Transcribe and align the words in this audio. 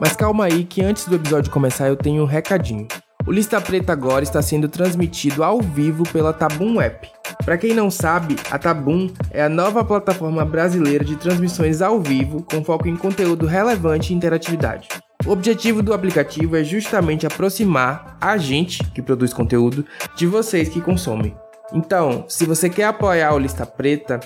Mas 0.00 0.16
calma 0.16 0.46
aí 0.46 0.64
que 0.64 0.82
antes 0.82 1.04
do 1.04 1.16
episódio 1.16 1.52
começar 1.52 1.88
eu 1.88 1.96
tenho 1.96 2.22
um 2.22 2.26
recadinho. 2.26 2.88
O 3.26 3.30
Lista 3.30 3.60
Preta 3.60 3.92
agora 3.92 4.24
está 4.24 4.40
sendo 4.40 4.66
transmitido 4.66 5.44
ao 5.44 5.60
vivo 5.60 6.04
pela 6.10 6.32
Tabum 6.32 6.80
App. 6.80 7.06
Para 7.44 7.58
quem 7.58 7.74
não 7.74 7.90
sabe, 7.90 8.34
a 8.50 8.58
Tabum 8.58 9.10
é 9.30 9.42
a 9.42 9.48
nova 9.48 9.84
plataforma 9.84 10.42
brasileira 10.42 11.04
de 11.04 11.16
transmissões 11.16 11.82
ao 11.82 12.00
vivo 12.00 12.42
com 12.42 12.64
foco 12.64 12.88
em 12.88 12.96
conteúdo 12.96 13.46
relevante 13.46 14.12
e 14.12 14.16
interatividade. 14.16 14.88
O 15.26 15.32
objetivo 15.32 15.82
do 15.82 15.92
aplicativo 15.92 16.56
é 16.56 16.64
justamente 16.64 17.26
aproximar 17.26 18.16
a 18.18 18.38
gente 18.38 18.82
que 18.92 19.02
produz 19.02 19.34
conteúdo 19.34 19.84
de 20.16 20.26
vocês 20.26 20.70
que 20.70 20.80
consomem. 20.80 21.36
Então, 21.74 22.24
se 22.26 22.46
você 22.46 22.70
quer 22.70 22.84
apoiar 22.84 23.34
o 23.34 23.38
Lista 23.38 23.66
Preta 23.66 24.18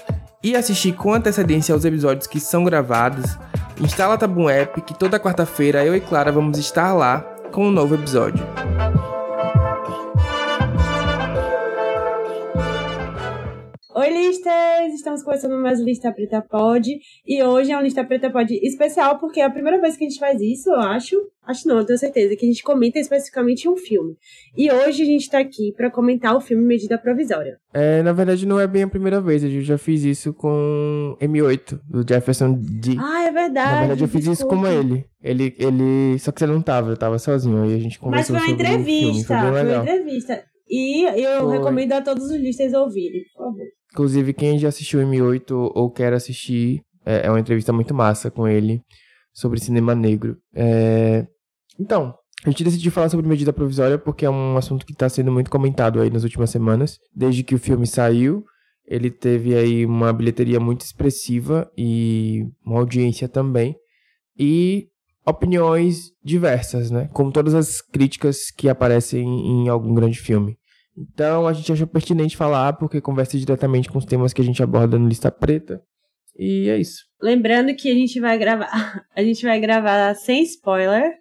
e 0.44 0.54
assistir 0.54 0.92
com 0.92 1.14
antecedência 1.14 1.72
aos 1.72 1.86
episódios 1.86 2.26
que 2.26 2.38
são 2.38 2.64
gravados, 2.64 3.38
instala 3.80 4.12
a 4.12 4.18
Tabum 4.18 4.50
App 4.50 4.78
que 4.82 4.92
toda 4.92 5.18
quarta-feira 5.18 5.82
eu 5.82 5.96
e 5.96 6.00
Clara 6.00 6.30
vamos 6.30 6.58
estar 6.58 6.92
lá 6.92 7.20
com 7.50 7.68
um 7.68 7.70
novo 7.70 7.94
episódio. 7.94 8.44
Oi, 13.96 14.10
listas! 14.10 14.92
Estamos 14.92 15.22
começando 15.22 15.56
mais 15.56 15.78
Lista 15.78 16.10
Preta 16.10 16.42
Pod. 16.42 16.98
E 17.24 17.42
hoje 17.44 17.70
é 17.70 17.78
um 17.78 17.80
Lista 17.80 18.02
Preta 18.02 18.28
Pod 18.28 18.52
especial, 18.52 19.20
porque 19.20 19.38
é 19.38 19.44
a 19.44 19.50
primeira 19.50 19.80
vez 19.80 19.96
que 19.96 20.04
a 20.04 20.08
gente 20.08 20.18
faz 20.18 20.40
isso, 20.40 20.68
eu 20.68 20.80
acho. 20.80 21.16
Acho 21.46 21.68
não, 21.68 21.78
eu 21.78 21.84
tenho 21.84 21.96
certeza, 21.96 22.34
que 22.34 22.44
a 22.44 22.48
gente 22.48 22.64
comenta 22.64 22.98
especificamente 22.98 23.68
um 23.68 23.76
filme. 23.76 24.16
E 24.56 24.68
hoje 24.68 25.04
a 25.04 25.06
gente 25.06 25.30
tá 25.30 25.38
aqui 25.38 25.72
para 25.76 25.92
comentar 25.92 26.34
o 26.34 26.40
filme 26.40 26.64
Medida 26.64 26.98
Provisória. 26.98 27.56
É, 27.72 28.02
na 28.02 28.12
verdade, 28.12 28.44
não 28.44 28.58
é 28.58 28.66
bem 28.66 28.82
a 28.82 28.88
primeira 28.88 29.20
vez. 29.20 29.44
Eu 29.44 29.60
já 29.60 29.78
fiz 29.78 30.02
isso 30.02 30.34
com 30.34 31.16
M8, 31.20 31.78
do 31.88 32.04
Jefferson 32.04 32.52
D. 32.52 32.96
Ah, 32.98 33.28
é 33.28 33.30
verdade. 33.30 33.70
Na 33.70 33.78
verdade, 33.78 34.02
eu 34.02 34.08
fiz 34.08 34.26
isso 34.26 34.44
com 34.44 34.66
ele. 34.66 35.04
Ele, 35.22 35.54
ele. 35.56 36.18
Só 36.18 36.32
que 36.32 36.40
você 36.40 36.48
não 36.48 36.60
tava, 36.60 36.90
eu 36.90 36.96
tava 36.96 37.16
sozinho. 37.20 37.62
Aí 37.62 37.72
a 37.72 37.78
gente 37.78 38.00
conversou 38.00 38.34
Mas 38.34 38.44
foi 38.44 38.54
uma 38.54 38.58
sobre 38.58 38.64
o 38.64 38.84
filme, 38.84 38.90
entrevista. 38.90 39.38
foi 39.38 39.52
Foi 39.52 39.62
uma 39.62 39.82
entrevista. 39.82 40.53
E 40.68 41.02
eu 41.22 41.42
Foi. 41.42 41.58
recomendo 41.58 41.92
a 41.92 42.02
todos 42.02 42.24
os 42.24 42.36
listas 42.36 42.72
ouvirem, 42.72 43.22
por 43.34 43.44
favor. 43.44 43.66
Inclusive, 43.92 44.32
quem 44.32 44.58
já 44.58 44.68
assistiu 44.68 45.00
M8 45.00 45.50
ou 45.74 45.90
quer 45.90 46.12
assistir, 46.12 46.82
é, 47.04 47.26
é 47.26 47.30
uma 47.30 47.40
entrevista 47.40 47.72
muito 47.72 47.94
massa 47.94 48.30
com 48.30 48.48
ele 48.48 48.80
sobre 49.32 49.60
cinema 49.60 49.94
negro. 49.94 50.36
É, 50.54 51.26
Então, 51.78 52.14
a 52.44 52.50
gente 52.50 52.64
decidiu 52.64 52.92
falar 52.92 53.08
sobre 53.08 53.26
medida 53.26 53.52
provisória 53.52 53.98
porque 53.98 54.24
é 54.24 54.30
um 54.30 54.56
assunto 54.56 54.84
que 54.84 54.92
está 54.92 55.08
sendo 55.08 55.32
muito 55.32 55.50
comentado 55.50 56.00
aí 56.00 56.10
nas 56.10 56.24
últimas 56.24 56.50
semanas. 56.50 56.98
Desde 57.14 57.42
que 57.42 57.54
o 57.54 57.58
filme 57.58 57.86
saiu, 57.86 58.44
ele 58.86 59.10
teve 59.10 59.54
aí 59.54 59.86
uma 59.86 60.12
bilheteria 60.12 60.60
muito 60.60 60.82
expressiva 60.82 61.70
e 61.76 62.44
uma 62.64 62.80
audiência 62.80 63.28
também. 63.28 63.76
E 64.38 64.88
opiniões 65.26 66.12
diversas, 66.22 66.90
né? 66.90 67.08
Como 67.12 67.32
todas 67.32 67.54
as 67.54 67.80
críticas 67.80 68.50
que 68.50 68.68
aparecem 68.68 69.24
em 69.24 69.68
algum 69.68 69.94
grande 69.94 70.18
filme. 70.18 70.56
Então 70.96 71.46
a 71.46 71.52
gente 71.52 71.72
achou 71.72 71.86
pertinente 71.86 72.36
falar 72.36 72.74
porque 72.74 73.00
conversa 73.00 73.38
diretamente 73.38 73.88
com 73.88 73.98
os 73.98 74.04
temas 74.04 74.32
que 74.32 74.40
a 74.40 74.44
gente 74.44 74.62
aborda 74.62 74.98
no 74.98 75.08
Lista 75.08 75.30
Preta. 75.30 75.82
E 76.36 76.68
é 76.68 76.78
isso. 76.78 77.02
Lembrando 77.22 77.74
que 77.74 77.90
a 77.90 77.94
gente 77.94 78.20
vai 78.20 78.36
gravar. 78.38 78.68
A 79.14 79.22
gente 79.22 79.44
vai 79.44 79.60
gravar 79.60 80.14
sem 80.14 80.42
spoiler. 80.42 81.12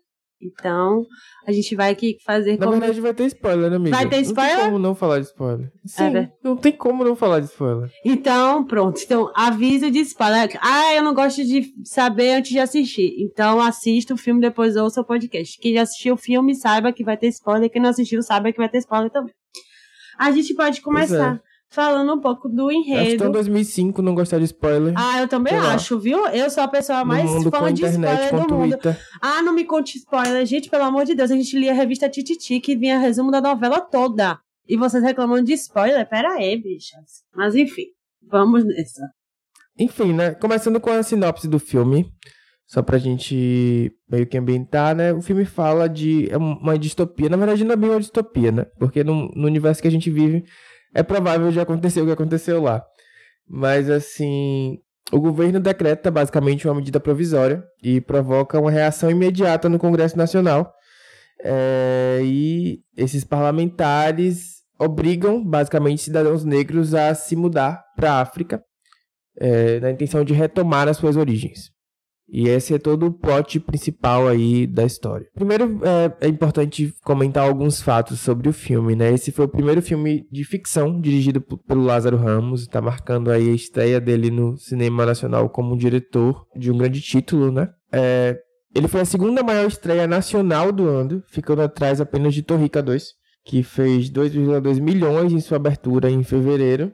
Então, 0.45 1.05
a 1.47 1.51
gente 1.51 1.75
vai 1.75 1.91
aqui 1.91 2.17
fazer 2.25 2.57
Na 2.57 2.65
como. 2.65 2.79
verdade 2.79 2.99
vai 3.01 3.13
ter 3.13 3.25
spoiler, 3.27 3.69
né, 3.69 3.75
amiga? 3.77 3.95
Vai 3.95 4.09
ter 4.09 4.15
Não 4.17 4.21
spoiler? 4.23 4.55
tem 4.57 4.65
como 4.65 4.79
não 4.79 4.95
falar 4.95 5.19
de 5.19 5.25
spoiler. 5.25 5.71
Sim, 5.85 6.17
É, 6.17 6.29
não 6.43 6.55
tem 6.57 6.71
como 6.71 7.03
não 7.03 7.15
falar 7.15 7.39
de 7.39 7.45
spoiler. 7.47 7.89
Então, 8.05 8.63
pronto. 8.65 8.99
Então, 9.03 9.31
aviso 9.35 9.89
de 9.91 9.99
spoiler. 9.99 10.57
Ah, 10.61 10.93
eu 10.93 11.03
não 11.03 11.13
gosto 11.13 11.43
de 11.43 11.71
saber 11.85 12.35
antes 12.35 12.51
de 12.51 12.59
assistir. 12.59 13.13
Então, 13.19 13.61
assista 13.61 14.13
o 14.13 14.17
filme 14.17 14.41
depois 14.41 14.75
ouça 14.75 15.01
o 15.01 15.05
podcast. 15.05 15.57
Quem 15.59 15.73
já 15.73 15.81
assistiu 15.83 16.15
o 16.15 16.17
filme, 16.17 16.55
saiba 16.55 16.91
que 16.91 17.03
vai 17.03 17.17
ter 17.17 17.27
spoiler. 17.27 17.69
Quem 17.69 17.81
não 17.81 17.89
assistiu, 17.89 18.21
saiba 18.21 18.51
que 18.51 18.57
vai 18.57 18.69
ter 18.69 18.79
spoiler 18.79 19.09
também. 19.11 19.33
A 20.19 20.31
gente 20.31 20.53
pode 20.53 20.81
começar 20.81 21.41
falando 21.73 22.13
um 22.13 22.19
pouco 22.19 22.47
do 22.47 22.71
é. 22.71 22.75
Acho 22.75 22.83
que 22.83 22.91
enredo. 22.91 23.25
em 23.25 23.31
2005 23.31 24.01
não 24.01 24.13
gostar 24.13 24.37
de 24.37 24.45
spoiler. 24.45 24.93
Ah, 24.95 25.19
eu 25.19 25.27
também 25.27 25.55
acho, 25.55 25.97
viu? 25.97 26.27
Eu 26.27 26.49
sou 26.49 26.63
a 26.63 26.67
pessoa 26.67 27.03
mais 27.03 27.25
mundo 27.25 27.49
fã 27.49 27.73
de 27.73 27.83
internet, 27.83 28.25
spoiler 28.25 28.47
do 28.47 28.53
mundo. 28.53 28.69
Twitter. 28.77 28.99
Ah, 29.19 29.41
não 29.41 29.53
me 29.53 29.65
conte 29.65 29.97
spoiler. 29.97 30.45
Gente, 30.45 30.69
pelo 30.69 30.83
amor 30.83 31.05
de 31.05 31.15
Deus, 31.15 31.31
a 31.31 31.35
gente 31.35 31.57
lia 31.57 31.71
a 31.71 31.75
revista 31.75 32.07
Tititi 32.07 32.59
que 32.59 32.75
vinha 32.75 32.99
resumo 32.99 33.31
da 33.31 33.41
novela 33.41 33.81
toda. 33.81 34.39
E 34.67 34.77
vocês 34.77 35.03
reclamando 35.03 35.43
de 35.43 35.53
spoiler? 35.53 36.07
Pera 36.07 36.33
aí, 36.33 36.55
bichas. 36.61 37.23
Mas 37.35 37.55
enfim, 37.55 37.87
vamos 38.21 38.63
nessa. 38.63 39.01
Enfim, 39.77 40.13
né? 40.13 40.35
Começando 40.35 40.79
com 40.79 40.91
a 40.91 41.01
sinopse 41.01 41.47
do 41.47 41.57
filme. 41.57 42.05
Só 42.67 42.81
pra 42.81 42.97
gente 42.97 43.91
meio 44.09 44.25
que 44.25 44.37
ambientar, 44.37 44.95
né? 44.95 45.11
O 45.11 45.21
filme 45.21 45.43
fala 45.43 45.89
de 45.89 46.27
é 46.31 46.37
uma 46.37 46.77
distopia. 46.77 47.29
Na 47.29 47.37
verdade, 47.37 47.63
não 47.63 47.73
é 47.73 47.75
bem 47.75 47.89
uma 47.89 47.99
distopia, 47.99 48.51
né? 48.51 48.65
Porque 48.79 49.03
no, 49.03 49.29
no 49.35 49.47
universo 49.47 49.81
que 49.81 49.87
a 49.87 49.91
gente 49.91 50.09
vive, 50.09 50.43
é 50.93 51.03
provável 51.03 51.51
de 51.51 51.59
acontecer 51.59 52.01
o 52.01 52.05
que 52.05 52.11
aconteceu 52.11 52.61
lá. 52.61 52.85
Mas, 53.47 53.89
assim, 53.89 54.79
o 55.11 55.19
governo 55.19 55.59
decreta 55.59 56.09
basicamente 56.09 56.67
uma 56.67 56.75
medida 56.75 56.99
provisória 56.99 57.63
e 57.81 57.99
provoca 57.99 58.59
uma 58.59 58.71
reação 58.71 59.11
imediata 59.11 59.67
no 59.67 59.79
Congresso 59.79 60.17
Nacional. 60.17 60.73
É, 61.43 62.19
e 62.23 62.81
esses 62.95 63.23
parlamentares 63.23 64.61
obrigam, 64.79 65.43
basicamente, 65.43 66.03
cidadãos 66.03 66.43
negros 66.43 66.93
a 66.93 67.13
se 67.13 67.35
mudar 67.35 67.83
para 67.95 68.13
a 68.13 68.21
África 68.21 68.63
é, 69.37 69.79
na 69.79 69.91
intenção 69.91 70.23
de 70.23 70.33
retomar 70.33 70.87
as 70.87 70.97
suas 70.97 71.17
origens. 71.17 71.71
E 72.33 72.49
esse 72.49 72.73
é 72.73 72.79
todo 72.79 73.05
o 73.05 73.13
plot 73.13 73.59
principal 73.59 74.27
aí 74.27 74.65
da 74.65 74.83
história. 74.83 75.27
Primeiro, 75.35 75.79
é, 75.83 76.25
é 76.25 76.27
importante 76.27 76.91
comentar 77.03 77.47
alguns 77.47 77.79
fatos 77.79 78.19
sobre 78.19 78.49
o 78.49 78.53
filme, 78.53 78.95
né? 78.95 79.13
Esse 79.13 79.31
foi 79.31 79.45
o 79.45 79.49
primeiro 79.49 79.83
filme 79.83 80.27
de 80.31 80.43
ficção 80.43 80.99
dirigido 80.99 81.39
pelo 81.39 81.83
Lázaro 81.83 82.17
Ramos, 82.17 82.61
está 82.61 82.81
marcando 82.81 83.29
aí 83.29 83.51
a 83.51 83.53
estreia 83.53 84.01
dele 84.01 84.31
no 84.31 84.57
cinema 84.57 85.05
nacional 85.05 85.47
como 85.47 85.77
diretor 85.77 86.47
de 86.55 86.71
um 86.71 86.77
grande 86.79 87.01
título, 87.01 87.51
né? 87.51 87.69
É, 87.91 88.39
ele 88.73 88.87
foi 88.87 89.01
a 89.01 89.05
segunda 89.05 89.43
maior 89.43 89.67
estreia 89.67 90.07
nacional 90.07 90.71
do 90.71 90.87
ano, 90.87 91.21
ficando 91.27 91.61
atrás 91.61 92.01
apenas 92.01 92.33
de 92.33 92.41
Torrica 92.41 92.81
2, 92.81 93.13
que 93.45 93.61
fez 93.61 94.09
2,2 94.09 94.81
milhões 94.81 95.31
em 95.31 95.39
sua 95.39 95.57
abertura 95.57 96.09
em 96.09 96.23
fevereiro. 96.23 96.91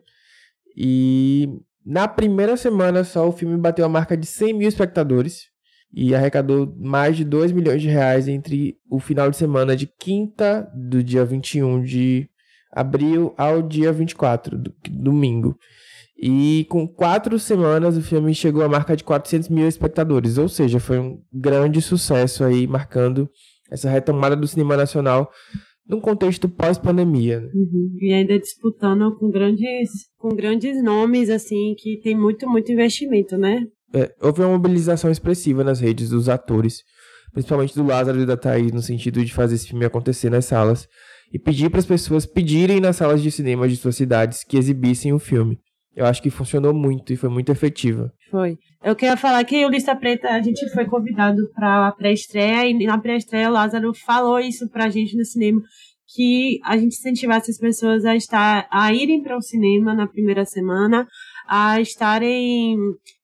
E 0.76 1.48
na 1.90 2.08
primeira 2.08 2.56
semana 2.56 3.04
só, 3.04 3.28
o 3.28 3.32
filme 3.32 3.58
bateu 3.58 3.84
a 3.84 3.90
marca 3.90 4.16
de 4.16 4.28
100 4.28 4.54
mil 4.54 4.70
espectadores 4.70 5.46
e 5.92 6.14
arrecadou 6.14 6.72
mais 6.78 7.18
de 7.18 7.26
2 7.26 7.52
milhões 7.52 7.82
de 7.82 7.88
reais 7.88 8.28
entre 8.28 8.78
o 8.88 9.00
final 9.00 9.32
de 9.32 9.36
semana 9.36 9.76
de 9.76 9.88
quinta, 9.88 10.72
do 10.76 11.04
dia 11.04 11.26
21 11.26 11.82
de 11.82 12.30
abril, 12.72 13.34
ao 13.36 13.64
dia 13.64 13.92
24, 13.92 14.56
do, 14.56 14.72
domingo. 14.88 15.58
E 16.16 16.68
com 16.70 16.88
quatro 16.88 17.40
semanas 17.40 17.98
o 17.98 18.04
filme 18.04 18.36
chegou 18.36 18.62
à 18.62 18.70
marca 18.70 18.96
de 18.96 19.04
400 19.04 19.50
mil 19.50 19.68
espectadores, 19.68 20.38
ou 20.38 20.48
seja, 20.48 20.80
foi 20.80 21.00
um 21.00 21.20
grande 21.34 21.82
sucesso 21.82 22.44
aí, 22.44 22.68
marcando 22.68 23.28
essa 23.72 23.90
retomada 23.90 24.36
do 24.36 24.48
cinema 24.48 24.78
nacional 24.78 25.32
num 25.90 26.00
contexto 26.00 26.48
pós-pandemia. 26.48 27.42
né? 27.42 27.50
Uhum. 27.54 27.98
E 28.00 28.14
ainda 28.14 28.38
disputando 28.38 29.18
com 29.18 29.32
grandes, 29.32 29.90
com 30.20 30.30
grandes 30.30 30.82
nomes, 30.84 31.32
assim, 31.32 31.74
que 31.76 32.00
tem 32.04 32.16
muito, 32.16 32.48
muito 32.48 32.72
investimento, 32.72 33.36
né? 33.36 33.66
É, 33.92 34.14
houve 34.22 34.42
uma 34.42 34.52
mobilização 34.52 35.10
expressiva 35.10 35.64
nas 35.64 35.80
redes 35.80 36.10
dos 36.10 36.30
atores, 36.30 36.84
principalmente 37.34 37.74
do 37.74 37.84
Lázaro 37.84 38.22
e 38.22 38.26
da 38.26 38.38
Thaís, 38.38 38.72
no 38.72 38.84
sentido 38.84 39.26
de 39.26 39.34
fazer 39.34 39.56
esse 39.56 39.68
filme 39.68 39.84
acontecer 39.84 40.30
nas 40.30 40.46
salas 40.46 40.88
e 41.34 41.40
pedir 41.40 41.72
para 41.72 41.80
as 41.80 41.86
pessoas 41.88 42.26
pedirem 42.26 42.80
nas 42.80 42.98
salas 42.98 43.22
de 43.22 43.32
cinema 43.32 43.68
de 43.68 43.76
suas 43.76 43.96
cidades 43.96 44.44
que 44.44 44.58
exibissem 44.58 45.12
o 45.12 45.20
filme. 45.20 45.60
Eu 46.00 46.06
acho 46.06 46.22
que 46.24 46.30
funcionou 46.30 46.74
muito 46.74 47.12
e 47.12 47.18
foi 47.18 47.28
muito 47.30 47.52
efetiva. 47.52 48.10
Foi. 48.32 48.58
Eu 48.82 48.96
queria 48.96 49.18
falar 49.18 49.44
que 49.44 49.66
o 49.66 49.70
Lista 49.70 49.94
Preta, 49.94 50.30
a 50.30 50.42
gente 50.42 50.66
foi 50.70 50.86
convidado 50.86 51.42
para 51.54 51.90
a 51.90 51.92
pré-estreia 51.92 52.66
e 52.66 52.86
na 52.86 52.98
pré-estreia 52.98 53.50
o 53.50 53.52
Lázaro 53.52 53.92
falou 53.94 54.40
isso 54.40 54.70
pra 54.70 54.90
gente 54.90 55.18
no 55.18 55.26
cinema, 55.26 55.62
que 56.16 56.58
a 56.64 56.78
gente 56.78 56.96
incentivasse 56.96 57.52
as 57.52 57.58
pessoas 57.58 58.06
a 58.06 58.16
estar, 58.16 58.66
a 58.72 58.94
irem 58.94 59.22
para 59.22 59.36
o 59.38 59.42
cinema 59.42 59.94
na 59.94 60.08
primeira 60.08 60.46
semana, 60.46 61.06
a 61.46 61.82
estarem 61.82 62.78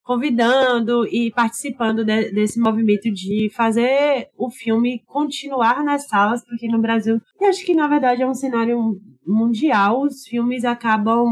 convidando 0.04 1.08
e 1.08 1.32
participando 1.32 2.04
de- 2.04 2.32
desse 2.32 2.60
movimento 2.60 3.10
de 3.12 3.50
fazer 3.56 4.28
o 4.38 4.52
filme 4.52 5.02
continuar 5.08 5.82
nas 5.82 6.08
salas, 6.08 6.44
porque 6.46 6.68
no 6.68 6.82
Brasil, 6.82 7.20
eu 7.40 7.48
acho 7.50 7.66
que 7.66 7.74
na 7.74 7.88
verdade 7.88 8.22
é 8.22 8.28
um 8.28 8.34
cenário 8.34 8.78
mundial, 9.26 10.02
os 10.02 10.24
filmes 10.28 10.64
acabam 10.64 11.26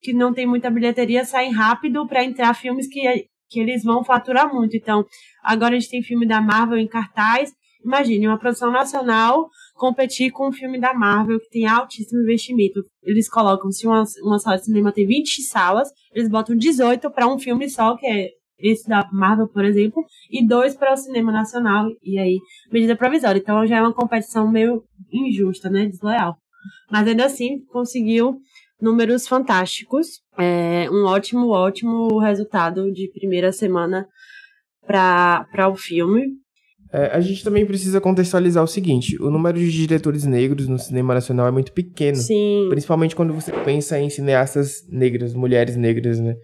que 0.00 0.12
não 0.12 0.32
tem 0.32 0.46
muita 0.46 0.70
bilheteria 0.70 1.24
saem 1.24 1.52
rápido 1.52 2.06
para 2.06 2.24
entrar 2.24 2.54
filmes 2.54 2.88
que, 2.88 3.00
que 3.48 3.60
eles 3.60 3.82
vão 3.82 4.04
faturar 4.04 4.52
muito. 4.52 4.76
Então, 4.76 5.04
agora 5.42 5.76
a 5.76 5.78
gente 5.78 5.90
tem 5.90 6.02
filme 6.02 6.26
da 6.26 6.40
Marvel 6.40 6.78
em 6.78 6.88
cartaz. 6.88 7.52
Imagine, 7.84 8.26
uma 8.26 8.38
produção 8.38 8.70
nacional 8.70 9.48
competir 9.74 10.30
com 10.30 10.48
um 10.48 10.52
filme 10.52 10.78
da 10.78 10.92
Marvel 10.92 11.40
que 11.40 11.48
tem 11.48 11.66
altíssimo 11.66 12.20
investimento. 12.20 12.84
Eles 13.02 13.28
colocam, 13.28 13.70
se 13.70 13.86
uma, 13.86 14.04
uma 14.22 14.38
sala 14.38 14.58
de 14.58 14.66
cinema 14.66 14.92
tem 14.92 15.06
20 15.06 15.42
salas, 15.42 15.88
eles 16.12 16.28
botam 16.28 16.54
18 16.54 17.10
para 17.10 17.26
um 17.26 17.38
filme 17.38 17.68
só, 17.70 17.96
que 17.96 18.06
é 18.06 18.28
esse 18.58 18.86
da 18.86 19.08
Marvel, 19.10 19.48
por 19.48 19.64
exemplo, 19.64 20.04
e 20.30 20.46
dois 20.46 20.76
para 20.76 20.92
o 20.92 20.96
cinema 20.96 21.32
nacional, 21.32 21.88
e 22.02 22.18
aí, 22.18 22.38
medida 22.70 22.94
provisória. 22.94 23.38
Então 23.38 23.66
já 23.66 23.78
é 23.78 23.80
uma 23.80 23.94
competição 23.94 24.50
meio 24.50 24.82
injusta, 25.10 25.70
né? 25.70 25.86
Desleal. 25.86 26.36
Mas 26.90 27.08
ainda 27.08 27.24
assim, 27.24 27.64
conseguiu 27.72 28.36
números 28.80 29.26
fantásticos. 29.26 30.20
É, 30.38 30.88
um 30.90 31.04
ótimo, 31.04 31.48
ótimo 31.48 32.18
resultado 32.18 32.90
de 32.92 33.10
primeira 33.12 33.52
semana 33.52 34.06
para 34.86 35.68
o 35.68 35.76
filme. 35.76 36.26
É, 36.92 37.06
a 37.06 37.20
gente 37.20 37.44
também 37.44 37.64
precisa 37.64 38.00
contextualizar 38.00 38.64
o 38.64 38.68
seguinte: 38.68 39.16
o 39.22 39.30
número 39.30 39.58
de 39.58 39.70
diretores 39.70 40.24
negros 40.24 40.66
no 40.66 40.78
cinema 40.78 41.14
nacional 41.14 41.46
é 41.46 41.50
muito 41.50 41.72
pequeno. 41.72 42.16
Sim. 42.16 42.66
Principalmente 42.68 43.14
quando 43.14 43.32
você 43.32 43.52
pensa 43.52 43.98
em 43.98 44.10
cineastas 44.10 44.84
negras, 44.88 45.34
mulheres 45.34 45.76
negras, 45.76 46.18
né? 46.18 46.34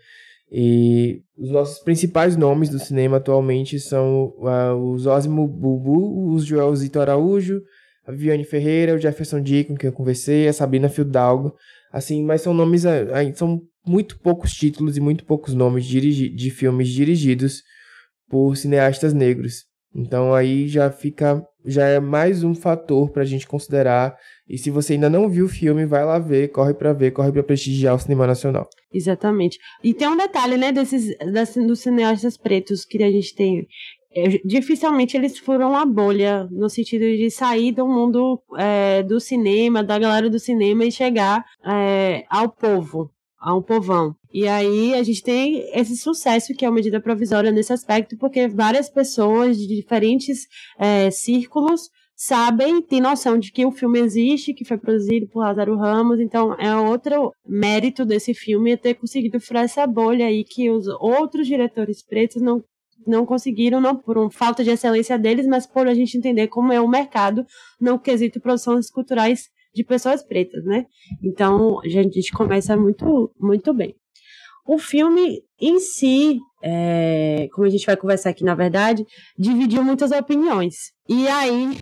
E 0.50 1.22
os 1.36 1.50
nossos 1.50 1.80
principais 1.80 2.36
nomes 2.36 2.68
do 2.68 2.78
cinema 2.78 3.16
atualmente 3.16 3.80
são 3.80 4.32
uh, 4.38 4.76
o 4.76 4.96
Zósimo 4.96 5.48
Bubu, 5.48 6.30
o 6.30 6.38
Joelzito 6.38 7.00
Araújo, 7.00 7.60
a 8.06 8.12
Viviane 8.12 8.44
Ferreira, 8.44 8.94
o 8.94 8.98
Jefferson 8.98 9.42
Deacon, 9.42 9.74
que 9.74 9.88
eu 9.88 9.92
conversei, 9.92 10.46
a 10.46 10.52
Sabrina 10.52 10.88
Fidalgo, 10.88 11.52
assim, 11.92 12.24
mas 12.24 12.42
são 12.42 12.52
nomes, 12.54 12.84
uh, 12.84 12.88
são 13.34 13.60
muito 13.86 14.18
poucos 14.20 14.52
títulos 14.52 14.96
e 14.96 15.00
muito 15.00 15.24
poucos 15.24 15.54
nomes 15.54 15.84
de, 15.84 16.28
de 16.28 16.50
filmes 16.50 16.88
dirigidos 16.88 17.62
por 18.28 18.56
cineastas 18.56 19.14
negros. 19.14 19.64
Então 19.94 20.34
aí 20.34 20.68
já 20.68 20.90
fica, 20.90 21.42
já 21.64 21.86
é 21.86 21.98
mais 21.98 22.44
um 22.44 22.54
fator 22.54 23.10
para 23.10 23.22
a 23.22 23.26
gente 23.26 23.46
considerar. 23.46 24.14
E 24.46 24.58
se 24.58 24.70
você 24.70 24.92
ainda 24.92 25.08
não 25.08 25.28
viu 25.28 25.46
o 25.46 25.48
filme, 25.48 25.86
vai 25.86 26.04
lá 26.04 26.18
ver, 26.18 26.48
corre 26.48 26.74
para 26.74 26.92
ver, 26.92 27.12
corre 27.12 27.32
para 27.32 27.42
prestigiar 27.42 27.94
o 27.94 27.98
cinema 27.98 28.26
nacional. 28.26 28.68
Exatamente. 28.92 29.58
E 29.82 29.94
tem 29.94 30.06
um 30.06 30.16
detalhe, 30.16 30.58
né, 30.58 30.70
desses, 30.70 31.16
desses 31.32 31.66
dos 31.66 31.80
cineastas 31.80 32.36
pretos 32.36 32.84
que 32.84 33.02
a 33.02 33.10
gente 33.10 33.34
tem. 33.34 33.66
É, 34.16 34.40
dificilmente 34.42 35.14
eles 35.14 35.38
foram 35.38 35.76
a 35.76 35.84
bolha 35.84 36.48
no 36.50 36.70
sentido 36.70 37.04
de 37.04 37.30
sair 37.30 37.70
do 37.70 37.86
mundo 37.86 38.42
é, 38.56 39.02
do 39.02 39.20
cinema, 39.20 39.84
da 39.84 39.98
galera 39.98 40.30
do 40.30 40.38
cinema 40.38 40.86
e 40.86 40.90
chegar 40.90 41.44
é, 41.62 42.24
ao 42.30 42.48
povo, 42.48 43.10
a 43.38 43.54
um 43.54 43.60
povão. 43.60 44.14
E 44.32 44.48
aí 44.48 44.94
a 44.94 45.02
gente 45.02 45.22
tem 45.22 45.68
esse 45.78 45.96
sucesso 45.98 46.54
que 46.54 46.64
é 46.64 46.68
uma 46.68 46.76
medida 46.76 46.98
provisória 46.98 47.52
nesse 47.52 47.74
aspecto, 47.74 48.16
porque 48.16 48.48
várias 48.48 48.88
pessoas 48.88 49.58
de 49.58 49.66
diferentes 49.66 50.46
é, 50.78 51.10
círculos 51.10 51.90
sabem, 52.16 52.80
têm 52.80 53.02
noção 53.02 53.38
de 53.38 53.52
que 53.52 53.66
o 53.66 53.70
filme 53.70 53.98
existe, 54.00 54.54
que 54.54 54.64
foi 54.64 54.78
produzido 54.78 55.28
por 55.28 55.40
Lázaro 55.40 55.76
Ramos, 55.76 56.18
então 56.18 56.54
é 56.54 56.74
outro 56.74 57.32
mérito 57.46 58.06
desse 58.06 58.32
filme 58.32 58.72
é 58.72 58.76
ter 58.78 58.94
conseguido 58.94 59.38
furar 59.38 59.64
essa 59.64 59.86
bolha 59.86 60.26
aí 60.26 60.42
que 60.42 60.70
os 60.70 60.86
outros 60.86 61.46
diretores 61.46 62.02
pretos 62.02 62.40
não 62.40 62.64
não 63.06 63.24
conseguiram, 63.26 63.80
não 63.80 63.96
por 63.96 64.18
um, 64.18 64.30
falta 64.30 64.64
de 64.64 64.70
excelência 64.70 65.18
deles, 65.18 65.46
mas 65.46 65.66
por 65.66 65.86
a 65.86 65.94
gente 65.94 66.16
entender 66.16 66.48
como 66.48 66.72
é 66.72 66.80
o 66.80 66.88
mercado 66.88 67.44
no 67.80 67.98
quesito 67.98 68.40
produções 68.40 68.90
culturais 68.90 69.48
de 69.74 69.84
pessoas 69.84 70.22
pretas, 70.22 70.64
né? 70.64 70.86
Então, 71.22 71.80
a 71.80 71.88
gente 71.88 72.32
começa 72.32 72.76
muito, 72.76 73.30
muito 73.38 73.74
bem. 73.74 73.94
O 74.66 74.78
filme 74.78 75.42
em 75.60 75.78
si, 75.78 76.40
é, 76.62 77.48
como 77.52 77.66
a 77.66 77.70
gente 77.70 77.86
vai 77.86 77.96
conversar 77.96 78.30
aqui, 78.30 78.42
na 78.42 78.54
verdade, 78.54 79.04
dividiu 79.38 79.84
muitas 79.84 80.10
opiniões. 80.10 80.74
E 81.08 81.28
aí, 81.28 81.78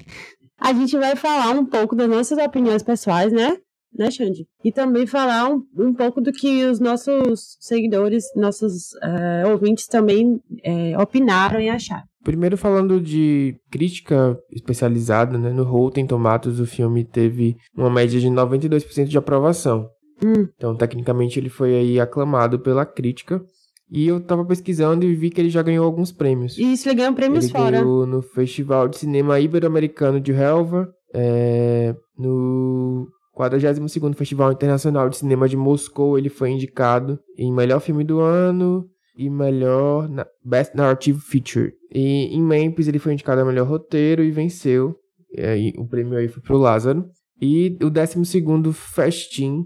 a 0.61 0.73
gente 0.73 0.97
vai 0.97 1.17
falar 1.17 1.51
um 1.51 1.65
pouco 1.65 1.97
das 1.97 2.09
nossas 2.09 2.39
opiniões 2.39 2.83
pessoais, 2.83 3.33
né? 3.33 3.57
Né, 3.97 4.11
Xande? 4.11 4.47
E 4.65 4.73
também 4.73 5.07
falar 5.07 5.49
um, 5.49 5.63
um 5.79 5.95
pouco 5.95 6.21
do 6.21 6.33
que 6.33 6.65
os 6.65 6.81
nossos 6.81 7.57
seguidores, 7.61 8.25
nossos 8.35 8.95
é, 9.03 9.47
ouvintes 9.47 9.87
também 9.87 10.41
é, 10.65 10.99
opinaram 10.99 11.61
e 11.61 11.69
acharam. 11.69 12.03
Primeiro 12.25 12.57
falando 12.57 13.01
de 13.01 13.55
crítica 13.71 14.37
especializada, 14.51 15.39
né? 15.39 15.53
No 15.53 15.63
Rotten 15.63 16.07
Tomatoes 16.07 16.59
o 16.59 16.67
filme 16.67 17.05
teve 17.05 17.55
uma 17.77 17.91
média 17.91 18.19
de 18.19 18.29
92% 18.29 19.05
de 19.05 19.19
aprovação. 19.19 19.89
Hum. 20.25 20.49
Então, 20.57 20.75
tecnicamente, 20.75 21.39
ele 21.39 21.51
foi 21.51 21.75
aí 21.75 22.01
aclamado 22.01 22.59
pela 22.59 22.87
crítica. 22.87 23.43
E 23.91 24.09
eu 24.09 24.21
tava 24.21 24.45
pesquisando 24.45 25.05
e 25.05 25.15
vi 25.15 25.31
que 25.31 25.41
ele 25.41 25.51
já 25.51 25.63
ganhou 25.63 25.85
alguns 25.85 26.11
prêmios. 26.11 26.59
Isso, 26.59 26.89
ele 26.89 26.97
ganhou 26.97 27.13
prêmios 27.13 27.45
ele 27.45 27.53
fora. 27.53 27.79
Ganhou 27.79 28.07
no 28.07 28.23
Festival 28.23 28.89
de 28.89 28.97
Cinema 28.97 29.39
Ibero-Americano 29.39 30.21
de 30.21 30.33
Helva, 30.33 30.89
é, 31.15 31.95
no 32.19 33.07
42º 33.37 34.15
Festival 34.15 34.53
Internacional 34.53 35.09
de 35.09 35.17
Cinema 35.17 35.49
de 35.49 35.57
Moscou, 35.57 36.19
ele 36.19 36.29
foi 36.29 36.51
indicado 36.51 37.19
em 37.37 37.53
melhor 37.53 37.81
filme 37.81 38.05
do 38.05 38.21
ano 38.21 38.89
e 39.17 39.31
melhor 39.31 40.09
Best 40.45 40.77
Narrative 40.77 41.21
Feature. 41.21 41.73
E 41.93 42.35
em 42.35 42.43
Memphis 42.43 42.89
ele 42.89 42.99
foi 42.99 43.13
indicado 43.13 43.41
a 43.41 43.45
melhor 43.45 43.67
roteiro 43.67 44.23
e 44.23 44.31
venceu. 44.31 44.97
E 45.31 45.41
aí, 45.41 45.73
o 45.77 45.87
prêmio 45.87 46.19
aí 46.19 46.29
foi 46.29 46.43
pro 46.43 46.57
Lázaro. 46.57 47.05
E 47.41 47.77
o 47.83 47.91
12º 47.91 48.73
Festim 48.73 49.65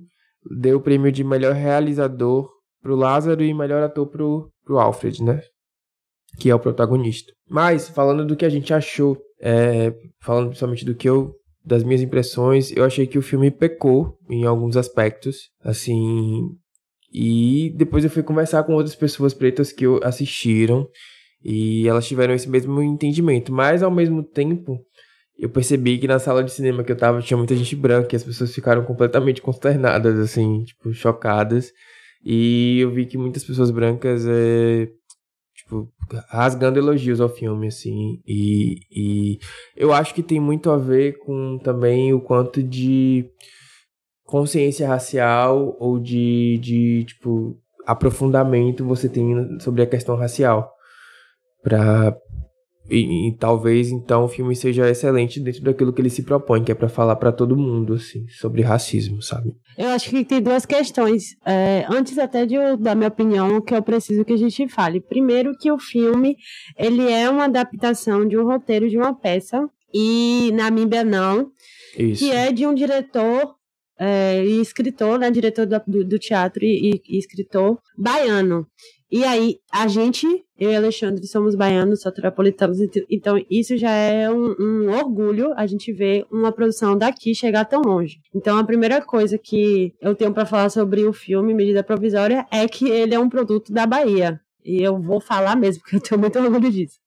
deu 0.59 0.79
o 0.79 0.81
prêmio 0.81 1.13
de 1.13 1.23
melhor 1.23 1.55
realizador 1.55 2.49
pro 2.81 2.97
Lázaro 2.97 3.43
e 3.43 3.53
melhor 3.53 3.83
ator 3.83 4.07
pro, 4.07 4.51
pro 4.65 4.79
Alfred, 4.79 5.23
né? 5.23 5.41
Que 6.39 6.51
é 6.51 6.55
o 6.55 6.61
protagonista. 6.61 7.33
Mas, 7.49 7.89
falando 7.89 8.25
do 8.25 8.37
que 8.37 8.45
a 8.45 8.49
gente 8.49 8.73
achou, 8.73 9.19
é, 9.41 9.95
falando 10.21 10.49
principalmente 10.49 10.85
do 10.85 10.95
que 10.95 11.09
eu. 11.09 11.35
Das 11.69 11.85
minhas 11.85 12.03
impressões, 12.03 12.75
eu 12.75 12.83
achei 12.83 13.07
que 13.07 13.19
o 13.19 13.23
filme 13.23 13.51
pecou 13.51 14.19
em 14.29 14.45
alguns 14.45 14.77
aspectos. 14.77 15.51
Assim. 15.63 16.49
E 17.13 17.73
depois 17.77 18.03
eu 18.05 18.11
fui 18.11 18.23
conversar 18.23 18.65
com 18.65 18.73
outras 18.73 18.97
pessoas 18.97 19.35
pretas 19.35 19.71
que 19.71 19.85
assistiram. 20.03 20.89
E 21.45 21.87
elas 21.87 22.09
tiveram 22.09 22.35
esse 22.35 22.49
mesmo 22.49 22.83
entendimento. 22.83 23.53
Mas 23.53 23.83
ao 23.83 23.91
mesmo 23.91 24.23
tempo, 24.23 24.81
eu 25.39 25.49
percebi 25.49 25.99
que 25.99 26.09
na 26.09 26.19
sala 26.19 26.43
de 26.43 26.51
cinema 26.51 26.83
que 26.83 26.91
eu 26.91 26.97
tava 26.97 27.21
tinha 27.23 27.37
muita 27.37 27.55
gente 27.55 27.77
branca 27.77 28.15
e 28.15 28.17
as 28.17 28.25
pessoas 28.25 28.53
ficaram 28.53 28.85
completamente 28.85 29.41
consternadas, 29.41 30.19
assim, 30.19 30.65
tipo, 30.65 30.93
chocadas. 30.93 31.71
E 32.25 32.81
eu 32.81 32.91
vi 32.91 33.07
que 33.07 33.17
muitas 33.17 33.45
pessoas 33.45 33.71
brancas, 33.71 34.27
é, 34.27 34.89
tipo, 35.69 35.93
rasgando 36.29 36.79
elogios 36.79 37.21
ao 37.21 37.29
filme, 37.29 37.69
assim. 37.69 38.21
E, 38.27 38.81
e 38.91 39.39
eu 39.77 39.93
acho 39.93 40.15
que 40.15 40.23
tem 40.23 40.41
muito 40.41 40.71
a 40.71 40.79
ver 40.79 41.19
com 41.19 41.59
também 41.59 42.15
o 42.15 42.21
quanto 42.21 42.63
de 42.63 43.31
consciência 44.25 44.89
racial 44.89 45.77
ou 45.79 45.99
de, 45.99 46.59
de 46.59 47.05
tipo, 47.05 47.59
aprofundamento 47.87 48.85
você 48.85 49.09
tem 49.09 49.59
sobre 49.61 49.83
a 49.83 49.87
questão 49.87 50.17
racial. 50.17 50.73
E, 52.91 53.29
e, 53.29 53.37
talvez 53.37 53.91
então 53.91 54.25
o 54.25 54.29
filme 54.29 54.57
seja 54.57 54.89
excelente 54.89 55.41
dentro 55.41 55.63
daquilo 55.63 55.93
que 55.93 56.01
ele 56.01 56.11
se 56.11 56.23
propõe, 56.23 56.63
que 56.65 56.73
é 56.73 56.75
para 56.75 56.89
falar 56.89 57.17
para 57.17 57.31
todo 57.31 57.57
mundo 57.57 57.95
assim 57.95 58.27
sobre 58.29 58.63
racismo, 58.63 59.21
sabe? 59.21 59.55
Eu 59.77 59.89
acho 59.89 60.09
que 60.11 60.25
tem 60.25 60.41
duas 60.41 60.65
questões. 60.65 61.37
É, 61.45 61.85
antes 61.89 62.19
até 62.19 62.47
de 62.47 62.55
eu 62.55 62.77
dar 62.77 62.95
minha 62.95 63.09
opinião, 63.09 63.61
que 63.61 63.75
eu 63.75 63.83
preciso 63.83 64.25
que 64.25 64.33
a 64.33 64.39
gente 64.39 64.67
fale. 64.69 65.01
Primeiro 65.01 65.53
que 65.59 65.71
o 65.71 65.79
filme 65.79 66.37
ele 66.77 67.11
é 67.11 67.29
uma 67.29 67.45
adaptação 67.45 68.27
de 68.27 68.39
um 68.39 68.45
roteiro 68.45 68.89
de 68.89 68.97
uma 68.97 69.15
peça 69.15 69.69
e 69.93 70.51
na 70.55 70.71
Míbia 70.71 71.05
não, 71.05 71.51
Isso. 71.99 72.25
que 72.25 72.31
é 72.31 72.53
de 72.53 72.67
um 72.67 72.75
diretor 72.75 73.58
é, 73.99 74.45
e 74.45 74.61
escritor, 74.61 75.19
né, 75.19 75.31
diretor 75.31 75.67
do, 75.67 76.05
do 76.05 76.19
teatro 76.19 76.65
e, 76.65 77.03
e, 77.07 77.19
escritor 77.19 77.79
baiano. 77.97 78.67
E 79.11 79.25
aí, 79.25 79.59
a 79.73 79.89
gente, 79.89 80.27
eu 80.59 80.71
e 80.71 80.77
Alexandre, 80.77 81.27
somos 81.27 81.55
baianos, 81.55 82.03
soteropolitanos, 82.03 82.79
então 83.09 83.43
isso 83.51 83.75
já 83.77 83.91
é 83.91 84.31
um, 84.31 84.55
um, 84.61 84.91
orgulho 84.91 85.55
a 85.57 85.67
gente 85.67 85.91
ver 85.95 86.27
uma 86.31 86.53
produção 86.53 86.97
daqui 86.97 87.35
chegar 87.35 87.65
tão 87.65 87.81
longe. 87.81 88.21
Então, 88.35 88.59
a 88.59 88.65
primeira 88.65 89.01
coisa 89.01 89.39
que 89.39 89.95
eu 89.99 90.15
tenho 90.15 90.35
para 90.35 90.45
falar 90.45 90.69
sobre 90.69 91.07
o 91.07 91.13
filme 91.15 91.55
Medida 91.55 91.83
Provisória 91.83 92.47
é 92.53 92.69
que 92.69 92.91
ele 92.91 93.15
é 93.15 93.19
um 93.19 93.31
produto 93.31 93.73
da 93.73 93.87
Bahia. 93.87 94.39
E 94.63 94.83
eu 94.83 95.01
vou 95.01 95.21
falar 95.21 95.57
mesmo, 95.57 95.83
porque 95.83 95.97
eu 95.97 96.01
tenho 96.01 96.21
muito 96.21 96.39
orgulho 96.39 96.71
disso. 96.71 96.99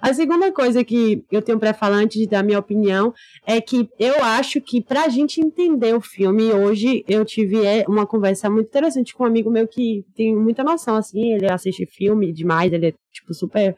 A 0.00 0.14
segunda 0.14 0.50
coisa 0.52 0.82
que 0.82 1.24
eu 1.30 1.42
tenho 1.42 1.58
para 1.58 1.74
falar 1.74 1.96
antes 1.96 2.18
de 2.18 2.26
dar 2.26 2.42
minha 2.42 2.58
opinião 2.58 3.12
é 3.46 3.60
que 3.60 3.88
eu 3.98 4.22
acho 4.22 4.60
que 4.60 4.80
para 4.80 5.04
a 5.04 5.08
gente 5.08 5.40
entender 5.40 5.94
o 5.94 6.00
filme 6.00 6.52
hoje 6.52 7.04
eu 7.06 7.24
tive 7.24 7.64
é, 7.64 7.84
uma 7.86 8.06
conversa 8.06 8.48
muito 8.48 8.68
interessante 8.68 9.14
com 9.14 9.24
um 9.24 9.26
amigo 9.26 9.50
meu 9.50 9.68
que 9.68 10.04
tem 10.14 10.34
muita 10.34 10.64
noção 10.64 10.96
assim, 10.96 11.34
ele 11.34 11.50
assiste 11.50 11.86
filme 11.86 12.32
demais, 12.32 12.72
ele 12.72 12.88
é 12.88 12.94
tipo 13.12 13.34
super 13.34 13.76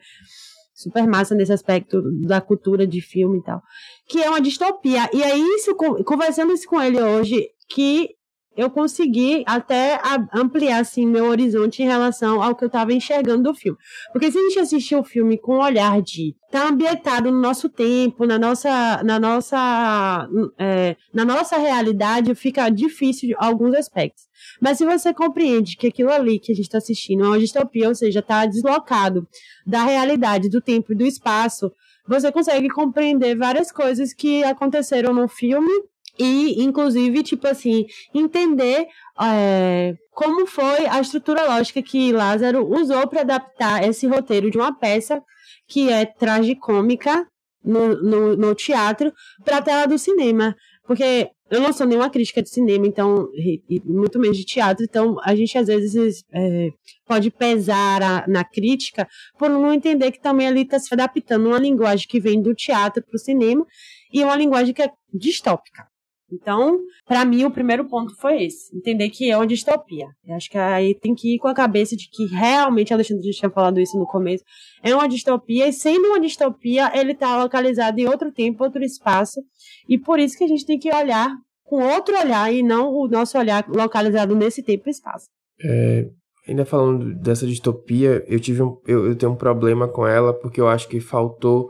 super 0.73 1.07
massa 1.07 1.35
nesse 1.35 1.53
aspecto 1.53 2.01
da 2.25 2.41
cultura 2.41 2.85
de 2.85 2.99
filme 2.99 3.39
e 3.39 3.43
tal, 3.43 3.61
que 4.07 4.21
é 4.21 4.29
uma 4.29 4.41
distopia. 4.41 5.09
E 5.13 5.21
é 5.21 5.37
isso 5.37 5.75
conversando 5.75 6.51
isso 6.51 6.67
com 6.67 6.81
ele 6.81 7.01
hoje 7.01 7.47
que 7.69 8.09
eu 8.55 8.69
consegui 8.69 9.43
até 9.45 9.99
ampliar 10.33 10.79
assim 10.79 11.05
meu 11.07 11.25
horizonte 11.25 11.81
em 11.81 11.85
relação 11.85 12.41
ao 12.41 12.55
que 12.55 12.63
eu 12.63 12.67
estava 12.67 12.93
enxergando 12.93 13.43
do 13.43 13.55
filme. 13.55 13.77
Porque 14.11 14.31
se 14.31 14.37
a 14.37 14.41
gente 14.41 14.59
assistir 14.59 14.95
o 14.95 15.03
filme 15.03 15.37
com 15.37 15.55
o 15.55 15.63
olhar 15.63 16.01
de 16.01 16.35
tá 16.51 16.67
ambientado 16.67 17.31
no 17.31 17.41
nosso 17.41 17.67
tempo, 17.67 18.27
na 18.27 18.37
nossa, 18.37 19.01
na 19.03 19.19
nossa, 19.19 20.29
é, 20.59 20.95
na 21.11 21.25
nossa 21.25 21.57
realidade, 21.57 22.35
fica 22.35 22.69
difícil 22.69 23.31
em 23.31 23.35
alguns 23.37 23.73
aspectos. 23.73 24.23
Mas 24.61 24.77
se 24.77 24.85
você 24.85 25.11
compreende 25.13 25.75
que 25.75 25.87
aquilo 25.87 26.11
ali 26.11 26.37
que 26.37 26.51
a 26.51 26.55
gente 26.55 26.65
está 26.65 26.77
assistindo 26.77 27.23
é 27.23 27.27
uma 27.27 27.39
distopia, 27.39 27.89
ou 27.89 27.95
seja, 27.95 28.19
está 28.19 28.45
deslocado 28.45 29.27
da 29.65 29.83
realidade, 29.83 30.47
do 30.47 30.61
tempo 30.61 30.93
e 30.93 30.95
do 30.95 31.05
espaço, 31.05 31.71
você 32.07 32.31
consegue 32.31 32.69
compreender 32.69 33.35
várias 33.35 33.71
coisas 33.71 34.13
que 34.13 34.43
aconteceram 34.43 35.11
no 35.11 35.27
filme 35.27 35.71
e, 36.17 36.63
inclusive, 36.63 37.23
tipo 37.23 37.47
assim, 37.47 37.85
entender 38.13 38.87
é, 39.19 39.95
como 40.11 40.45
foi 40.45 40.85
a 40.87 41.01
estrutura 41.01 41.45
lógica 41.45 41.81
que 41.81 42.11
Lázaro 42.11 42.67
usou 42.67 43.07
para 43.07 43.21
adaptar 43.21 43.87
esse 43.87 44.05
roteiro 44.05 44.51
de 44.51 44.57
uma 44.57 44.77
peça 44.77 45.21
que 45.67 45.89
é 45.89 46.05
tragicômica 46.05 47.25
no, 47.63 47.95
no, 48.01 48.35
no 48.35 48.55
teatro 48.55 49.11
para 49.43 49.57
a 49.57 49.61
tela 49.61 49.87
do 49.87 49.97
cinema. 49.97 50.55
Porque 50.85 51.29
eu 51.49 51.61
não 51.61 51.71
sou 51.71 51.87
nenhuma 51.87 52.09
crítica 52.09 52.43
de 52.43 52.49
cinema, 52.49 52.85
então, 52.85 53.27
e, 53.35 53.81
muito 53.85 54.19
menos 54.19 54.37
de 54.37 54.43
teatro, 54.43 54.83
então 54.83 55.17
a 55.23 55.33
gente 55.35 55.57
às 55.57 55.67
vezes 55.67 56.23
é, 56.33 56.69
pode 57.05 57.31
pesar 57.31 58.01
a, 58.03 58.27
na 58.27 58.43
crítica 58.43 59.07
por 59.37 59.49
não 59.49 59.73
entender 59.73 60.11
que 60.11 60.21
também 60.21 60.47
ali 60.47 60.61
está 60.61 60.77
se 60.79 60.93
adaptando 60.93 61.47
uma 61.47 61.59
linguagem 61.59 62.07
que 62.07 62.19
vem 62.19 62.41
do 62.41 62.53
teatro 62.53 63.03
para 63.03 63.15
o 63.15 63.19
cinema 63.19 63.65
e 64.11 64.23
uma 64.23 64.35
linguagem 64.35 64.73
que 64.73 64.81
é 64.81 64.91
distópica. 65.13 65.92
Então, 66.33 66.79
para 67.05 67.23
mim, 67.23 67.45
o 67.45 67.51
primeiro 67.51 67.85
ponto 67.85 68.15
foi 68.15 68.43
esse: 68.43 68.75
entender 68.75 69.09
que 69.09 69.29
é 69.29 69.37
uma 69.37 69.45
distopia. 69.45 70.07
Eu 70.25 70.35
acho 70.35 70.49
que 70.49 70.57
aí 70.57 70.95
tem 70.95 71.13
que 71.13 71.35
ir 71.35 71.39
com 71.39 71.47
a 71.47 71.53
cabeça 71.53 71.95
de 71.95 72.09
que 72.09 72.25
realmente, 72.25 72.93
Alexandre 72.93 73.29
tinha 73.31 73.51
falado 73.51 73.79
isso 73.79 73.97
no 73.97 74.05
começo, 74.05 74.43
é 74.81 74.95
uma 74.95 75.07
distopia, 75.07 75.67
e 75.67 75.73
sendo 75.73 76.07
uma 76.07 76.19
distopia, 76.19 76.91
ele 76.97 77.11
está 77.11 77.41
localizado 77.41 77.99
em 77.99 78.07
outro 78.07 78.31
tempo, 78.31 78.63
outro 78.63 78.83
espaço, 78.83 79.39
e 79.87 79.97
por 79.97 80.19
isso 80.19 80.37
que 80.37 80.43
a 80.43 80.47
gente 80.47 80.65
tem 80.65 80.79
que 80.79 80.93
olhar 80.93 81.29
com 81.63 81.83
outro 81.83 82.17
olhar 82.17 82.53
e 82.53 82.61
não 82.61 82.91
o 82.91 83.07
nosso 83.07 83.37
olhar 83.37 83.65
localizado 83.67 84.35
nesse 84.35 84.63
tempo 84.63 84.83
e 84.87 84.91
espaço. 84.91 85.27
É, 85.63 86.09
ainda 86.47 86.65
falando 86.65 87.15
dessa 87.15 87.45
distopia, 87.45 88.23
eu 88.27 88.39
tive 88.39 88.61
um, 88.61 88.77
eu, 88.85 89.07
eu 89.07 89.15
tenho 89.15 89.31
um 89.31 89.35
problema 89.35 89.87
com 89.87 90.05
ela 90.05 90.33
porque 90.33 90.59
eu 90.59 90.67
acho 90.67 90.87
que 90.87 90.99
faltou 90.99 91.69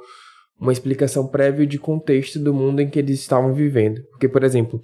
uma 0.59 0.71
explicação 0.71 1.27
prévia 1.27 1.65
de 1.65 1.77
contexto 1.77 2.39
do 2.39 2.53
mundo 2.53 2.81
em 2.81 2.89
que 2.89 2.99
eles 2.99 3.19
estavam 3.19 3.53
vivendo. 3.53 4.01
Porque, 4.11 4.29
por 4.29 4.43
exemplo, 4.43 4.81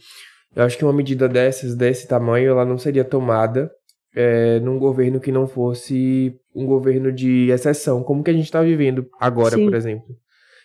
eu 0.56 0.64
acho 0.64 0.78
que 0.78 0.84
uma 0.84 0.94
medida 0.94 1.30
dessas, 1.30 1.76
desse 1.76 2.08
tamanho, 2.08 2.50
ela 2.50 2.66
não 2.66 2.78
seria 2.78 3.04
tomada 3.04 3.72
é, 4.16 4.60
num 4.60 4.80
governo 4.80 5.20
que 5.20 5.32
não 5.32 5.48
fosse 5.48 6.36
um 6.54 6.66
governo 6.66 7.12
de 7.12 7.50
exceção, 7.50 8.04
como 8.04 8.24
que 8.24 8.32
a 8.32 8.34
gente 8.34 8.46
está 8.46 8.62
vivendo 8.62 9.08
agora, 9.20 9.56
Sim. 9.56 9.66
por 9.66 9.76
exemplo. 9.76 10.16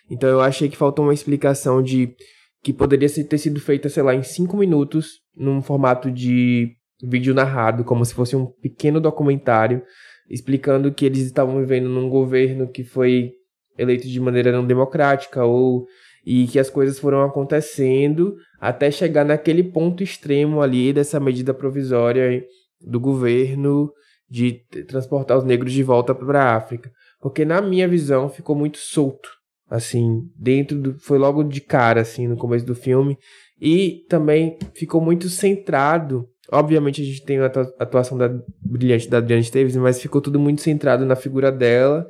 Então 0.09 0.29
eu 0.29 0.41
achei 0.41 0.69
que 0.69 0.77
faltou 0.77 1.05
uma 1.05 1.13
explicação 1.13 1.81
de 1.81 2.15
que 2.63 2.73
poderia 2.73 3.07
ter 3.07 3.37
sido 3.37 3.59
feita, 3.59 3.89
sei 3.89 4.03
lá, 4.03 4.15
em 4.15 4.23
cinco 4.23 4.57
minutos, 4.57 5.21
num 5.35 5.61
formato 5.61 6.11
de 6.11 6.75
vídeo 7.03 7.33
narrado, 7.33 7.83
como 7.83 8.03
se 8.03 8.13
fosse 8.13 8.35
um 8.35 8.45
pequeno 8.45 8.99
documentário, 8.99 9.83
explicando 10.29 10.91
que 10.91 11.05
eles 11.05 11.19
estavam 11.19 11.59
vivendo 11.59 11.89
num 11.89 12.09
governo 12.09 12.67
que 12.67 12.83
foi 12.83 13.33
eleito 13.77 14.07
de 14.07 14.19
maneira 14.19 14.51
não 14.51 14.65
democrática 14.65 15.43
ou 15.43 15.85
e 16.25 16.47
que 16.47 16.57
as 16.57 16.69
coisas 16.69 16.97
foram 16.97 17.23
acontecendo 17.23 18.35
até 18.59 18.89
chegar 18.89 19.23
naquele 19.23 19.63
ponto 19.63 20.01
extremo 20.01 20.61
ali 20.61 20.91
dessa 20.91 21.19
medida 21.19 21.53
provisória 21.53 22.43
do 22.81 22.99
governo 22.99 23.91
de 24.27 24.63
transportar 24.87 25.37
os 25.37 25.43
negros 25.43 25.71
de 25.71 25.83
volta 25.83 26.15
para 26.15 26.43
a 26.43 26.55
África, 26.55 26.89
porque 27.21 27.45
na 27.45 27.61
minha 27.61 27.87
visão 27.87 28.27
ficou 28.27 28.55
muito 28.55 28.79
solto, 28.79 29.29
assim, 29.69 30.23
dentro 30.35 30.79
do 30.79 30.99
foi 30.99 31.19
logo 31.19 31.43
de 31.43 31.61
cara 31.61 32.01
assim 32.01 32.27
no 32.27 32.35
começo 32.35 32.65
do 32.65 32.73
filme. 32.73 33.17
E 33.61 34.03
também 34.09 34.57
ficou 34.73 34.99
muito 34.99 35.29
centrado 35.29 36.27
Obviamente 36.51 37.01
a 37.01 37.05
gente 37.05 37.23
tem 37.23 37.39
a 37.39 37.45
atuação 37.79 38.17
da 38.17 38.29
brilhante 38.61 39.09
da 39.09 39.17
Adriana 39.17 39.41
Esteves, 39.41 39.75
mas 39.75 39.99
ficou 39.99 40.21
tudo 40.21 40.39
muito 40.39 40.61
centrado 40.61 41.05
na 41.05 41.15
figura 41.15 41.51
dela 41.51 42.05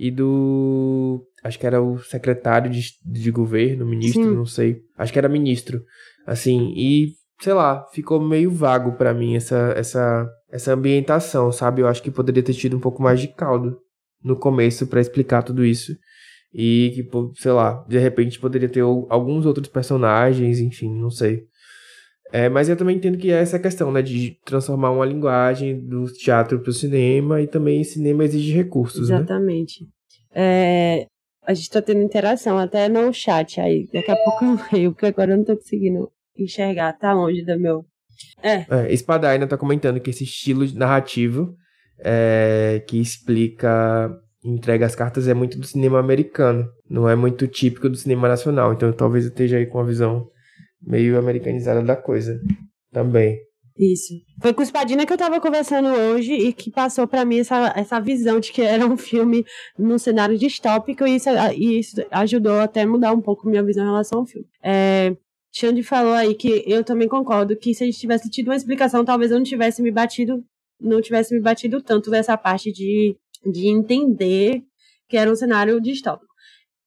e 0.00 0.10
do. 0.10 1.22
Acho 1.44 1.58
que 1.58 1.66
era 1.66 1.82
o 1.82 1.98
secretário 1.98 2.70
de, 2.70 2.80
de 3.04 3.30
governo, 3.30 3.84
ministro, 3.84 4.22
Sim. 4.22 4.34
não 4.34 4.46
sei. 4.46 4.78
Acho 4.96 5.12
que 5.12 5.18
era 5.18 5.28
ministro. 5.28 5.84
Assim, 6.26 6.72
e 6.74 7.12
sei 7.38 7.52
lá, 7.52 7.86
ficou 7.92 8.18
meio 8.18 8.50
vago 8.50 8.92
para 8.92 9.12
mim 9.12 9.36
essa, 9.36 9.74
essa, 9.76 10.26
essa 10.50 10.72
ambientação, 10.72 11.52
sabe? 11.52 11.82
Eu 11.82 11.86
acho 11.86 12.02
que 12.02 12.10
poderia 12.10 12.42
ter 12.42 12.54
tido 12.54 12.78
um 12.78 12.80
pouco 12.80 13.02
mais 13.02 13.20
de 13.20 13.28
caldo 13.28 13.76
no 14.24 14.36
começo 14.36 14.86
para 14.86 15.02
explicar 15.02 15.42
tudo 15.42 15.62
isso. 15.62 15.92
E 16.52 16.92
que, 16.94 17.08
sei 17.40 17.52
lá, 17.52 17.84
de 17.86 17.98
repente 17.98 18.40
poderia 18.40 18.70
ter 18.70 18.80
alguns 18.80 19.44
outros 19.44 19.68
personagens, 19.68 20.60
enfim, 20.60 20.98
não 20.98 21.10
sei. 21.10 21.42
É, 22.32 22.48
mas 22.48 22.68
eu 22.68 22.76
também 22.76 22.96
entendo 22.96 23.18
que 23.18 23.30
é 23.30 23.40
essa 23.40 23.58
questão, 23.58 23.90
né, 23.90 24.02
de 24.02 24.38
transformar 24.44 24.90
uma 24.90 25.04
linguagem 25.04 25.80
do 25.80 26.04
teatro 26.12 26.60
para 26.60 26.70
o 26.70 26.74
cinema 26.74 27.40
e 27.40 27.46
também 27.46 27.82
cinema 27.82 28.24
exige 28.24 28.52
recursos, 28.52 29.08
né? 29.08 29.16
Exatamente. 29.16 29.84
Né? 29.84 29.90
É, 30.32 31.06
a 31.44 31.54
gente 31.54 31.64
está 31.64 31.82
tendo 31.82 32.02
interação 32.02 32.58
até 32.58 32.88
no 32.88 33.12
chat 33.12 33.60
aí. 33.60 33.88
Daqui 33.92 34.10
a 34.10 34.16
pouco 34.16 34.44
eu 34.44 34.58
leio, 34.72 34.92
porque 34.92 35.06
agora 35.06 35.32
eu 35.32 35.36
não 35.36 35.42
estou 35.42 35.56
conseguindo 35.56 36.10
enxergar, 36.36 36.92
tá 36.92 37.12
longe 37.12 37.44
do 37.44 37.58
meu. 37.58 37.84
É. 38.42 38.66
é 38.68 38.92
Espadai 38.92 39.34
ainda 39.34 39.46
tá 39.46 39.56
comentando 39.56 40.00
que 40.00 40.10
esse 40.10 40.24
estilo 40.24 40.64
narrativo 40.74 41.54
é, 41.98 42.82
que 42.86 43.00
explica 43.00 44.10
entrega 44.42 44.86
as 44.86 44.94
cartas 44.94 45.28
é 45.28 45.34
muito 45.34 45.58
do 45.58 45.66
cinema 45.66 45.98
americano, 45.98 46.66
não 46.88 47.06
é 47.08 47.14
muito 47.14 47.46
típico 47.46 47.88
do 47.88 47.96
cinema 47.96 48.28
nacional. 48.28 48.72
Então 48.72 48.92
talvez 48.92 49.24
eu 49.24 49.30
esteja 49.30 49.56
aí 49.58 49.66
com 49.66 49.78
uma 49.78 49.86
visão 49.86 50.28
meio 50.82 51.18
americanizada 51.18 51.82
da 51.82 51.96
coisa 51.96 52.40
também. 52.92 53.38
Isso. 53.80 54.12
Foi 54.42 54.52
com 54.52 54.60
o 54.60 54.62
Espadina 54.62 55.06
que 55.06 55.12
eu 55.12 55.16
tava 55.16 55.40
conversando 55.40 55.88
hoje 55.88 56.34
e 56.34 56.52
que 56.52 56.70
passou 56.70 57.08
para 57.08 57.24
mim 57.24 57.38
essa, 57.38 57.72
essa 57.74 57.98
visão 57.98 58.38
de 58.38 58.52
que 58.52 58.60
era 58.60 58.86
um 58.86 58.96
filme 58.96 59.44
num 59.78 59.98
cenário 59.98 60.36
distópico 60.36 61.06
e 61.06 61.16
isso, 61.16 61.30
e 61.56 61.78
isso 61.78 61.96
ajudou 62.10 62.60
até 62.60 62.84
mudar 62.84 63.12
um 63.12 63.22
pouco 63.22 63.48
minha 63.48 63.62
visão 63.62 63.84
em 63.84 63.86
relação 63.86 64.18
ao 64.18 64.26
filme. 64.26 64.46
É, 64.62 65.16
Xande 65.52 65.82
falou 65.82 66.12
aí 66.12 66.34
que 66.34 66.62
eu 66.66 66.84
também 66.84 67.08
concordo 67.08 67.56
que 67.56 67.74
se 67.74 67.82
a 67.82 67.86
gente 67.86 67.98
tivesse 67.98 68.28
tido 68.28 68.48
uma 68.48 68.56
explicação, 68.56 69.04
talvez 69.04 69.30
eu 69.30 69.38
não 69.38 69.44
tivesse 69.44 69.80
me 69.80 69.90
batido, 69.90 70.44
não 70.78 71.00
tivesse 71.00 71.34
me 71.34 71.40
batido 71.40 71.82
tanto 71.82 72.10
nessa 72.10 72.36
parte 72.36 72.70
de, 72.70 73.16
de 73.50 73.68
entender 73.68 74.62
que 75.08 75.16
era 75.16 75.30
um 75.30 75.34
cenário 75.34 75.80
distópico 75.80 76.29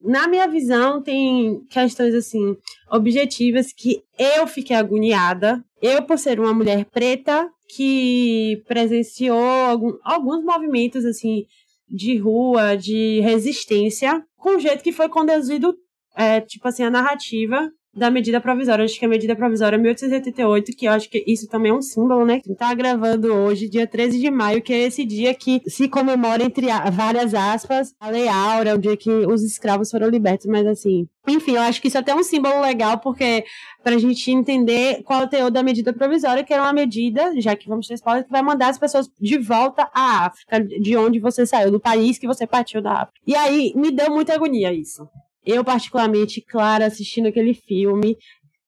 na 0.04 0.28
minha 0.28 0.48
visão, 0.48 1.02
tem 1.02 1.64
questões 1.70 2.14
assim, 2.14 2.58
objetivas 2.92 3.72
que 3.72 4.04
eu 4.20 4.46
fiquei 4.46 4.76
agoniada. 4.76 5.64
Eu, 5.82 6.04
por 6.04 6.20
ser 6.20 6.40
uma 6.40 6.54
mulher 6.54 6.86
preta 6.86 7.50
que 7.70 8.62
presenciou 8.68 9.40
algum, 9.40 9.94
alguns 10.04 10.44
movimentos 10.44 11.06
assim 11.06 11.46
de 11.90 12.18
rua, 12.18 12.76
de 12.76 13.22
resistência, 13.22 14.24
com 14.38 14.58
o 14.58 14.60
jeito 14.60 14.84
que 14.84 14.92
foi 14.92 15.08
conduzido, 15.08 15.76
é, 16.16 16.42
tipo 16.42 16.68
assim, 16.68 16.84
a 16.84 16.90
narrativa 16.90 17.72
da 17.96 18.10
medida 18.10 18.42
provisória. 18.42 18.86
Acho 18.86 19.00
que 19.00 19.06
a 19.06 19.10
medida 19.10 19.36
provisória 19.36 19.76
é 19.76 19.80
1888, 19.80 20.72
que 20.76 20.86
eu 20.88 20.92
acho 20.92 21.10
que 21.10 21.24
isso 21.28 21.48
também 21.48 21.72
é 21.72 21.76
um 21.76 21.82
símbolo, 21.82 22.26
né? 22.26 22.42
Tá 22.58 22.74
gravando 22.74 23.34
hoje, 23.34 23.70
dia 23.70 23.86
13 23.86 24.20
de 24.20 24.32
maio, 24.32 24.62
que 24.62 24.74
é 24.74 24.80
esse 24.80 25.06
dia 25.06 25.34
que 25.34 25.62
se 25.68 25.88
comemora, 25.88 26.44
entre 26.44 26.68
várias 26.92 27.34
aspas, 27.34 27.94
a 28.00 28.10
Lei 28.10 28.28
Áurea, 28.28 28.76
o 28.76 28.80
dia 28.80 28.98
que 28.98 29.10
os 29.10 29.44
escravos 29.44 29.92
foram 29.92 30.10
libertos, 30.10 30.48
mas 30.48 30.66
assim. 30.66 31.08
Enfim, 31.28 31.54
eu 31.54 31.62
acho 31.62 31.82
que 31.82 31.88
isso 31.88 31.96
é 31.96 32.02
até 32.02 32.14
um 32.14 32.24
símbolo 32.24 32.60
legal, 32.60 33.00
porque 33.00 33.46
pra 33.82 33.98
gente 33.98 34.30
entender 34.30 35.04
qual 35.04 35.22
é 35.22 35.24
o 35.24 35.28
teor 35.28 35.52
da 35.52 35.64
medida 35.64 35.94
provisória, 35.94 36.44
que 36.44 36.54
era 36.54 36.64
uma 36.64 36.74
medida, 36.74 37.40
já 37.40 37.56
que 37.56 37.70
vamos 37.70 37.88
ter 37.88 37.94
spoiler, 37.94 38.26
que 38.26 38.32
vai 38.32 38.42
mandar 38.42 38.70
as 38.70 38.78
pessoas 38.78 39.10
de 39.20 39.38
volta 39.38 39.90
à 39.94 40.26
África, 40.26 40.60
de 40.60 40.98
onde 40.98 41.20
você 41.20 41.46
saiu, 41.46 41.72
do 41.72 41.80
país 41.80 42.18
que 42.18 42.28
você 42.28 42.46
partiu 42.46 42.82
da 42.82 43.04
África. 43.04 43.22
E 43.26 43.36
aí 43.36 43.72
me 43.76 43.90
deu 43.90 44.10
muita 44.12 44.34
agonia 44.34 44.74
isso. 44.74 45.08
Eu, 45.46 45.64
particularmente, 45.64 46.42
Clara, 46.42 46.86
assistindo 46.86 47.28
aquele 47.28 47.54
filme, 47.54 48.18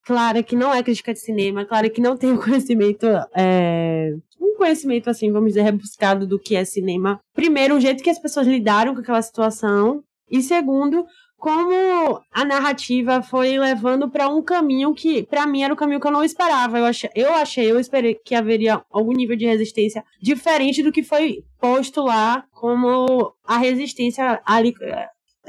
Clara 0.05 0.43
que 0.43 0.55
não 0.55 0.73
é 0.73 0.83
crítica 0.83 1.13
de 1.13 1.19
cinema, 1.19 1.65
Clara 1.65 1.89
que 1.89 2.01
não 2.01 2.15
tem 2.15 2.31
um 2.31 2.37
conhecimento, 2.41 3.07
é, 3.35 4.13
um 4.39 4.55
conhecimento, 4.55 5.09
assim, 5.09 5.31
vamos 5.31 5.49
dizer, 5.49 5.63
rebuscado 5.63 6.27
do 6.27 6.39
que 6.39 6.55
é 6.55 6.63
cinema. 6.63 7.19
Primeiro, 7.33 7.75
o 7.75 7.79
jeito 7.79 8.03
que 8.03 8.09
as 8.09 8.19
pessoas 8.19 8.47
lidaram 8.47 8.93
com 8.93 9.01
aquela 9.01 9.21
situação. 9.21 10.03
E 10.29 10.41
segundo, 10.41 11.05
como 11.37 12.21
a 12.31 12.45
narrativa 12.45 13.21
foi 13.21 13.57
levando 13.57 14.09
para 14.09 14.27
um 14.27 14.41
caminho 14.41 14.93
que, 14.93 15.23
para 15.23 15.45
mim, 15.45 15.63
era 15.63 15.73
o 15.73 15.77
caminho 15.77 15.99
que 15.99 16.07
eu 16.07 16.11
não 16.11 16.23
esperava. 16.23 16.79
Eu 16.79 16.85
achei, 16.85 17.09
eu 17.15 17.33
achei, 17.33 17.71
eu 17.71 17.79
esperei 17.79 18.15
que 18.15 18.33
haveria 18.33 18.81
algum 18.91 19.11
nível 19.11 19.35
de 19.35 19.45
resistência 19.45 20.03
diferente 20.21 20.81
do 20.81 20.91
que 20.91 21.03
foi 21.03 21.43
posto 21.59 22.01
lá 22.01 22.45
como 22.51 23.33
a 23.43 23.57
resistência 23.57 24.41
ali 24.45 24.73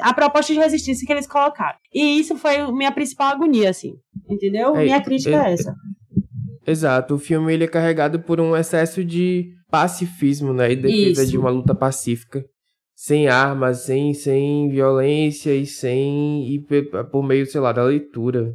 a 0.00 0.14
proposta 0.14 0.52
de 0.52 0.58
resistência 0.58 1.06
que 1.06 1.12
eles 1.12 1.26
colocaram. 1.26 1.78
E 1.92 2.18
isso 2.20 2.36
foi 2.36 2.70
minha 2.72 2.92
principal 2.92 3.28
agonia, 3.28 3.70
assim. 3.70 3.94
Entendeu? 4.28 4.76
É, 4.76 4.84
minha 4.84 5.00
crítica 5.00 5.44
é, 5.44 5.50
é 5.50 5.52
essa. 5.52 5.74
Exato, 6.66 7.14
o 7.14 7.18
filme 7.18 7.54
ele 7.54 7.64
é 7.64 7.68
carregado 7.68 8.20
por 8.20 8.40
um 8.40 8.56
excesso 8.56 9.04
de 9.04 9.52
pacifismo, 9.70 10.52
né, 10.52 10.72
e 10.72 10.76
defesa 10.76 11.22
Isso. 11.22 11.30
de 11.30 11.38
uma 11.38 11.50
luta 11.50 11.74
pacífica, 11.74 12.44
sem 12.94 13.28
armas, 13.28 13.84
sem, 13.84 14.12
sem 14.14 14.68
violência 14.68 15.54
e 15.54 15.64
sem 15.64 16.48
e 16.52 16.66
por 17.10 17.22
meio, 17.22 17.46
sei 17.46 17.60
lá, 17.60 17.72
da 17.72 17.84
leitura. 17.84 18.52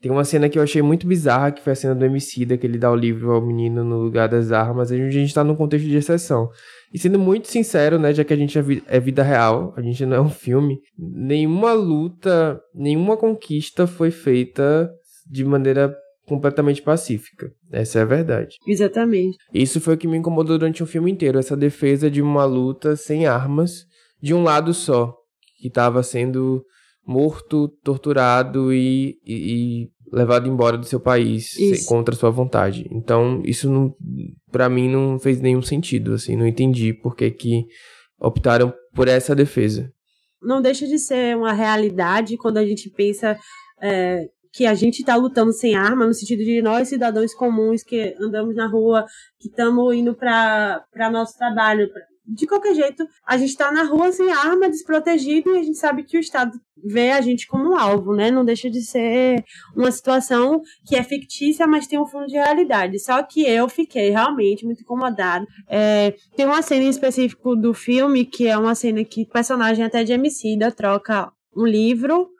Tem 0.00 0.10
uma 0.10 0.24
cena 0.24 0.48
que 0.48 0.58
eu 0.58 0.62
achei 0.62 0.82
muito 0.82 1.06
bizarra, 1.06 1.52
que 1.52 1.62
foi 1.62 1.74
a 1.74 1.76
cena 1.76 1.94
do 1.94 2.04
homicida, 2.04 2.58
que 2.58 2.66
ele 2.66 2.78
dá 2.78 2.90
o 2.90 2.96
livro 2.96 3.30
ao 3.30 3.40
menino 3.40 3.84
no 3.84 3.98
lugar 3.98 4.28
das 4.28 4.50
armas, 4.50 4.90
e 4.90 5.00
a 5.00 5.10
gente 5.10 5.32
tá 5.32 5.44
num 5.44 5.54
contexto 5.54 5.86
de 5.86 5.96
exceção. 5.96 6.48
E 6.92 6.98
sendo 6.98 7.18
muito 7.18 7.48
sincero, 7.48 7.98
né, 7.98 8.12
já 8.12 8.22
que 8.24 8.32
a 8.32 8.36
gente 8.36 8.58
é, 8.58 8.62
é 8.86 9.00
vida 9.00 9.22
real, 9.22 9.72
a 9.76 9.80
gente 9.82 10.04
não 10.04 10.16
é 10.16 10.20
um 10.20 10.28
filme, 10.28 10.78
nenhuma 10.98 11.72
luta, 11.72 12.60
nenhuma 12.74 13.16
conquista 13.16 13.86
foi 13.86 14.10
feita 14.10 14.90
de 15.30 15.44
maneira 15.44 15.94
completamente 16.26 16.82
pacífica. 16.82 17.50
Essa 17.70 18.00
é 18.00 18.02
a 18.02 18.06
verdade. 18.06 18.56
Exatamente. 18.66 19.36
Isso 19.52 19.80
foi 19.80 19.94
o 19.94 19.98
que 19.98 20.06
me 20.06 20.16
incomodou 20.18 20.58
durante 20.58 20.82
o 20.82 20.86
filme 20.86 21.10
inteiro, 21.10 21.38
essa 21.38 21.56
defesa 21.56 22.10
de 22.10 22.20
uma 22.22 22.44
luta 22.44 22.94
sem 22.96 23.26
armas, 23.26 23.84
de 24.22 24.34
um 24.34 24.42
lado 24.42 24.72
só, 24.74 25.14
que 25.58 25.68
estava 25.68 26.02
sendo 26.02 26.62
morto, 27.06 27.68
torturado 27.82 28.72
e, 28.72 29.16
e- 29.26 29.84
e 29.84 29.88
levado 30.12 30.46
embora 30.48 30.76
do 30.76 30.84
seu 30.84 31.00
país 31.00 31.50
sem- 31.52 31.84
contra 31.86 32.14
sua 32.14 32.30
vontade. 32.30 32.86
Então, 32.90 33.40
isso 33.44 33.70
não, 33.70 33.94
para 34.50 34.68
mim 34.68 34.88
não 34.88 35.18
fez 35.18 35.40
nenhum 35.40 35.62
sentido, 35.62 36.12
assim, 36.14 36.36
não 36.36 36.46
entendi 36.46 36.92
por 36.92 37.16
que 37.16 37.30
que 37.30 37.64
optaram 38.20 38.72
por 38.94 39.08
essa 39.08 39.34
defesa. 39.34 39.90
não 40.42 40.60
deixa 40.60 40.86
de 40.86 40.98
ser 40.98 41.36
uma 41.36 41.52
realidade 41.52 42.36
quando 42.36 42.58
a 42.58 42.64
gente 42.66 42.90
pensa 42.90 43.38
é, 43.80 44.26
que 44.52 44.66
a 44.66 44.74
gente 44.74 45.00
está 45.00 45.14
lutando 45.16 45.52
sem 45.52 45.74
arma, 45.74 46.06
no 46.06 46.12
sentido 46.12 46.44
de 46.44 46.60
nós, 46.60 46.88
cidadãos 46.88 47.32
comuns 47.32 47.82
que 47.82 48.14
andamos 48.20 48.54
na 48.54 48.66
rua, 48.66 49.06
que 49.40 49.48
estamos 49.48 49.94
indo 49.94 50.14
para 50.14 50.84
nosso 51.10 51.38
trabalho. 51.38 51.88
De 52.34 52.46
qualquer 52.46 52.74
jeito, 52.74 53.06
a 53.26 53.36
gente 53.36 53.50
está 53.50 53.70
na 53.70 53.84
rua 53.84 54.10
sem 54.10 54.32
arma, 54.32 54.70
desprotegido, 54.70 55.54
e 55.54 55.58
a 55.58 55.62
gente 55.62 55.76
sabe 55.76 56.02
que 56.02 56.16
o 56.16 56.20
Estado 56.20 56.58
vê 56.82 57.10
a 57.10 57.20
gente 57.20 57.46
como 57.46 57.70
um 57.70 57.76
alvo, 57.76 58.14
né? 58.14 58.30
Não 58.30 58.44
deixa 58.44 58.70
de 58.70 58.80
ser 58.80 59.44
uma 59.76 59.92
situação 59.92 60.62
que 60.86 60.96
é 60.96 61.02
fictícia, 61.02 61.66
mas 61.66 61.86
tem 61.86 61.98
um 61.98 62.06
fundo 62.06 62.26
de 62.26 62.34
realidade. 62.34 62.98
Só 62.98 63.22
que 63.22 63.42
eu 63.42 63.68
fiquei 63.68 64.08
realmente 64.08 64.64
muito 64.64 64.80
incomodada. 64.80 65.46
É, 65.68 66.14
tem 66.34 66.46
uma 66.46 66.62
cena 66.62 66.84
em 66.84 66.88
específico 66.88 67.54
do 67.54 67.74
filme 67.74 68.24
que 68.24 68.46
é 68.46 68.56
uma 68.56 68.74
cena 68.74 69.04
que 69.04 69.22
o 69.22 69.28
personagem 69.28 69.84
até 69.84 70.02
de 70.02 70.12
Emicida 70.12 70.72
troca 70.72 71.30
um 71.54 71.66
livro, 71.66 72.30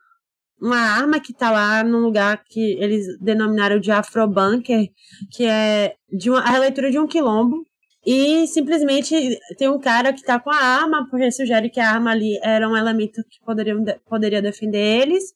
uma 0.61 0.79
arma 0.79 1.21
que 1.21 1.35
tá 1.35 1.51
lá 1.51 1.85
num 1.85 1.99
lugar 1.99 2.43
que 2.49 2.77
eles 2.81 3.19
denominaram 3.21 3.79
de 3.79 3.91
Afrobunker, 3.91 4.89
que 5.31 5.45
é 5.45 5.97
de 6.11 6.31
uma, 6.31 6.41
a 6.41 6.51
releitura 6.51 6.91
de 6.91 6.99
um 6.99 7.07
quilombo. 7.07 7.67
E 8.05 8.47
simplesmente 8.49 9.15
tem 9.57 9.69
um 9.69 9.79
cara 9.79 10.13
que 10.13 10.23
tá 10.23 10.39
com 10.41 10.51
a 10.51 10.57
arma, 10.57 11.07
porque 11.09 11.31
sugere 11.31 11.71
que 11.71 11.79
a 11.79 11.89
arma 11.89 12.11
ali 12.11 12.39
era 12.43 12.69
um 12.69 12.77
elemento 12.77 13.23
que 13.29 13.41
poderiam, 13.45 13.85
poderia 14.09 14.43
defender 14.43 15.03
eles. 15.03 15.33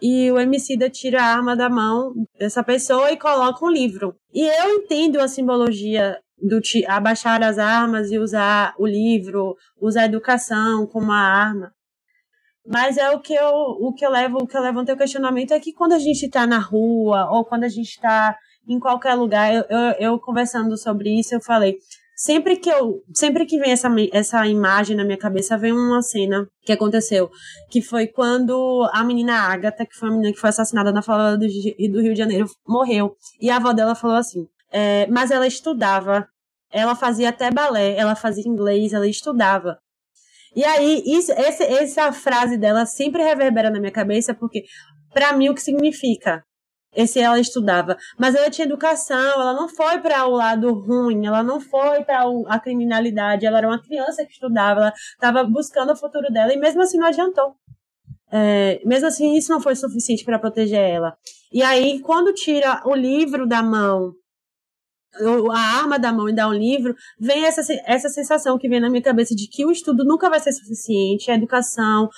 E 0.00 0.30
o 0.30 0.38
Emicida 0.38 0.88
tira 0.88 1.20
a 1.20 1.26
arma 1.26 1.56
da 1.56 1.68
mão 1.68 2.14
dessa 2.38 2.62
pessoa 2.62 3.10
e 3.10 3.16
coloca 3.16 3.64
um 3.64 3.70
livro. 3.70 4.14
E 4.32 4.42
eu 4.42 4.76
entendo 4.76 5.20
a 5.20 5.26
simbologia 5.26 6.16
do 6.40 6.60
abaixar 6.86 7.42
as 7.42 7.58
armas 7.58 8.12
e 8.12 8.18
usar 8.18 8.74
o 8.78 8.86
livro, 8.86 9.56
usar 9.80 10.02
a 10.02 10.06
educação 10.06 10.86
como 10.86 11.10
a 11.10 11.18
arma. 11.18 11.72
Mas 12.64 12.96
é 12.96 13.10
o 13.10 13.18
que 13.18 13.34
eu, 13.34 13.50
o 13.50 13.92
que 13.92 14.04
eu 14.06 14.10
levo, 14.10 14.38
o 14.38 14.46
que 14.46 14.56
eu 14.56 14.62
levanto 14.62 14.92
o 14.92 14.96
questionamento 14.96 15.52
é 15.52 15.58
que 15.58 15.72
quando 15.72 15.94
a 15.94 15.98
gente 15.98 16.26
está 16.26 16.46
na 16.46 16.58
rua 16.58 17.28
ou 17.32 17.44
quando 17.44 17.64
a 17.64 17.68
gente 17.68 17.88
está 17.88 18.36
em 18.68 18.78
qualquer 18.78 19.14
lugar, 19.14 19.52
eu, 19.52 19.64
eu, 19.68 19.94
eu 19.98 20.18
conversando 20.20 20.76
sobre 20.76 21.18
isso, 21.18 21.34
eu 21.34 21.40
falei, 21.40 21.78
sempre 22.18 22.56
que 22.56 22.68
eu, 22.68 23.02
sempre 23.14 23.46
que 23.46 23.58
vem 23.58 23.70
essa, 23.70 23.88
essa 24.12 24.46
imagem 24.46 24.96
na 24.96 25.04
minha 25.04 25.16
cabeça, 25.16 25.56
vem 25.56 25.72
uma 25.72 26.02
cena 26.02 26.46
que 26.62 26.72
aconteceu, 26.72 27.30
que 27.70 27.80
foi 27.80 28.08
quando 28.08 28.88
a 28.92 29.04
menina 29.04 29.34
Agatha, 29.34 29.86
que 29.86 29.94
foi 29.94 30.08
a 30.08 30.12
menina 30.12 30.32
que 30.32 30.40
foi 30.40 30.50
assassinada 30.50 30.90
na 30.92 31.00
favela 31.00 31.36
do, 31.36 31.46
do 31.46 32.00
Rio 32.00 32.12
de 32.12 32.18
Janeiro, 32.18 32.46
morreu. 32.66 33.16
E 33.40 33.48
a 33.48 33.56
avó 33.56 33.72
dela 33.72 33.94
falou 33.94 34.16
assim, 34.16 34.46
é, 34.72 35.06
mas 35.06 35.30
ela 35.30 35.46
estudava, 35.46 36.28
ela 36.70 36.96
fazia 36.96 37.28
até 37.28 37.50
balé, 37.50 37.96
ela 37.96 38.16
fazia 38.16 38.46
inglês, 38.46 38.92
ela 38.92 39.06
estudava. 39.06 39.78
E 40.56 40.64
aí, 40.64 41.02
isso, 41.06 41.30
esse, 41.32 41.62
essa 41.62 42.12
frase 42.12 42.56
dela 42.56 42.84
sempre 42.84 43.22
reverbera 43.22 43.70
na 43.70 43.78
minha 43.78 43.92
cabeça, 43.92 44.34
porque, 44.34 44.64
para 45.12 45.32
mim, 45.32 45.48
o 45.50 45.54
que 45.54 45.62
significa? 45.62 46.42
Esse 46.98 47.20
ela 47.20 47.38
estudava. 47.38 47.96
Mas 48.18 48.34
ela 48.34 48.50
tinha 48.50 48.66
educação, 48.66 49.40
ela 49.40 49.54
não 49.54 49.68
foi 49.68 50.00
para 50.00 50.26
o 50.26 50.32
lado 50.32 50.74
ruim, 50.74 51.24
ela 51.24 51.44
não 51.44 51.60
foi 51.60 52.02
para 52.02 52.24
a 52.48 52.58
criminalidade, 52.58 53.46
ela 53.46 53.58
era 53.58 53.68
uma 53.68 53.80
criança 53.80 54.24
que 54.26 54.32
estudava, 54.32 54.80
ela 54.80 54.92
estava 55.12 55.44
buscando 55.44 55.92
o 55.92 55.96
futuro 55.96 56.26
dela, 56.32 56.52
e 56.52 56.56
mesmo 56.56 56.82
assim 56.82 56.98
não 56.98 57.06
adiantou. 57.06 57.54
É, 58.32 58.80
mesmo 58.84 59.06
assim, 59.06 59.36
isso 59.36 59.52
não 59.52 59.60
foi 59.60 59.76
suficiente 59.76 60.24
para 60.24 60.40
proteger 60.40 60.80
ela. 60.80 61.16
E 61.52 61.62
aí, 61.62 62.00
quando 62.00 62.34
tira 62.34 62.82
o 62.84 62.96
livro 62.96 63.46
da 63.46 63.62
mão 63.62 64.12
a 65.52 65.58
arma 65.58 65.98
da 65.98 66.12
mão 66.12 66.28
e 66.28 66.34
dá 66.34 66.46
um 66.46 66.52
livro, 66.52 66.94
vem 67.18 67.44
essa, 67.46 67.62
essa 67.86 68.08
sensação 68.08 68.58
que 68.58 68.68
vem 68.68 68.80
na 68.80 68.90
minha 68.90 69.02
cabeça 69.02 69.34
de 69.34 69.48
que 69.48 69.64
o 69.64 69.70
estudo 69.70 70.04
nunca 70.04 70.28
vai 70.28 70.38
ser 70.38 70.52
suficiente, 70.52 71.30
a 71.30 71.34
educação, 71.34 72.08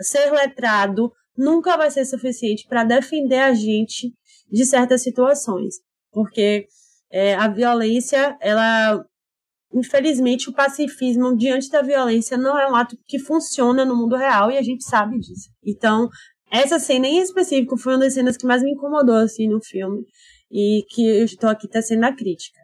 ser 0.00 0.30
letrado, 0.30 1.12
nunca 1.38 1.76
vai 1.76 1.90
ser 1.90 2.04
suficiente 2.04 2.66
para 2.68 2.82
defender 2.82 3.38
a 3.38 3.54
gente 3.54 4.12
de 4.50 4.66
certas 4.66 5.02
situações. 5.02 5.76
Porque 6.10 6.66
é, 7.10 7.34
a 7.34 7.48
violência, 7.48 8.36
ela. 8.40 9.04
Infelizmente, 9.72 10.48
o 10.48 10.52
pacifismo 10.54 11.36
diante 11.36 11.68
da 11.70 11.82
violência 11.82 12.38
não 12.38 12.58
é 12.58 12.70
um 12.70 12.74
ato 12.74 12.96
que 13.06 13.18
funciona 13.18 13.84
no 13.84 13.94
mundo 13.94 14.16
real 14.16 14.50
e 14.50 14.56
a 14.56 14.62
gente 14.62 14.82
sabe 14.82 15.18
disso. 15.18 15.50
Então, 15.62 16.08
essa 16.50 16.78
cena 16.78 17.06
em 17.06 17.18
específico 17.20 17.76
foi 17.76 17.92
uma 17.92 18.00
das 18.00 18.14
cenas 18.14 18.38
que 18.38 18.46
mais 18.46 18.62
me 18.62 18.72
incomodou 18.72 19.16
assim 19.16 19.46
no 19.46 19.62
filme 19.62 20.06
e 20.50 20.82
que 20.88 21.06
eu 21.06 21.24
estou 21.26 21.50
aqui 21.50 21.68
tecendo 21.68 22.06
a 22.06 22.12
crítica. 22.12 22.58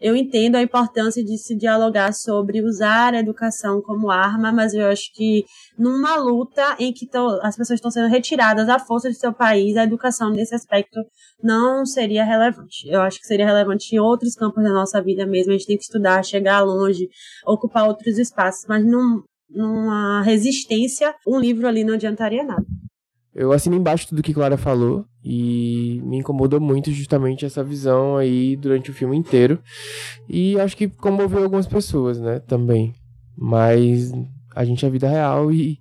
Eu 0.00 0.14
entendo 0.14 0.56
a 0.56 0.62
importância 0.62 1.24
de 1.24 1.36
se 1.38 1.56
dialogar 1.56 2.12
sobre 2.12 2.62
usar 2.62 3.14
a 3.14 3.18
educação 3.18 3.80
como 3.80 4.10
arma, 4.10 4.52
mas 4.52 4.74
eu 4.74 4.86
acho 4.86 5.12
que 5.14 5.44
numa 5.78 6.16
luta 6.16 6.76
em 6.78 6.92
que 6.92 7.08
as 7.42 7.56
pessoas 7.56 7.78
estão 7.78 7.90
sendo 7.90 8.08
retiradas 8.08 8.68
à 8.68 8.78
força 8.78 9.08
de 9.08 9.16
seu 9.16 9.32
país, 9.32 9.76
a 9.76 9.84
educação 9.84 10.30
nesse 10.30 10.54
aspecto 10.54 11.00
não 11.42 11.84
seria 11.84 12.24
relevante. 12.24 12.88
Eu 12.88 13.00
acho 13.00 13.18
que 13.18 13.26
seria 13.26 13.46
relevante 13.46 13.94
em 13.94 13.98
outros 13.98 14.34
campos 14.34 14.62
da 14.62 14.70
nossa 14.70 15.02
vida 15.02 15.26
mesmo. 15.26 15.52
A 15.52 15.56
gente 15.56 15.66
tem 15.66 15.76
que 15.76 15.84
estudar, 15.84 16.24
chegar 16.24 16.60
longe, 16.60 17.08
ocupar 17.46 17.88
outros 17.88 18.18
espaços, 18.18 18.66
mas 18.68 18.84
num, 18.84 19.22
numa 19.48 20.22
resistência, 20.22 21.14
um 21.26 21.38
livro 21.38 21.66
ali 21.66 21.84
não 21.84 21.94
adiantaria 21.94 22.44
nada. 22.44 22.64
Eu 23.34 23.52
assino 23.52 23.76
embaixo 23.76 24.08
tudo 24.08 24.22
que 24.22 24.34
Clara 24.34 24.56
falou 24.56 25.04
e 25.22 26.00
me 26.04 26.18
incomodou 26.18 26.60
muito 26.60 26.90
justamente 26.90 27.44
essa 27.44 27.62
visão 27.62 28.16
aí 28.16 28.56
durante 28.56 28.90
o 28.90 28.94
filme 28.94 29.16
inteiro. 29.16 29.58
E 30.28 30.58
acho 30.58 30.76
que 30.76 30.88
comoveu 30.88 31.42
algumas 31.42 31.66
pessoas, 31.66 32.18
né, 32.20 32.40
também. 32.40 32.94
Mas 33.36 34.12
a 34.54 34.64
gente 34.64 34.84
é 34.84 34.90
vida 34.90 35.08
real 35.08 35.52
e 35.52 35.78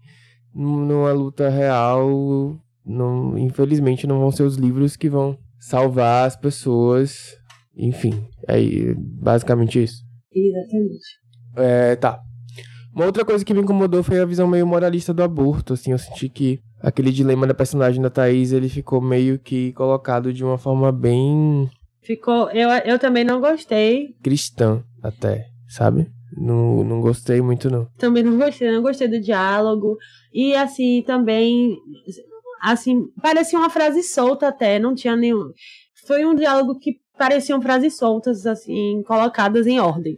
numa 0.53 1.11
luta 1.11 1.49
real, 1.49 2.59
não, 2.85 3.37
infelizmente 3.37 4.07
não 4.07 4.19
vão 4.19 4.31
ser 4.31 4.43
os 4.43 4.55
livros 4.55 4.95
que 4.95 5.09
vão 5.09 5.37
salvar 5.59 6.27
as 6.27 6.35
pessoas. 6.35 7.37
Enfim, 7.75 8.13
é 8.47 8.93
basicamente 8.97 9.81
isso. 9.81 10.03
Exatamente. 10.33 11.19
É, 11.55 11.95
tá. 11.95 12.19
Uma 12.93 13.05
outra 13.05 13.23
coisa 13.23 13.45
que 13.45 13.53
me 13.53 13.61
incomodou 13.61 14.03
foi 14.03 14.19
a 14.19 14.25
visão 14.25 14.47
meio 14.47 14.67
moralista 14.67 15.13
do 15.13 15.23
aborto, 15.23 15.73
assim, 15.73 15.91
eu 15.91 15.97
senti 15.97 16.27
que 16.27 16.59
aquele 16.81 17.11
dilema 17.11 17.45
da 17.45 17.53
personagem 17.53 18.01
da 18.01 18.09
Thaís, 18.09 18.51
ele 18.51 18.69
ficou 18.69 19.01
meio 19.01 19.39
que 19.39 19.73
colocado 19.73 20.33
de 20.33 20.43
uma 20.43 20.57
forma 20.57 20.91
bem... 20.91 21.69
Ficou, 22.01 22.49
eu, 22.51 22.69
eu 22.85 22.97
também 22.97 23.23
não 23.23 23.39
gostei. 23.39 24.15
Cristã, 24.23 24.83
até, 25.03 25.47
sabe? 25.67 26.07
Não, 26.35 26.83
não 26.83 27.01
gostei 27.01 27.41
muito, 27.41 27.69
não. 27.69 27.87
Também 27.97 28.23
não 28.23 28.37
gostei, 28.37 28.71
não 28.71 28.81
gostei 28.81 29.07
do 29.07 29.19
diálogo. 29.19 29.97
E, 30.33 30.55
assim, 30.55 31.03
também, 31.05 31.77
assim, 32.61 33.05
parecia 33.21 33.59
uma 33.59 33.69
frase 33.69 34.01
solta 34.01 34.47
até, 34.47 34.79
não 34.79 34.95
tinha 34.95 35.15
nenhum... 35.15 35.51
Foi 36.07 36.25
um 36.25 36.33
diálogo 36.33 36.79
que 36.79 36.93
pareciam 37.17 37.61
frases 37.61 37.97
soltas, 37.97 38.47
assim, 38.47 39.03
colocadas 39.05 39.67
em 39.67 39.79
ordem. 39.79 40.17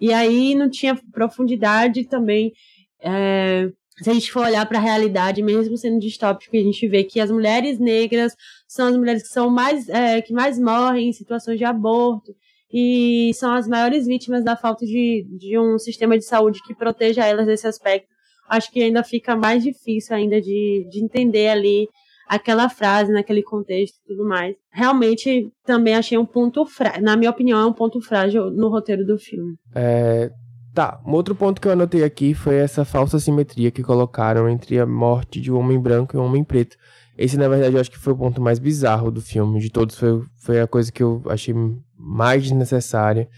E 0.00 0.12
aí 0.12 0.54
não 0.54 0.68
tinha 0.68 0.94
profundidade 1.12 2.04
também. 2.04 2.52
É, 3.00 3.70
se 4.02 4.10
a 4.10 4.14
gente 4.14 4.32
for 4.32 4.44
olhar 4.44 4.66
para 4.66 4.78
a 4.78 4.82
realidade, 4.82 5.42
mesmo 5.42 5.76
sendo 5.76 6.00
distópico, 6.00 6.56
a 6.56 6.60
gente 6.60 6.88
vê 6.88 7.04
que 7.04 7.20
as 7.20 7.30
mulheres 7.30 7.78
negras 7.78 8.34
são 8.66 8.88
as 8.88 8.96
mulheres 8.96 9.22
que 9.22 9.28
são 9.28 9.48
mais 9.48 9.88
é, 9.88 10.20
que 10.20 10.32
mais 10.32 10.58
morrem 10.58 11.08
em 11.08 11.12
situações 11.12 11.58
de 11.58 11.64
aborto 11.64 12.34
e 12.72 13.30
são 13.34 13.54
as 13.54 13.68
maiores 13.68 14.06
vítimas 14.06 14.42
da 14.44 14.56
falta 14.56 14.84
de, 14.84 15.24
de 15.38 15.56
um 15.56 15.78
sistema 15.78 16.18
de 16.18 16.24
saúde 16.24 16.60
que 16.66 16.74
proteja 16.74 17.24
elas 17.24 17.46
desse 17.46 17.68
aspecto. 17.68 18.08
Acho 18.48 18.70
que 18.72 18.82
ainda 18.82 19.04
fica 19.04 19.36
mais 19.36 19.62
difícil 19.62 20.16
ainda 20.16 20.40
de, 20.40 20.86
de 20.90 21.04
entender 21.04 21.48
ali 21.48 21.88
aquela 22.28 22.68
frase 22.68 23.12
naquele 23.12 23.42
contexto 23.42 23.96
e 23.96 24.08
tudo 24.08 24.28
mais. 24.28 24.56
Realmente 24.72 25.52
também 25.64 25.94
achei 25.94 26.18
um 26.18 26.26
ponto 26.26 26.66
frágil, 26.66 27.02
na 27.02 27.16
minha 27.16 27.30
opinião, 27.30 27.60
é 27.60 27.66
um 27.66 27.72
ponto 27.72 28.00
frágil 28.00 28.50
no 28.50 28.68
roteiro 28.68 29.04
do 29.06 29.18
filme. 29.18 29.54
É, 29.74 30.30
tá, 30.74 31.00
um 31.06 31.12
outro 31.12 31.34
ponto 31.34 31.60
que 31.60 31.68
eu 31.68 31.72
anotei 31.72 32.02
aqui 32.02 32.34
foi 32.34 32.56
essa 32.56 32.84
falsa 32.84 33.18
simetria 33.20 33.70
que 33.70 33.82
colocaram 33.82 34.48
entre 34.48 34.78
a 34.78 34.84
morte 34.84 35.40
de 35.40 35.52
um 35.52 35.58
homem 35.58 35.78
branco 35.80 36.16
e 36.16 36.18
um 36.18 36.24
homem 36.24 36.42
preto. 36.42 36.76
Esse, 37.16 37.36
na 37.36 37.48
verdade, 37.48 37.76
eu 37.76 37.80
acho 37.80 37.90
que 37.90 37.98
foi 37.98 38.12
o 38.12 38.16
ponto 38.16 38.42
mais 38.42 38.58
bizarro 38.58 39.10
do 39.10 39.22
filme. 39.22 39.60
De 39.60 39.70
todos, 39.70 39.96
foi, 39.96 40.22
foi 40.36 40.60
a 40.60 40.66
coisa 40.66 40.90
que 40.90 41.02
eu 41.02 41.22
achei 41.26 41.54
mais 41.96 42.42
desnecessária 42.42 43.28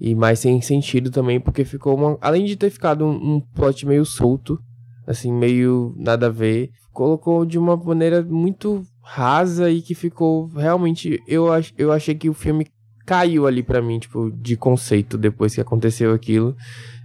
e 0.00 0.12
mais 0.14 0.40
sem 0.40 0.60
sentido 0.60 1.10
também, 1.10 1.40
porque 1.40 1.64
ficou 1.64 1.94
uma. 1.94 2.18
Além 2.20 2.44
de 2.44 2.56
ter 2.56 2.70
ficado 2.70 3.04
um, 3.04 3.36
um 3.36 3.40
plot 3.40 3.86
meio 3.86 4.04
solto, 4.04 4.58
assim, 5.06 5.32
meio 5.32 5.94
nada 5.96 6.26
a 6.26 6.30
ver, 6.30 6.70
colocou 6.92 7.46
de 7.46 7.58
uma 7.58 7.76
maneira 7.76 8.22
muito 8.22 8.82
rasa 9.00 9.70
e 9.70 9.80
que 9.80 9.94
ficou 9.94 10.48
realmente. 10.48 11.22
Eu, 11.28 11.52
ach, 11.52 11.72
eu 11.78 11.92
achei 11.92 12.16
que 12.16 12.28
o 12.28 12.34
filme 12.34 12.66
caiu 13.12 13.46
ali 13.46 13.62
para 13.62 13.82
mim, 13.82 13.98
tipo, 13.98 14.30
de 14.30 14.56
conceito 14.56 15.18
depois 15.18 15.54
que 15.54 15.60
aconteceu 15.60 16.14
aquilo. 16.14 16.56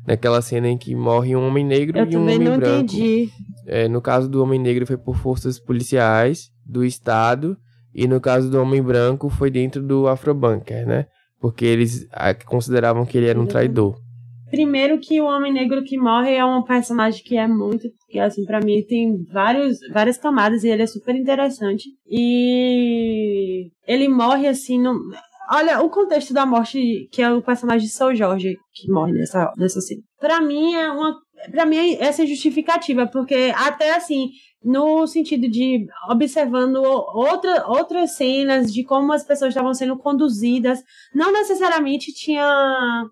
Naquela 0.08 0.42
cena 0.42 0.70
em 0.70 0.78
que 0.78 0.96
morre 0.96 1.36
um 1.36 1.46
homem 1.46 1.66
negro 1.66 2.00
Eu 2.00 2.10
e 2.10 2.16
um 2.16 2.22
homem 2.22 2.38
também 2.38 2.50
não 2.50 2.58
branco. 2.58 2.78
entendi. 2.78 3.30
É, 3.66 3.90
no 3.90 4.02
caso 4.02 4.30
do 4.30 4.42
homem 4.42 4.58
negro 4.58 4.88
foi 4.88 4.96
por 4.98 5.18
forças 5.18 5.60
policiais 5.60 6.50
do 6.66 6.86
estado 6.86 7.58
e 7.94 8.08
no 8.08 8.22
caso 8.22 8.50
do 8.50 8.58
homem 8.62 8.82
branco 8.82 9.30
foi 9.30 9.52
dentro 9.52 9.84
do 9.84 10.08
Afrobunker, 10.08 10.88
né? 10.88 11.08
Porque 11.42 11.66
eles 11.66 12.08
consideravam 12.46 13.06
que 13.06 13.18
ele 13.18 13.28
era 13.28 13.40
um 13.40 13.46
traidor. 13.46 13.98
Primeiro 14.50 14.98
que 14.98 15.20
o 15.20 15.26
Homem 15.26 15.52
Negro 15.52 15.84
que 15.84 15.98
morre 15.98 16.34
é 16.34 16.46
um 16.46 16.64
personagem 16.64 17.22
que 17.22 17.36
é 17.36 17.46
muito, 17.46 17.84
que 18.08 18.18
assim, 18.18 18.46
para 18.46 18.62
mim 18.62 18.82
tem 18.88 19.26
vários, 19.26 19.78
várias 19.92 20.18
camadas 20.18 20.64
e 20.64 20.70
ele 20.70 20.84
é 20.84 20.88
super 20.88 21.14
interessante. 21.16 21.84
E 22.10 23.70
ele 23.86 24.08
morre 24.08 24.48
assim, 24.48 24.82
no... 24.82 24.94
olha 25.50 25.82
o 25.82 25.90
contexto 25.90 26.34
da 26.34 26.46
morte 26.46 27.08
que 27.12 27.22
é 27.22 27.32
o 27.32 27.42
personagem 27.42 27.88
de 27.88 27.94
São 27.94 28.16
Jorge 28.16 28.58
que 28.74 28.92
morre 28.92 29.14
nessa 29.14 29.52
nessa 29.58 29.82
cena. 29.82 30.02
Para 30.20 30.42
mim 30.42 30.74
é 30.74 30.92
uma 30.92 31.16
para 31.52 31.66
mim 31.66 31.96
essa 32.00 32.24
é 32.24 32.26
justificativa, 32.26 33.08
porque 33.08 33.54
até 33.56 33.96
assim, 33.96 34.30
no 34.64 35.06
sentido 35.06 35.50
de 35.50 35.86
observando 36.10 36.78
outra, 36.78 37.66
outras 37.68 38.16
cenas 38.16 38.74
de 38.74 38.84
como 38.84 39.14
as 39.14 39.24
pessoas 39.24 39.50
estavam 39.50 39.74
sendo 39.74 39.98
conduzidas, 39.98 40.82
não 41.14 41.32
necessariamente 41.32 42.14
tinha 42.14 43.06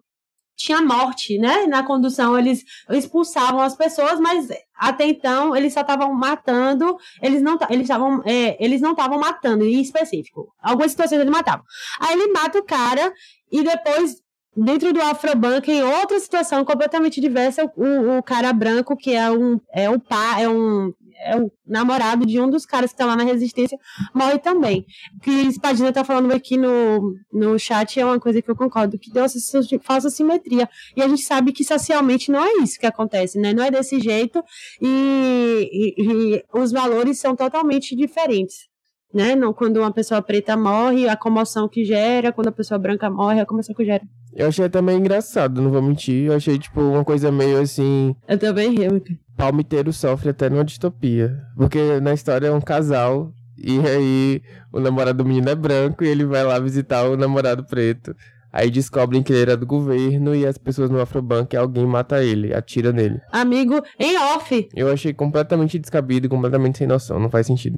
tinha 0.55 0.81
morte, 0.81 1.37
né? 1.37 1.65
Na 1.67 1.83
condução 1.83 2.37
eles 2.37 2.63
expulsavam 2.89 3.61
as 3.61 3.75
pessoas, 3.75 4.19
mas 4.19 4.47
até 4.75 5.05
então 5.05 5.55
eles 5.55 5.73
só 5.73 5.81
estavam 5.81 6.13
matando, 6.13 6.97
eles 7.21 7.41
não 7.41 7.57
eles 7.69 7.83
estavam 7.83 8.21
é, 8.25 8.63
eles 8.63 8.81
não 8.81 8.91
estavam 8.91 9.19
matando 9.19 9.65
em 9.65 9.81
específico. 9.81 10.53
Algumas 10.61 10.91
situações 10.91 11.19
eles 11.19 11.31
matavam. 11.31 11.65
Aí 11.99 12.13
ele 12.13 12.31
mata 12.31 12.59
o 12.59 12.63
cara 12.63 13.13
e 13.51 13.63
depois 13.63 14.23
dentro 14.55 14.93
do 14.93 15.01
Afrobank, 15.01 15.69
em 15.69 15.83
outra 15.83 16.17
situação 16.19 16.63
completamente 16.63 17.19
diversa, 17.19 17.69
o, 17.75 18.17
o 18.17 18.23
cara 18.23 18.53
branco, 18.53 18.95
que 18.95 19.13
é 19.13 19.29
um, 19.29 19.59
é 19.73 19.89
um 19.89 19.99
pá, 19.99 20.39
é 20.39 20.47
um, 20.47 20.93
é 21.17 21.35
um 21.35 21.49
namorado 21.65 22.25
de 22.25 22.39
um 22.39 22.49
dos 22.49 22.65
caras 22.65 22.91
que 22.91 22.97
tá 22.97 23.05
lá 23.05 23.15
na 23.15 23.23
Resistência, 23.23 23.77
morre 24.13 24.37
também. 24.39 24.85
O 25.17 25.19
que 25.21 25.31
Espadina 25.31 25.91
tá 25.91 26.03
falando 26.03 26.31
aqui 26.31 26.57
no, 26.57 27.13
no 27.31 27.57
chat 27.57 27.99
é 27.99 28.05
uma 28.05 28.19
coisa 28.19 28.41
que 28.41 28.49
eu 28.49 28.55
concordo, 28.55 28.99
que 28.99 29.11
deu 29.11 29.23
essa 29.23 29.39
falsa 29.81 30.09
simetria. 30.09 30.69
E 30.95 31.01
a 31.01 31.07
gente 31.07 31.23
sabe 31.23 31.51
que 31.51 31.63
socialmente 31.63 32.31
não 32.31 32.43
é 32.43 32.63
isso 32.63 32.79
que 32.79 32.85
acontece, 32.85 33.39
né? 33.39 33.53
Não 33.53 33.63
é 33.63 33.71
desse 33.71 33.99
jeito 33.99 34.43
e, 34.81 35.69
e, 35.71 36.35
e 36.37 36.43
os 36.53 36.71
valores 36.71 37.19
são 37.19 37.35
totalmente 37.35 37.95
diferentes 37.95 38.74
né? 39.15 39.33
Não, 39.33 39.53
quando 39.53 39.77
uma 39.77 39.91
pessoa 39.91 40.21
preta 40.21 40.57
morre, 40.57 41.07
a 41.07 41.15
comoção 41.15 41.69
que 41.69 41.85
gera, 41.85 42.33
quando 42.33 42.49
a 42.49 42.51
pessoa 42.51 42.77
branca 42.77 43.09
morre, 43.09 43.39
a 43.39 43.45
comoção 43.45 43.73
que 43.73 43.85
gera. 43.85 44.03
Eu 44.33 44.47
achei 44.47 44.67
também 44.67 44.97
engraçado, 44.97 45.61
não 45.61 45.71
vou 45.71 45.81
mentir. 45.81 46.25
Eu 46.25 46.33
achei, 46.33 46.59
tipo, 46.59 46.81
uma 46.81 47.05
coisa 47.05 47.31
meio 47.31 47.61
assim. 47.61 48.13
Eu 48.27 48.37
também 48.37 48.75
rio. 48.75 49.01
Palmiteiro 49.37 49.93
sofre 49.93 50.31
até 50.31 50.49
numa 50.49 50.65
distopia. 50.65 51.41
Porque 51.55 52.01
na 52.01 52.13
história 52.13 52.47
é 52.47 52.51
um 52.51 52.59
casal. 52.59 53.31
E 53.57 53.79
aí 53.87 54.41
o 54.73 54.81
namorado 54.81 55.23
do 55.23 55.25
menino 55.25 55.49
é 55.49 55.55
branco 55.55 56.03
e 56.03 56.09
ele 56.09 56.25
vai 56.25 56.43
lá 56.43 56.59
visitar 56.59 57.05
o 57.05 57.15
namorado 57.15 57.63
preto. 57.63 58.13
Aí 58.55 58.71
descobrem 58.71 59.21
que 59.21 59.33
ele 59.33 59.41
era 59.41 59.57
do 59.57 59.65
governo 59.65 60.33
e 60.33 60.45
as 60.45 60.57
pessoas 60.57 60.89
no 60.89 61.01
Afrobank, 61.01 61.57
alguém 61.57 61.85
mata 61.85 62.23
ele, 62.23 62.53
atira 62.53 62.93
nele. 62.93 63.19
Amigo, 63.29 63.83
em 63.99 64.17
off. 64.17 64.69
Eu 64.73 64.89
achei 64.89 65.13
completamente 65.13 65.77
descabido, 65.77 66.29
completamente 66.29 66.77
sem 66.77 66.87
noção, 66.87 67.19
não 67.19 67.29
faz 67.29 67.47
sentido. 67.47 67.77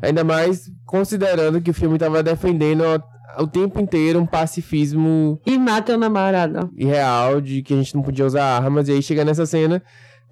Ainda 0.00 0.24
mais 0.24 0.72
considerando 0.86 1.60
que 1.60 1.70
o 1.70 1.74
filme 1.74 1.98
tava 1.98 2.22
defendendo 2.22 2.82
o 3.38 3.46
tempo 3.46 3.78
inteiro 3.78 4.18
um 4.18 4.24
pacifismo 4.24 5.38
E 5.44 5.58
mata 5.58 5.94
o 5.94 5.98
namorado. 5.98 6.70
irreal 6.74 7.38
de 7.42 7.60
que 7.60 7.74
a 7.74 7.76
gente 7.76 7.94
não 7.94 8.02
podia 8.02 8.24
usar 8.24 8.44
armas, 8.44 8.88
e 8.88 8.92
aí 8.92 9.02
chega 9.02 9.26
nessa 9.26 9.44
cena, 9.44 9.82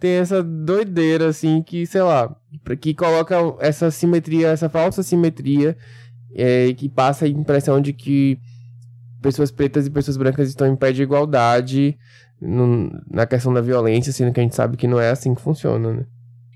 tem 0.00 0.12
essa 0.12 0.42
doideira, 0.42 1.28
assim, 1.28 1.62
que, 1.62 1.84
sei 1.84 2.00
lá, 2.00 2.34
que 2.80 2.94
coloca 2.94 3.36
essa 3.60 3.90
simetria, 3.90 4.48
essa 4.48 4.70
falsa 4.70 5.02
simetria, 5.02 5.76
é, 6.34 6.72
que 6.72 6.88
passa 6.88 7.26
a 7.26 7.28
impressão 7.28 7.78
de 7.78 7.92
que 7.92 8.38
pessoas 9.22 9.50
pretas 9.50 9.86
e 9.86 9.90
pessoas 9.90 10.16
brancas 10.16 10.48
estão 10.48 10.66
em 10.66 10.76
pé 10.76 10.92
de 10.92 11.02
igualdade 11.02 11.96
no- 12.40 12.90
na 13.10 13.24
questão 13.26 13.54
da 13.54 13.60
violência, 13.60 14.12
sendo 14.12 14.32
que 14.32 14.40
a 14.40 14.42
gente 14.42 14.54
sabe 14.56 14.76
que 14.76 14.86
não 14.88 15.00
é 15.00 15.10
assim 15.10 15.34
que 15.34 15.40
funciona, 15.40 15.92
né? 15.92 16.04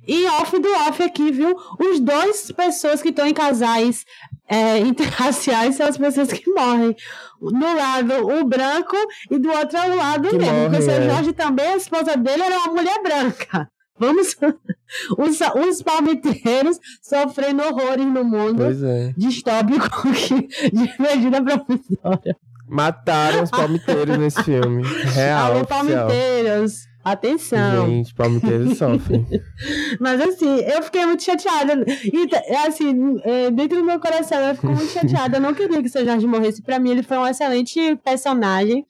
E 0.08 0.24
off 0.26 0.56
do 0.60 0.68
off 0.88 1.02
aqui, 1.02 1.32
viu? 1.32 1.56
Os 1.80 1.98
dois 1.98 2.52
pessoas 2.52 3.02
que 3.02 3.08
estão 3.08 3.26
em 3.26 3.34
casais 3.34 4.04
é, 4.48 4.78
interraciais 4.86 5.74
são 5.74 5.86
as 5.88 5.96
pessoas 5.98 6.32
que 6.32 6.48
morrem. 6.50 6.94
Do 7.40 7.50
lado 7.76 8.14
o 8.40 8.44
branco 8.44 8.96
e 9.30 9.38
do 9.38 9.48
outro 9.50 9.96
lado 9.96 10.28
Que 10.28 10.38
mesmo. 10.38 10.52
morre, 10.52 10.64
Porque 10.68 10.78
o 10.78 10.82
seu 10.82 10.94
é. 10.94 11.10
Jorge 11.10 11.32
também, 11.32 11.66
a 11.66 11.76
esposa 11.76 12.16
dele 12.16 12.42
era 12.42 12.58
uma 12.60 12.72
mulher 12.74 13.02
branca. 13.02 13.68
Vamos. 13.98 14.36
Os, 15.18 15.40
os 15.68 15.82
palmiteiros 15.82 16.78
sofrendo 17.02 17.62
horrores 17.64 18.06
no 18.06 18.22
mundo. 18.24 18.58
Pois 18.58 18.82
é. 18.82 19.12
Distópico 19.16 19.88
que 20.12 20.48
divergindo 20.70 21.36
a 21.38 21.42
professora. 21.42 22.36
Mataram 22.68 23.44
os 23.44 23.50
palmiteiros 23.50 24.18
nesse 24.18 24.42
filme. 24.42 24.82
Real, 25.14 25.54
Alô, 25.54 25.66
palmiteiros. 25.66 26.86
Atenção. 27.04 27.86
Gente, 27.86 28.12
palmiteiros 28.12 28.78
sofrem. 28.78 29.24
Mas 30.00 30.20
assim, 30.20 30.58
eu 30.58 30.82
fiquei 30.82 31.06
muito 31.06 31.22
chateada. 31.22 31.84
E 31.86 32.56
assim, 32.66 33.20
é, 33.22 33.48
dentro 33.52 33.78
do 33.78 33.84
meu 33.84 34.00
coração, 34.00 34.40
eu 34.40 34.54
fico 34.56 34.66
muito 34.66 34.90
chateada. 34.90 35.36
Eu 35.36 35.40
não 35.40 35.54
queria 35.54 35.80
que 35.80 35.86
o 35.86 35.90
seu 35.90 36.04
Jorge 36.04 36.26
morresse. 36.26 36.62
Pra 36.62 36.80
mim, 36.80 36.90
ele 36.90 37.04
foi 37.04 37.16
um 37.16 37.26
excelente 37.26 37.94
personagem. 38.04 38.84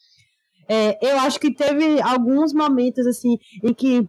É, 0.66 0.98
eu 1.06 1.18
acho 1.20 1.38
que 1.38 1.54
teve 1.54 2.00
alguns 2.00 2.54
momentos, 2.54 3.06
assim, 3.06 3.36
em 3.62 3.74
que 3.74 4.08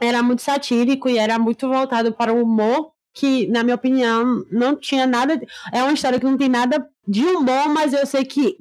era 0.00 0.22
muito 0.22 0.40
satírico 0.40 1.06
e 1.06 1.18
era 1.18 1.38
muito 1.38 1.68
voltado 1.68 2.14
para 2.14 2.32
o 2.32 2.42
humor. 2.42 2.92
Que, 3.12 3.46
na 3.48 3.62
minha 3.62 3.76
opinião, 3.76 4.44
não 4.50 4.74
tinha 4.74 5.06
nada. 5.06 5.38
É 5.74 5.82
uma 5.82 5.92
história 5.92 6.18
que 6.18 6.24
não 6.24 6.38
tem 6.38 6.48
nada 6.48 6.86
de 7.06 7.22
humor, 7.22 7.68
mas 7.68 7.92
eu 7.92 8.06
sei 8.06 8.24
que 8.24 8.56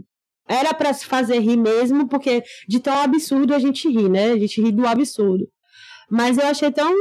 era 0.48 0.74
pra 0.74 0.94
se 0.94 1.06
fazer 1.06 1.40
rir 1.40 1.58
mesmo, 1.58 2.08
porque 2.08 2.44
de 2.68 2.80
tão 2.80 2.98
absurdo 3.00 3.54
a 3.54 3.60
gente 3.60 3.90
ri, 3.90 4.08
né? 4.10 4.32
A 4.32 4.38
gente 4.38 4.62
ri 4.62 4.72
do 4.72 4.86
absurdo. 4.86 5.48
Mas 6.10 6.38
eu 6.38 6.46
achei 6.46 6.72
tão. 6.72 6.94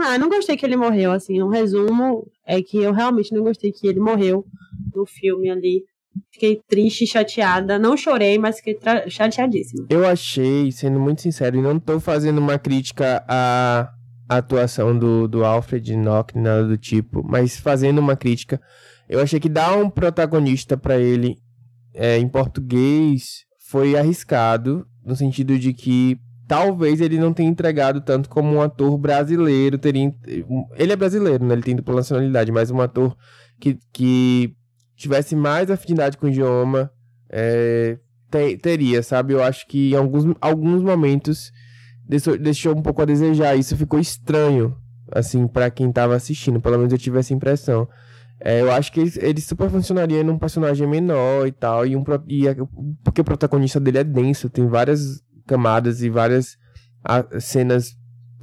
Ah, 0.00 0.18
não 0.18 0.28
gostei 0.28 0.56
que 0.56 0.66
ele 0.66 0.76
morreu, 0.76 1.12
assim. 1.12 1.40
Um 1.42 1.48
resumo 1.48 2.26
é 2.46 2.60
que 2.60 2.78
eu 2.78 2.92
realmente 2.92 3.32
não 3.32 3.42
gostei 3.44 3.70
que 3.72 3.86
ele 3.86 4.00
morreu 4.00 4.44
no 4.94 5.06
filme 5.06 5.48
ali. 5.48 5.84
Fiquei 6.32 6.60
triste, 6.68 7.06
chateada. 7.06 7.78
Não 7.78 7.96
chorei, 7.96 8.36
mas 8.38 8.56
fiquei 8.56 8.74
tra- 8.74 9.08
chateadíssima. 9.08 9.86
Eu 9.88 10.04
achei, 10.04 10.72
sendo 10.72 10.98
muito 10.98 11.22
sincero, 11.22 11.56
e 11.56 11.62
não 11.62 11.78
tô 11.78 12.00
fazendo 12.00 12.38
uma 12.38 12.58
crítica 12.58 13.24
à 13.28 13.88
atuação 14.28 14.98
do, 14.98 15.28
do 15.28 15.44
Alfred 15.44 15.96
Nock, 15.96 16.36
nada 16.36 16.66
do 16.66 16.76
tipo, 16.76 17.22
mas 17.26 17.56
fazendo 17.58 17.98
uma 17.98 18.16
crítica, 18.16 18.60
eu 19.08 19.20
achei 19.20 19.38
que 19.40 19.48
dar 19.48 19.76
um 19.78 19.88
protagonista 19.88 20.76
pra 20.76 20.98
ele 20.98 21.36
é, 21.98 22.16
em 22.16 22.28
português 22.28 23.44
foi 23.68 23.98
arriscado, 23.98 24.86
no 25.04 25.16
sentido 25.16 25.58
de 25.58 25.74
que 25.74 26.16
talvez 26.46 27.00
ele 27.00 27.18
não 27.18 27.32
tenha 27.34 27.50
entregado 27.50 28.00
tanto 28.00 28.28
como 28.28 28.54
um 28.54 28.62
ator 28.62 28.96
brasileiro 28.96 29.76
teria. 29.76 30.14
Ele 30.76 30.92
é 30.92 30.96
brasileiro, 30.96 31.44
né? 31.44 31.54
Ele 31.54 31.62
tem 31.62 31.76
dupla 31.76 31.96
nacionalidade, 31.96 32.52
mas 32.52 32.70
um 32.70 32.80
ator 32.80 33.16
que, 33.60 33.76
que 33.92 34.54
tivesse 34.96 35.34
mais 35.36 35.70
afinidade 35.70 36.16
com 36.16 36.26
o 36.26 36.28
idioma. 36.30 36.90
É, 37.28 37.98
te- 38.30 38.56
teria, 38.56 39.02
sabe? 39.02 39.34
Eu 39.34 39.42
acho 39.42 39.66
que 39.66 39.90
em 39.92 39.96
alguns, 39.96 40.24
alguns 40.40 40.82
momentos 40.82 41.50
deixou, 42.08 42.38
deixou 42.38 42.76
um 42.76 42.82
pouco 42.82 43.02
a 43.02 43.04
desejar. 43.04 43.56
Isso 43.56 43.76
ficou 43.76 43.98
estranho, 43.98 44.74
assim, 45.12 45.46
pra 45.46 45.68
quem 45.68 45.90
tava 45.92 46.14
assistindo. 46.14 46.60
Pelo 46.60 46.78
menos 46.78 46.92
eu 46.92 46.98
tive 46.98 47.18
essa 47.18 47.34
impressão. 47.34 47.86
É, 48.40 48.60
eu 48.60 48.70
acho 48.70 48.92
que 48.92 49.00
ele, 49.00 49.12
ele 49.20 49.40
super 49.40 49.68
funcionaria 49.68 50.22
num 50.22 50.38
personagem 50.38 50.86
menor 50.86 51.46
e 51.46 51.52
tal. 51.52 51.86
E 51.86 51.96
um, 51.96 52.04
e 52.26 52.46
é- 52.46 52.56
porque 53.02 53.20
o 53.20 53.24
protagonista 53.24 53.80
dele 53.80 53.98
é 53.98 54.04
denso, 54.04 54.48
tem 54.48 54.66
várias 54.66 55.22
camadas 55.46 56.02
e 56.02 56.10
várias 56.10 56.56
ah, 57.04 57.24
cenas 57.40 57.96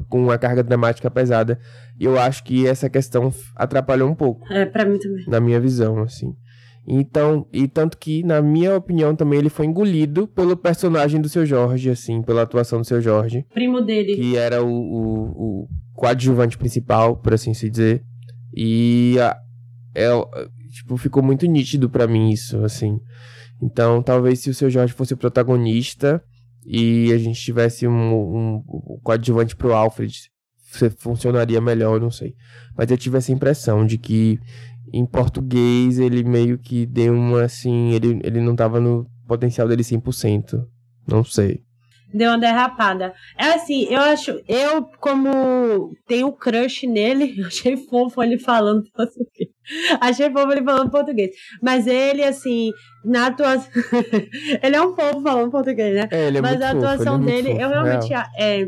com 0.10 0.22
uma 0.24 0.38
carga 0.38 0.64
dramática 0.64 1.10
pesada. 1.10 1.60
E 2.00 2.06
eu 2.06 2.20
acho 2.20 2.44
que 2.44 2.68
essa 2.68 2.90
questão 2.90 3.34
atrapalhou 3.56 4.10
um 4.10 4.16
pouco. 4.16 4.52
É, 4.52 4.66
pra 4.66 4.84
mim 4.86 5.00
também. 5.00 5.26
Na 5.28 5.40
minha 5.40 5.60
visão, 5.60 6.00
assim. 6.02 6.36
Então, 6.88 7.48
e 7.52 7.68
tanto 7.68 7.98
que, 7.98 8.22
na 8.24 8.42
minha 8.42 8.76
opinião, 8.76 9.16
também 9.16 9.40
ele 9.40 9.50
foi 9.50 9.66
engolido 9.66 10.28
pelo 10.28 10.56
personagem 10.56 11.20
do 11.20 11.28
seu 11.28 11.44
Jorge, 11.46 11.90
assim, 11.90 12.22
pela 12.22 12.44
atuação 12.44 12.80
do 12.82 12.86
seu 12.86 13.02
Jorge. 13.02 13.44
Primo 13.54 13.82
dele. 13.82 14.16
Que 14.16 14.38
era 14.38 14.64
o, 14.64 14.70
o, 14.70 15.64
o 15.64 15.68
coadjuvante 15.94 16.58
principal, 16.58 17.18
por 17.18 17.34
assim 17.34 17.56
se 17.56 17.70
dizer. 17.70 18.04
E 18.56 19.16
a, 19.20 19.36
é, 19.96 20.10
tipo, 20.72 20.98
ficou 20.98 21.24
muito 21.24 21.46
nítido 21.46 21.90
para 21.90 22.08
mim 22.08 22.30
isso, 22.30 22.64
assim. 22.64 23.00
Então, 23.62 24.04
talvez 24.04 24.40
se 24.40 24.50
o 24.50 24.54
seu 24.54 24.70
Jorge 24.70 24.94
fosse 24.94 25.14
o 25.14 25.18
protagonista 25.18 26.22
e 26.66 27.12
a 27.14 27.18
gente 27.18 27.42
tivesse 27.42 27.88
um, 27.88 28.14
um, 28.14 28.56
um 28.68 29.00
coadjuvante 29.02 29.56
pro 29.56 29.74
Alfred, 29.74 30.30
funcionaria 30.98 31.62
melhor, 31.62 31.96
eu 31.96 32.02
não 32.02 32.12
sei. 32.12 32.36
Mas 32.78 32.92
eu 32.92 32.98
tive 32.98 33.18
essa 33.18 33.32
impressão 33.32 33.86
de 33.86 33.98
que 33.98 34.40
em 34.92 35.06
português 35.06 36.00
ele 36.00 36.24
meio 36.24 36.58
que 36.58 36.86
deu 36.86 37.14
uma 37.14 37.44
assim, 37.44 37.92
ele, 37.92 38.20
ele 38.24 38.42
não 38.42 38.56
tava 38.56 38.80
no 38.80 39.08
potencial 39.28 39.68
dele 39.68 39.84
100%. 39.84 40.66
Não 41.08 41.24
sei. 41.24 41.64
Deu 42.14 42.32
uma 42.32 42.40
derrapada. 42.40 43.14
É 43.38 43.54
assim, 43.54 43.86
eu 43.90 44.02
acho, 44.02 44.42
eu 44.48 44.84
como 45.00 45.92
tenho 46.08 46.32
crush 46.32 46.88
nele, 46.88 47.42
achei 47.46 47.78
fofo 47.78 48.24
ele 48.24 48.38
falando 48.38 48.84
português. 48.94 49.55
Achei 50.02 50.30
fofo 50.32 50.52
ele 50.52 50.64
falando 50.64 50.92
português. 50.92 51.32
Mas 51.62 51.88
ele, 51.88 52.24
assim, 52.24 52.72
na 53.04 53.28
atuação. 53.28 53.72
ele 54.62 54.76
é 54.76 54.82
um 54.82 54.96
fofo 54.96 55.22
falando 55.22 55.52
português, 55.52 55.96
né? 55.96 56.08
É, 56.12 56.28
ele 56.28 56.38
é 56.38 56.42
Mas 56.42 56.62
a 56.62 56.72
fofo, 56.72 56.86
atuação 56.86 57.22
ele 57.22 57.24
é 57.24 57.34
dele, 57.34 57.50
fofo, 57.50 57.62
eu 57.62 57.70
realmente. 57.70 58.08
real. 58.10 58.26
É, 58.38 58.68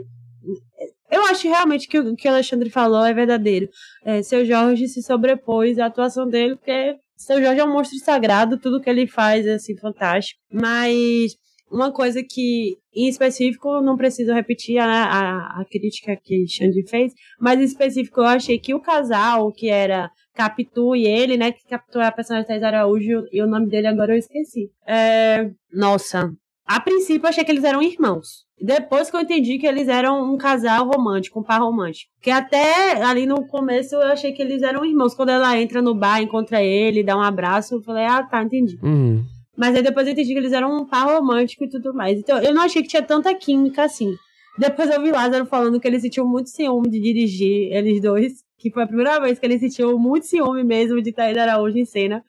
eu 1.10 1.26
acho 1.26 1.48
realmente 1.48 1.88
que 1.88 2.00
o 2.00 2.16
que 2.16 2.28
o 2.28 2.32
Alexandre 2.32 2.70
falou 2.70 3.06
é 3.06 3.14
verdadeiro. 3.14 3.70
É, 4.04 4.22
seu 4.22 4.46
Jorge 4.46 4.88
se 4.88 5.02
sobrepôs 5.02 5.80
à 5.80 5.86
atuação 5.86 6.28
dele, 6.28 6.56
porque 6.56 6.96
seu 7.16 7.42
Jorge 7.42 7.60
é 7.60 7.64
um 7.64 7.72
monstro 7.72 7.98
sagrado, 8.00 8.60
tudo 8.60 8.82
que 8.82 8.90
ele 8.90 9.08
faz 9.08 9.46
é 9.46 9.56
assim, 9.56 9.76
fantástico. 9.78 10.40
Mas 10.52 11.36
uma 11.72 11.92
coisa 11.92 12.22
que, 12.24 12.78
em 12.94 13.08
específico, 13.08 13.82
não 13.82 13.98
preciso 13.98 14.34
repetir 14.34 14.78
a, 14.78 14.86
a, 14.86 15.62
a 15.62 15.66
crítica 15.70 16.18
que 16.22 16.46
Xande 16.48 16.88
fez, 16.90 17.14
mas 17.40 17.60
em 17.60 17.64
específico 17.64 18.22
eu 18.22 18.26
achei 18.26 18.60
que 18.60 18.74
o 18.74 18.82
casal, 18.82 19.52
que 19.52 19.70
era 19.70 20.10
Capitu 20.38 20.96
e 20.96 21.06
ele, 21.06 21.36
né, 21.36 21.52
que 21.52 21.66
Capitu 21.68 22.00
é 22.00 22.06
a 22.06 22.12
personagem 22.12 22.48
Thais 22.48 22.62
Araújo, 22.62 23.26
e 23.32 23.42
o 23.42 23.48
nome 23.48 23.68
dele 23.68 23.88
agora 23.88 24.14
eu 24.14 24.18
esqueci. 24.20 24.70
É, 24.86 25.50
nossa, 25.74 26.32
a 26.66 26.80
princípio 26.80 27.26
eu 27.26 27.30
achei 27.30 27.44
que 27.44 27.52
eles 27.52 27.64
eram 27.64 27.82
irmãos. 27.82 28.46
Depois 28.60 29.10
que 29.10 29.16
eu 29.16 29.22
entendi 29.22 29.58
que 29.58 29.68
eles 29.68 29.88
eram 29.88 30.34
um 30.34 30.38
casal 30.38 30.88
romântico, 30.88 31.40
um 31.40 31.44
par 31.44 31.62
romântico. 31.62 32.12
Que 32.22 32.30
até 32.30 33.02
ali 33.04 33.26
no 33.26 33.48
começo 33.48 33.96
eu 33.96 34.02
achei 34.02 34.32
que 34.32 34.42
eles 34.42 34.62
eram 34.62 34.84
irmãos. 34.84 35.14
Quando 35.14 35.30
ela 35.30 35.60
entra 35.60 35.82
no 35.82 35.94
bar, 35.94 36.22
encontra 36.22 36.62
ele, 36.62 37.04
dá 37.04 37.16
um 37.16 37.22
abraço, 37.22 37.76
eu 37.76 37.82
falei, 37.82 38.06
ah, 38.06 38.24
tá, 38.24 38.44
entendi. 38.44 38.78
Uhum. 38.84 39.24
Mas 39.56 39.76
aí 39.76 39.82
depois 39.82 40.08
eu 40.08 40.14
entendi 40.14 40.34
que 40.34 40.40
eles 40.40 40.54
eram 40.54 40.76
um 40.76 40.86
par 40.86 41.06
romântico 41.08 41.64
e 41.64 41.70
tudo 41.70 41.94
mais. 41.94 42.20
Então 42.20 42.38
eu 42.40 42.54
não 42.54 42.64
achei 42.64 42.82
que 42.82 42.88
tinha 42.88 43.04
tanta 43.04 43.34
química 43.34 43.84
assim. 43.84 44.14
Depois 44.58 44.90
eu 44.90 45.02
vi 45.02 45.12
Lázaro 45.12 45.46
falando 45.46 45.80
que 45.80 45.88
eles 45.88 46.02
sentiam 46.02 46.28
muito 46.28 46.50
ciúme 46.50 46.90
de 46.90 47.00
dirigir, 47.00 47.72
eles 47.72 48.02
dois. 48.02 48.47
Que 48.58 48.72
foi 48.72 48.84
a 48.84 48.88
primeira 48.88 49.20
vez 49.20 49.38
que 49.40 49.46
eles 49.46 49.60
sentiam 49.60 49.98
muito 50.00 50.26
ciúme 50.26 50.64
mesmo 50.64 51.02
de 51.02 51.12
Thaís 51.12 51.38
Araújo 51.38 51.78
em 51.78 51.86
cena. 51.86 52.24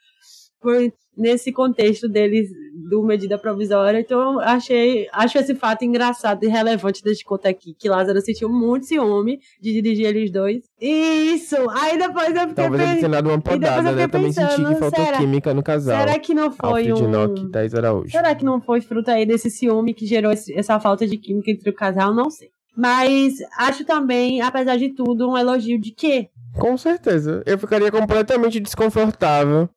Por, 0.61 0.75
nesse 1.17 1.53
contexto 1.53 2.09
deles 2.09 2.49
do 2.91 3.03
medida 3.05 3.39
provisória. 3.39 4.01
Então 4.01 4.41
achei, 4.41 5.07
acho 5.13 5.39
esse 5.39 5.55
fato 5.55 5.85
engraçado 5.85 6.43
e 6.45 6.49
relevante 6.49 7.03
desde 7.03 7.25
conta 7.25 7.49
aqui. 7.49 7.75
Que 7.79 7.89
Lázaro 7.89 8.21
sentiu 8.21 8.49
muito 8.49 8.87
ciúme 8.87 9.39
de 9.61 9.73
dirigir 9.73 10.07
eles 10.07 10.31
dois. 10.33 10.65
Isso! 10.81 11.57
Aí 11.71 11.97
depois 11.97 12.29
eu 12.35 12.41
fiquei 12.49 12.55
Talvez 12.55 12.83
ele 12.83 12.97
tenha 12.97 13.09
dado 13.09 13.29
uma 13.31 13.41
podada, 13.41 13.93
né? 13.93 14.05
Eu 14.05 14.09
também 14.09 14.33
senti 14.33 14.49
que 14.49 14.57
pensando, 14.57 14.79
faltou 14.79 15.05
será- 15.05 15.19
química 15.19 15.55
no 15.55 15.63
casal. 15.63 15.99
Será 16.01 16.19
que 16.19 16.35
não 16.35 16.51
foi 16.53 16.69
Alfred 16.91 16.93
um... 16.93 17.05
Enoch 17.07 17.41
e 17.41 17.51
Thaís 17.51 17.75
Araújo. 17.75 18.11
Será 18.11 18.35
que 18.35 18.45
não 18.45 18.61
foi 18.61 18.81
fruto 18.81 19.11
aí 19.11 19.25
desse 19.25 19.49
ciúme 19.51 19.95
que 19.95 20.07
gerou 20.07 20.33
esse- 20.33 20.53
essa 20.55 20.79
falta 20.81 21.07
de 21.07 21.17
química 21.17 21.51
entre 21.53 21.71
o 21.71 21.75
casal? 21.75 22.13
Não 22.15 22.31
sei. 22.31 22.49
Mas 22.79 23.39
acho 23.59 23.85
também, 23.85 24.41
apesar 24.41 24.77
de 24.77 24.91
tudo, 24.91 25.29
um 25.29 25.37
elogio 25.37 25.81
de 25.81 25.91
quê? 25.91 26.29
Com 26.55 26.77
certeza. 26.77 27.43
Eu 27.45 27.59
ficaria 27.59 27.91
completamente 27.91 28.61
desconfortável. 28.61 29.69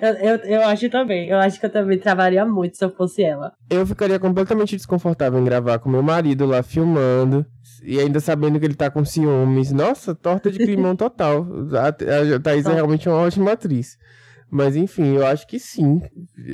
Eu, 0.00 0.14
eu, 0.14 0.36
eu 0.44 0.62
acho 0.68 0.90
também. 0.90 1.30
Eu 1.30 1.38
acho 1.38 1.58
que 1.58 1.64
eu 1.64 1.70
também 1.70 1.98
travaria 1.98 2.44
muito 2.44 2.76
se 2.76 2.84
eu 2.84 2.90
fosse 2.90 3.22
ela. 3.22 3.52
Eu 3.70 3.86
ficaria 3.86 4.18
completamente 4.18 4.76
desconfortável 4.76 5.40
em 5.40 5.44
gravar 5.44 5.78
com 5.78 5.88
meu 5.88 6.02
marido 6.02 6.44
lá 6.44 6.62
filmando. 6.62 7.46
E 7.82 7.98
ainda 7.98 8.20
sabendo 8.20 8.60
que 8.60 8.66
ele 8.66 8.74
tá 8.74 8.90
com 8.90 9.06
ciúmes. 9.06 9.72
Nossa, 9.72 10.14
torta 10.14 10.50
de 10.50 10.58
climão 10.58 10.94
total. 10.96 11.46
A, 11.72 11.86
a, 11.86 12.36
a 12.36 12.40
Thaís 12.40 12.66
é 12.66 12.74
realmente 12.74 13.08
uma 13.08 13.16
ótima 13.16 13.52
atriz. 13.52 13.96
Mas 14.50 14.74
enfim, 14.74 15.14
eu 15.14 15.24
acho 15.26 15.46
que 15.46 15.58
sim. 15.58 16.00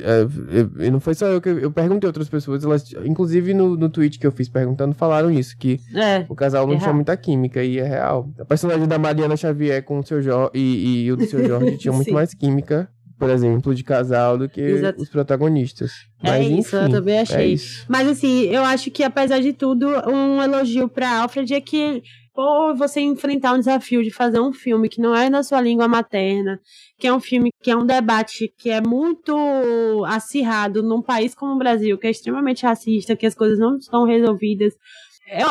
É, 0.03 0.21
eu- 0.21 0.85
e 0.85 0.91
não 0.91 0.99
foi 0.99 1.13
só 1.15 1.25
eu 1.27 1.41
que 1.41 1.49
eu, 1.49 1.57
eu 1.59 1.71
perguntei 1.71 2.07
a 2.07 2.09
outras 2.09 2.29
pessoas, 2.29 2.63
elas, 2.63 2.83
inclusive 3.03 3.53
no, 3.53 3.75
no 3.75 3.89
tweet 3.89 4.19
que 4.19 4.27
eu 4.27 4.31
fiz 4.31 4.47
perguntando, 4.47 4.93
falaram 4.93 5.31
isso, 5.31 5.57
que 5.57 5.79
É. 5.95 6.25
o 6.29 6.35
casal 6.35 6.67
não 6.67 6.75
É 6.75 6.77
tinha 6.77 6.93
muita 6.93 7.17
química, 7.17 7.63
e 7.63 7.79
é 7.79 7.87
real. 7.87 8.29
A 8.39 8.45
personagem 8.45 8.87
da 8.87 8.99
Mariana 8.99 9.35
Xavier 9.35 9.83
com 9.83 9.97
o 9.99 10.05
seu 10.05 10.21
Jorge 10.21 10.51
e, 10.53 11.05
e 11.05 11.11
o 11.11 11.17
do 11.17 11.25
seu 11.25 11.43
Jorge 11.47 11.77
tinha 11.77 11.91
muito 11.93 12.13
mais 12.13 12.33
química, 12.35 12.87
por 13.17 13.31
exemplo, 13.31 13.73
de 13.73 13.83
casal 13.83 14.37
do 14.37 14.47
que 14.47 14.61
Exato. 14.61 15.01
os 15.01 15.09
protagonistas. 15.09 15.91
É 16.23 16.29
Mas, 16.29 16.47
isso, 16.59 16.75
eu 16.75 16.83
enfim, 16.83 16.91
também 16.91 17.15
É 17.17 17.21
achei. 17.21 17.53
isso. 17.53 17.83
Mas 17.89 18.07
assim, 18.07 18.41
eu 18.43 18.63
acho 18.63 18.91
que 18.91 19.03
apesar 19.03 19.39
de 19.39 19.53
tudo, 19.53 19.87
um 20.07 20.39
elogio 20.43 20.87
pra 20.87 21.21
Alfred 21.21 21.51
é 21.51 21.59
que 21.61 22.03
pô, 22.37 22.75
você 22.75 23.01
enfrentar 23.01 23.53
um 23.53 23.57
desafio 23.57 24.03
de 24.03 24.11
fazer 24.11 24.39
um 24.39 24.53
filme 24.53 24.87
que 24.87 25.01
não 25.01 25.15
é 25.15 25.27
na 25.27 25.41
sua 25.41 25.59
língua 25.59 25.87
materna, 25.87 26.61
que 26.99 27.07
é 27.07 27.11
um 27.11 27.19
filme 27.19 27.49
que 27.63 27.71
é 27.71 27.75
um 27.75 27.83
debate 27.83 28.53
que 28.55 28.69
é 28.69 28.79
muito 28.79 29.33
acirrado 30.05 30.83
num 30.83 31.01
país 31.01 31.33
como 31.33 31.53
o 31.53 31.57
Brasil, 31.57 31.97
que 31.97 32.05
é 32.05 32.11
extremamente 32.11 32.63
racista, 32.63 33.15
que 33.15 33.25
as 33.25 33.33
coisas 33.33 33.57
não 33.57 33.77
estão 33.77 34.03
resolvidas. 34.03 34.75
Eu 35.27 35.47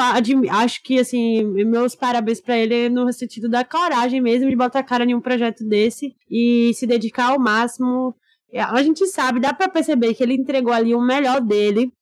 acho 0.52 0.80
que, 0.84 1.00
assim, 1.00 1.42
meus 1.64 1.96
parabéns 1.96 2.40
pra 2.40 2.56
ele 2.56 2.88
no 2.88 3.12
sentido 3.12 3.48
da 3.48 3.64
coragem 3.64 4.20
mesmo 4.20 4.48
de 4.48 4.54
botar 4.54 4.78
a 4.78 4.84
cara 4.84 5.02
em 5.02 5.12
um 5.12 5.20
projeto 5.20 5.64
desse 5.64 6.14
e 6.30 6.70
se 6.74 6.86
dedicar 6.86 7.32
ao 7.32 7.40
máximo. 7.40 8.14
A 8.54 8.80
gente 8.80 9.04
sabe, 9.08 9.40
dá 9.40 9.52
pra 9.52 9.68
perceber 9.68 10.14
que 10.14 10.22
ele 10.22 10.34
entregou 10.34 10.72
ali 10.72 10.94
o 10.94 11.00
melhor 11.00 11.40
dele. 11.40 11.92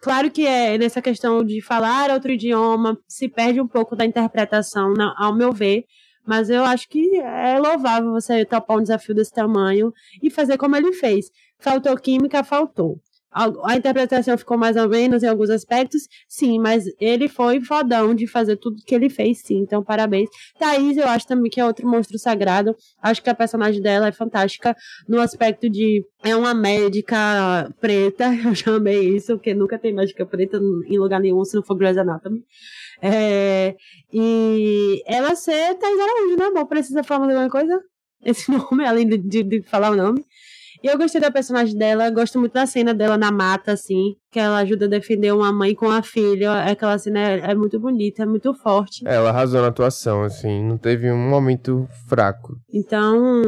Claro 0.00 0.30
que 0.30 0.46
é 0.46 0.78
nessa 0.78 1.00
questão 1.02 1.44
de 1.44 1.60
falar 1.60 2.10
outro 2.10 2.32
idioma, 2.32 2.98
se 3.08 3.28
perde 3.28 3.60
um 3.60 3.66
pouco 3.66 3.96
da 3.96 4.04
interpretação, 4.04 4.94
ao 5.16 5.34
meu 5.34 5.52
ver. 5.52 5.84
Mas 6.26 6.50
eu 6.50 6.64
acho 6.64 6.88
que 6.88 7.16
é 7.18 7.58
louvável 7.58 8.10
você 8.10 8.44
topar 8.44 8.76
um 8.78 8.82
desafio 8.82 9.14
desse 9.14 9.32
tamanho 9.32 9.92
e 10.22 10.28
fazer 10.28 10.58
como 10.58 10.76
ele 10.76 10.92
fez. 10.92 11.26
Faltou 11.58 11.96
química, 11.96 12.42
faltou. 12.42 13.00
A, 13.32 13.76
interpretação 13.76 14.38
ficou 14.38 14.56
mais 14.56 14.76
ou 14.76 14.88
menos 14.88 15.22
em 15.22 15.28
alguns 15.28 15.50
aspectos, 15.50 16.08
sim, 16.26 16.58
mas 16.58 16.84
ele 16.98 17.28
foi 17.28 17.60
fodão 17.60 18.14
de 18.14 18.26
fazer 18.26 18.56
tudo 18.56 18.82
que 18.84 18.94
ele 18.94 19.10
fez, 19.10 19.42
sim. 19.42 19.58
Então, 19.58 19.82
parabéns. 19.82 20.30
Thaís, 20.58 20.96
eu 20.96 21.06
acho 21.06 21.26
também 21.26 21.50
que 21.50 21.60
é 21.60 21.64
outro 21.64 21.86
monstro 21.86 22.18
sagrado. 22.18 22.74
Acho 23.02 23.22
que 23.22 23.28
a 23.28 23.34
personagem 23.34 23.82
dela 23.82 24.08
é 24.08 24.12
fantástica 24.12 24.74
no 25.06 25.20
aspecto 25.20 25.68
de 25.68 26.02
é 26.24 26.34
uma 26.34 26.54
médica 26.54 27.70
preta, 27.80 28.24
eu 28.44 28.54
chamei 28.54 29.16
isso, 29.16 29.36
porque 29.36 29.54
nunca 29.54 29.78
tem 29.78 29.92
médica 29.92 30.24
preta 30.24 30.58
em 30.86 30.98
lugar 30.98 31.20
nenhum 31.20 31.44
se 31.44 31.54
não 31.54 31.62
for 31.62 31.76
Grey's 31.76 31.98
Anatomy. 31.98 32.42
É, 33.02 33.76
e 34.12 35.02
ela 35.06 35.34
ser 35.36 35.74
Thais 35.74 36.00
Araújo, 36.00 36.36
né, 36.36 36.46
amor? 36.46 36.66
Precisa 36.66 37.04
falar 37.04 37.26
alguma 37.26 37.50
coisa? 37.50 37.80
Esse 38.24 38.50
nome, 38.50 38.84
além 38.84 39.06
de, 39.06 39.18
de, 39.18 39.42
de 39.42 39.62
falar 39.62 39.90
o 39.90 39.96
nome. 39.96 40.24
E 40.86 40.88
eu 40.88 40.96
gostei 40.96 41.20
da 41.20 41.32
personagem 41.32 41.76
dela, 41.76 42.08
gosto 42.10 42.38
muito 42.38 42.52
da 42.52 42.64
cena 42.64 42.94
dela 42.94 43.18
na 43.18 43.32
mata, 43.32 43.72
assim, 43.72 44.14
que 44.30 44.38
ela 44.38 44.58
ajuda 44.58 44.84
a 44.84 44.88
defender 44.88 45.32
uma 45.34 45.52
mãe 45.52 45.74
com 45.74 45.90
a 45.90 46.00
filha. 46.00 46.62
Aquela 46.62 46.96
cena 46.96 47.18
é, 47.18 47.38
é 47.50 47.54
muito 47.56 47.80
bonita, 47.80 48.22
é 48.22 48.26
muito 48.26 48.54
forte. 48.54 49.02
Ela 49.04 49.30
arrasou 49.30 49.60
na 49.62 49.66
atuação, 49.66 50.22
assim, 50.22 50.62
não 50.62 50.78
teve 50.78 51.10
um 51.10 51.28
momento 51.28 51.88
fraco. 52.08 52.54
Então, 52.72 53.42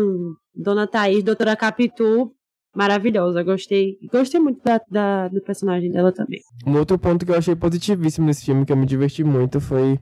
Dona 0.53 0.89
Thaís, 0.89 1.23
Doutora 1.23 1.55
Capitu, 1.55 2.33
maravilhosa. 2.75 3.45
Gostei. 3.45 3.99
Gostei 4.13 4.41
muito 4.41 4.61
da, 4.65 4.81
da- 4.91 5.29
do 5.29 5.41
personagem 5.41 5.93
dela 5.93 6.11
também. 6.11 6.41
Um 6.67 6.77
outro 6.77 6.99
ponto 6.99 7.25
que 7.25 7.31
eu 7.31 7.37
achei 7.37 7.55
positivíssimo 7.55 8.27
nesse 8.27 8.45
filme, 8.47 8.67
que 8.67 8.73
eu 8.73 8.77
me 8.77 8.85
diverti 8.85 9.23
muito, 9.23 9.61
foi 9.61 9.97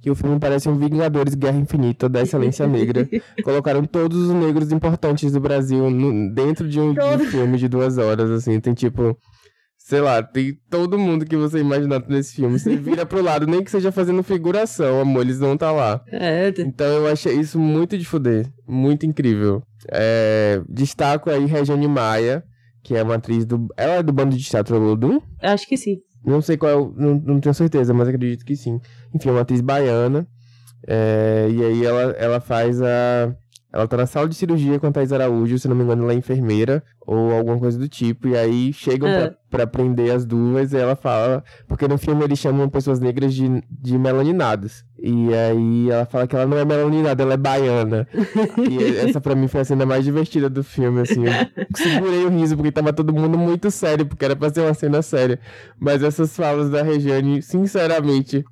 que 0.00 0.10
o 0.10 0.14
filme 0.14 0.38
parece 0.38 0.68
um 0.68 0.76
Vingadores 0.78 1.34
Guerra 1.34 1.58
Infinita 1.58 2.08
da 2.08 2.22
Excelência 2.22 2.66
Negra. 2.66 3.08
Colocaram 3.44 3.84
todos 3.84 4.16
os 4.28 4.34
negros 4.34 4.72
importantes 4.72 5.30
do 5.32 5.40
Brasil 5.40 5.90
no- 5.90 6.32
dentro 6.34 6.68
de 6.68 6.80
um, 6.80 6.92
de 6.94 7.00
um 7.00 7.18
filme 7.20 7.58
de 7.58 7.68
duas 7.68 7.98
horas, 7.98 8.30
assim. 8.30 8.58
Tem 8.60 8.72
tipo. 8.74 9.16
Sei 9.82 10.00
lá, 10.00 10.22
tem 10.22 10.54
todo 10.70 10.98
mundo 10.98 11.24
que 11.24 11.36
você 11.36 11.58
imaginar 11.58 12.00
nesse 12.08 12.36
filme. 12.36 12.58
Você 12.58 12.76
vira 12.76 13.04
pro 13.04 13.22
lado, 13.22 13.46
nem 13.46 13.64
que 13.64 13.70
seja 13.70 13.90
fazendo 13.90 14.22
figuração, 14.22 15.00
amor, 15.00 15.22
eles 15.22 15.38
vão 15.40 15.54
estar 15.54 15.72
lá. 15.72 16.00
É, 16.12 16.48
Então 16.58 16.86
eu 16.86 17.06
achei 17.08 17.34
isso 17.34 17.58
muito 17.58 17.98
de 17.98 18.04
fuder. 18.04 18.46
Muito 18.68 19.04
incrível. 19.04 19.62
É, 19.90 20.62
destaco 20.68 21.28
aí 21.28 21.44
Regiane 21.44 21.88
Maia, 21.88 22.44
que 22.84 22.94
é 22.94 23.02
uma 23.02 23.16
atriz 23.16 23.44
do. 23.44 23.66
Ela 23.76 23.94
é 23.94 24.02
do 24.02 24.12
bando 24.12 24.36
de 24.36 24.44
teatro 24.44 24.76
Olodum? 24.76 25.20
acho 25.42 25.66
que 25.66 25.76
sim. 25.76 25.96
Não 26.24 26.42
sei 26.42 26.56
qual, 26.56 26.70
é 26.70 27.00
não, 27.00 27.14
não 27.14 27.40
tenho 27.40 27.54
certeza, 27.54 27.94
mas 27.94 28.08
acredito 28.08 28.44
que 28.44 28.56
sim. 28.56 28.80
Enfim, 29.14 29.28
é 29.28 29.32
uma 29.32 29.40
atriz 29.40 29.60
baiana. 29.60 30.26
É, 30.86 31.48
e 31.50 31.64
aí 31.64 31.84
ela, 31.84 32.02
ela 32.12 32.40
faz 32.40 32.80
a. 32.80 33.34
Ela 33.72 33.86
tá 33.86 33.96
na 33.96 34.04
sala 34.06 34.28
de 34.28 34.34
cirurgia 34.34 34.80
com 34.80 34.88
a 34.88 34.90
Thais 34.92 35.12
Araújo, 35.12 35.56
se 35.58 35.68
não 35.68 35.76
me 35.76 35.84
engano, 35.84 36.02
ela 36.02 36.12
é 36.12 36.16
enfermeira 36.16 36.82
ou 37.06 37.30
alguma 37.32 37.56
coisa 37.58 37.78
do 37.78 37.88
tipo. 37.88 38.26
E 38.26 38.36
aí 38.36 38.72
chegam 38.72 39.08
Ah. 39.08 39.30
pra, 39.48 39.58
pra 39.58 39.66
prender 39.66 40.10
as 40.12 40.24
duas 40.24 40.72
e 40.72 40.76
ela 40.76 40.96
fala. 40.96 41.44
Porque 41.68 41.86
no 41.86 41.96
filme 41.96 42.24
eles 42.24 42.38
chamam 42.40 42.68
pessoas 42.68 42.98
negras 42.98 43.32
de, 43.32 43.62
de 43.70 43.96
melaninadas. 43.96 44.84
E 44.98 45.28
aí 45.32 45.88
ela 45.88 46.04
fala 46.04 46.26
que 46.26 46.34
ela 46.34 46.46
não 46.46 46.58
é 46.58 46.64
melaninada, 46.64 47.22
ela 47.22 47.34
é 47.34 47.36
baiana. 47.36 48.08
e 48.68 48.96
essa 49.08 49.20
pra 49.20 49.36
mim 49.36 49.46
foi 49.46 49.60
a 49.60 49.64
cena 49.64 49.86
mais 49.86 50.04
divertida 50.04 50.50
do 50.50 50.64
filme, 50.64 51.00
assim. 51.02 51.24
Eu 51.26 51.66
segurei 51.76 52.24
o 52.24 52.28
riso 52.28 52.56
porque 52.56 52.72
tava 52.72 52.92
todo 52.92 53.12
mundo 53.14 53.38
muito 53.38 53.70
sério, 53.70 54.04
porque 54.04 54.24
era 54.24 54.34
pra 54.34 54.50
ser 54.52 54.62
uma 54.62 54.74
cena 54.74 55.00
séria. 55.00 55.38
Mas 55.78 56.02
essas 56.02 56.34
falas 56.36 56.68
da 56.70 56.82
Regiane, 56.82 57.40
sinceramente, 57.40 58.44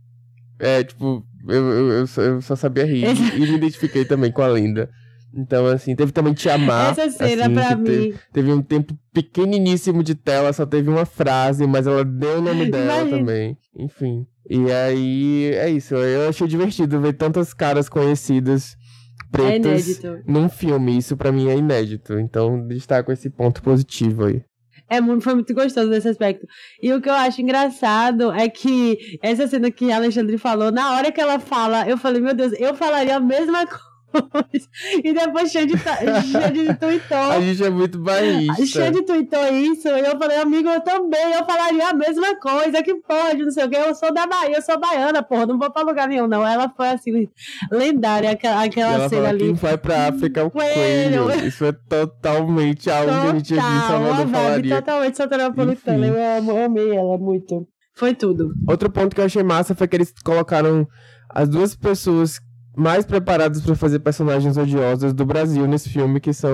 é 0.61 0.85
tipo, 0.85 1.25
eu, 1.49 1.73
eu, 1.73 1.91
eu, 1.93 2.07
só, 2.07 2.23
eu 2.23 2.41
só 2.41 2.55
sabia 2.55 2.85
rir. 2.87 3.05
e 3.35 3.41
me 3.41 3.57
identifiquei 3.57 4.05
também 4.05 4.31
com 4.31 4.43
a 4.43 4.49
Linda. 4.49 4.89
Então, 5.35 5.67
assim, 5.67 5.95
teve 5.95 6.11
também 6.11 6.33
Te 6.33 6.49
Amar. 6.49 6.93
Essa 6.99 7.11
cena 7.11 7.45
assim, 7.45 7.55
pra 7.55 7.77
mim. 7.77 7.85
Teve, 7.85 8.19
teve 8.33 8.53
um 8.53 8.63
tempo 8.63 8.97
pequeniníssimo 9.13 10.03
de 10.03 10.15
tela, 10.15 10.53
só 10.53 10.65
teve 10.65 10.89
uma 10.89 11.05
frase, 11.05 11.67
mas 11.67 11.87
ela 11.87 12.05
deu 12.05 12.39
o 12.39 12.43
nome 12.43 12.71
dela 12.71 13.03
Imagina. 13.03 13.19
também. 13.19 13.59
Enfim. 13.77 14.27
E 14.49 14.73
aí, 14.73 15.51
é 15.55 15.69
isso. 15.69 15.95
Eu 15.95 16.29
achei 16.31 16.47
divertido 16.49 16.99
ver 17.01 17.13
tantas 17.13 17.53
caras 17.53 17.89
conhecidas 17.89 18.75
É 19.23 19.37
pretas 19.37 19.87
inédito. 19.87 20.23
num 20.27 20.49
filme. 20.49 20.97
Isso 20.97 21.17
pra 21.17 21.31
mim 21.31 21.49
é 21.49 21.57
inédito. 21.57 22.19
Então, 22.19 22.67
destaco 22.67 23.13
esse 23.13 23.29
ponto 23.29 23.63
positivo 23.63 24.25
aí. 24.25 24.43
É 24.91 25.03
muito, 25.03 25.23
foi 25.23 25.35
muito 25.35 25.53
gostoso 25.53 25.91
nesse 25.91 26.09
aspecto. 26.09 26.47
E 26.83 26.91
o 26.95 27.03
que 27.03 27.11
eu 27.11 27.15
acho 27.15 27.43
engraçado 27.43 28.33
é 28.33 28.49
que 28.49 29.19
essa 29.23 29.47
cena 29.47 29.71
que 29.71 29.93
a 29.93 29.97
Alexandre 29.97 30.39
falou, 30.39 30.73
na 30.73 30.95
hora 30.97 31.13
que 31.13 31.21
ela 31.21 31.39
fala, 31.39 31.87
eu 31.87 31.99
falei, 31.99 32.23
meu 32.23 32.33
Deus, 32.35 32.53
eu 32.59 32.75
falaria 32.75 33.17
a 33.17 33.21
mesma 33.21 33.67
coisa. 33.67 33.88
E 35.05 35.13
depois 35.13 35.51
Xande, 35.51 35.75
Xande 35.77 36.75
tweetou. 36.79 37.19
A 37.19 37.41
gente 37.41 37.65
é 37.65 37.71
muito 37.71 37.99
bairrista. 37.99 38.67
Xande 38.67 39.03
tweetou 39.03 39.47
isso, 39.49 39.89
e 39.89 40.01
eu 40.01 40.19
falei, 40.19 40.39
amigo, 40.39 40.69
eu 40.69 40.81
também, 40.81 41.33
eu 41.33 41.45
falaria 41.45 41.89
a 41.89 41.95
mesma 41.95 42.37
coisa, 42.37 42.83
que 42.83 42.95
pode, 42.97 43.43
não 43.43 43.51
sei 43.51 43.65
o 43.65 43.69
que, 43.69 43.77
eu 43.77 43.95
sou 43.95 44.13
da 44.13 44.27
Bahia, 44.27 44.57
eu 44.57 44.63
sou 44.63 44.79
baiana, 44.79 45.23
porra, 45.23 45.47
não 45.47 45.59
vou 45.59 45.71
pra 45.71 45.83
lugar 45.83 46.09
nenhum, 46.09 46.27
não. 46.27 46.47
Ela 46.47 46.69
foi 46.75 46.89
assim, 46.89 47.29
lendária, 47.71 48.31
aquela, 48.31 48.65
aquela 48.65 48.95
ela 48.95 49.09
cena 49.09 49.23
fala, 49.23 49.29
ali. 49.31 49.39
quem 49.45 49.55
vai 49.55 49.77
pra 49.79 50.09
África 50.09 50.41
é 50.41 50.45
o 50.45 50.51
Coelho. 50.51 51.25
coelho. 51.25 51.47
Isso 51.47 51.65
é 51.65 51.73
totalmente 51.73 52.91
algo 52.91 53.11
que 53.11 53.27
a 53.27 53.33
gente 53.33 53.55
aqui 53.59 53.67
em 53.67 53.81
Total, 53.81 53.89
Salvador 53.89 54.29
falaria. 54.29 54.77
totalmente 54.77 55.17
soteropolitana. 55.17 56.07
Enfim. 56.07 56.17
Eu 56.17 56.39
amo, 56.39 56.65
amei 56.65 56.97
ela 56.97 57.19
muito. 57.19 57.67
Foi 57.95 58.15
tudo. 58.15 58.53
Outro 58.69 58.91
ponto 58.91 59.15
que 59.15 59.21
eu 59.21 59.25
achei 59.25 59.43
massa 59.43 59.75
foi 59.75 59.89
que 59.89 59.97
eles 59.97 60.13
colocaram 60.25 60.87
as 61.31 61.49
duas 61.49 61.75
pessoas 61.75 62.39
mais 62.79 63.05
preparadas 63.05 63.61
pra 63.63 63.75
fazer 63.75 63.99
personagens 63.99 64.57
odiosas 64.57 65.13
do 65.13 65.27
Brasil 65.27 65.67
nesse 65.67 65.89
filme, 65.89 66.21
que 66.21 66.33
são 66.33 66.51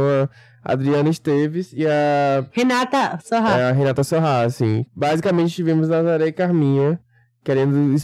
a 0.65 0.73
Adriana 0.73 1.09
Esteves 1.11 1.73
e 1.73 1.87
a, 1.87 2.47
Renata 2.51 3.19
Sorra. 3.23 3.69
a 3.69 3.73
Renata 3.73 4.03
Sorra, 4.03 4.43
assim. 4.43 4.85
Basicamente 4.97 5.55
tivemos 5.55 5.89
Nazaré 5.89 6.27
e 6.29 6.33
Carminha 6.33 6.99
querendo 7.45 7.95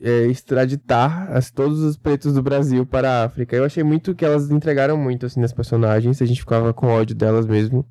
é, 0.00 0.26
extraditar 0.26 1.30
as, 1.30 1.50
todos 1.50 1.80
os 1.80 1.98
pretos 1.98 2.32
do 2.32 2.42
Brasil 2.42 2.86
para 2.86 3.10
a 3.10 3.24
África. 3.24 3.54
Eu 3.54 3.64
achei 3.64 3.82
muito 3.84 4.14
que 4.14 4.24
elas 4.24 4.50
entregaram 4.50 4.96
muito, 4.96 5.26
assim, 5.26 5.38
nas 5.38 5.52
personagens, 5.52 6.22
a 6.22 6.24
gente 6.26 6.40
ficava 6.40 6.72
com 6.72 6.86
ódio 6.86 7.14
delas 7.14 7.46
mesmo. 7.46 7.84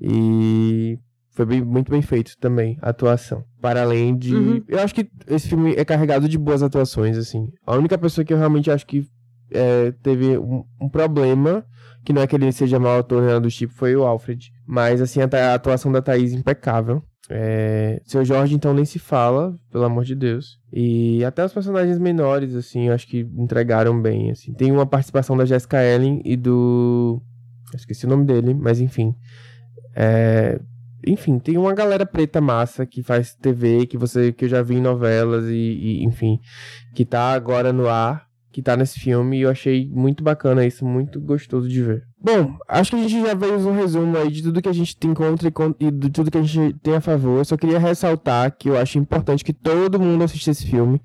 E 0.00 0.98
foi 1.30 1.44
bem- 1.46 1.64
muito 1.64 1.90
bem 1.90 2.00
feito 2.02 2.36
também 2.38 2.78
a 2.80 2.90
atuação. 2.90 3.42
Para 3.60 3.82
além 3.82 4.16
de. 4.16 4.34
Uhum. 4.34 4.62
Eu 4.68 4.78
acho 4.80 4.94
que 4.94 5.08
esse 5.26 5.48
filme 5.48 5.74
é 5.76 5.84
carregado 5.84 6.28
de 6.28 6.38
boas 6.38 6.62
atuações, 6.62 7.16
assim. 7.18 7.48
A 7.66 7.74
única 7.74 7.98
pessoa 7.98 8.24
que 8.24 8.32
eu 8.32 8.38
realmente 8.38 8.70
acho 8.70 8.86
que 8.86 9.04
é, 9.50 9.92
teve 10.02 10.38
um, 10.38 10.64
um 10.80 10.88
problema, 10.88 11.64
que 12.04 12.12
não 12.12 12.22
é 12.22 12.26
que 12.26 12.36
ele 12.36 12.50
seja 12.52 12.78
mau 12.78 12.98
ator 12.98 13.22
nada 13.22 13.40
do 13.40 13.50
tipo, 13.50 13.72
foi 13.72 13.94
o 13.96 14.04
Alfred. 14.04 14.52
Mas, 14.66 15.00
assim, 15.00 15.20
a, 15.20 15.24
a 15.24 15.54
atuação 15.54 15.90
da 15.90 16.02
Thaís 16.02 16.32
impecável. 16.32 17.02
É, 17.28 18.00
seu 18.04 18.24
Jorge, 18.24 18.54
então, 18.54 18.72
nem 18.72 18.84
se 18.84 18.98
fala, 18.98 19.58
pelo 19.70 19.84
amor 19.84 20.04
de 20.04 20.14
Deus. 20.14 20.60
E 20.72 21.24
até 21.24 21.44
os 21.44 21.52
personagens 21.52 21.98
menores, 21.98 22.54
assim, 22.54 22.88
eu 22.88 22.94
acho 22.94 23.06
que 23.06 23.20
entregaram 23.36 24.00
bem, 24.00 24.30
assim. 24.30 24.52
Tem 24.54 24.70
uma 24.70 24.86
participação 24.86 25.36
da 25.36 25.44
Jessica 25.44 25.82
Ellen 25.82 26.22
e 26.24 26.36
do... 26.36 27.20
eu 27.72 27.76
esqueci 27.76 28.06
o 28.06 28.08
nome 28.08 28.24
dele, 28.24 28.54
mas 28.54 28.80
enfim. 28.80 29.14
É, 29.94 30.60
enfim, 31.06 31.38
tem 31.38 31.56
uma 31.56 31.72
galera 31.72 32.04
preta 32.04 32.40
massa 32.40 32.84
que 32.84 33.02
faz 33.02 33.34
TV, 33.34 33.86
que 33.86 33.96
você 33.96 34.32
que 34.32 34.44
eu 34.44 34.48
já 34.48 34.60
vi 34.60 34.76
em 34.76 34.80
novelas 34.80 35.46
e, 35.46 35.54
e, 35.54 36.04
enfim, 36.04 36.40
que 36.94 37.04
tá 37.04 37.32
agora 37.32 37.72
no 37.72 37.88
ar, 37.88 38.25
que 38.56 38.62
tá 38.62 38.74
nesse 38.74 38.98
filme 38.98 39.36
e 39.36 39.42
eu 39.42 39.50
achei 39.50 39.86
muito 39.90 40.24
bacana 40.24 40.64
isso, 40.64 40.82
muito 40.82 41.20
gostoso 41.20 41.68
de 41.68 41.82
ver. 41.82 42.04
Bom, 42.18 42.56
acho 42.66 42.88
que 42.88 42.96
a 42.96 43.00
gente 43.00 43.20
já 43.20 43.38
fez 43.38 43.66
um 43.66 43.72
resumo 43.72 44.16
aí 44.16 44.30
de 44.30 44.42
tudo 44.42 44.62
que 44.62 44.68
a 44.70 44.72
gente 44.72 44.96
tem 44.96 45.12
contra 45.12 45.52
e, 45.78 45.90
de 45.90 46.08
tudo 46.08 46.30
que 46.30 46.38
a 46.38 46.42
gente 46.42 46.74
tem 46.78 46.94
a 46.94 47.00
favor. 47.02 47.36
Eu 47.36 47.44
só 47.44 47.54
queria 47.54 47.78
ressaltar 47.78 48.56
que 48.56 48.70
eu 48.70 48.78
acho 48.78 48.98
importante 48.98 49.44
que 49.44 49.52
todo 49.52 50.00
mundo 50.00 50.24
assista 50.24 50.52
esse 50.52 50.66
filme, 50.66 51.02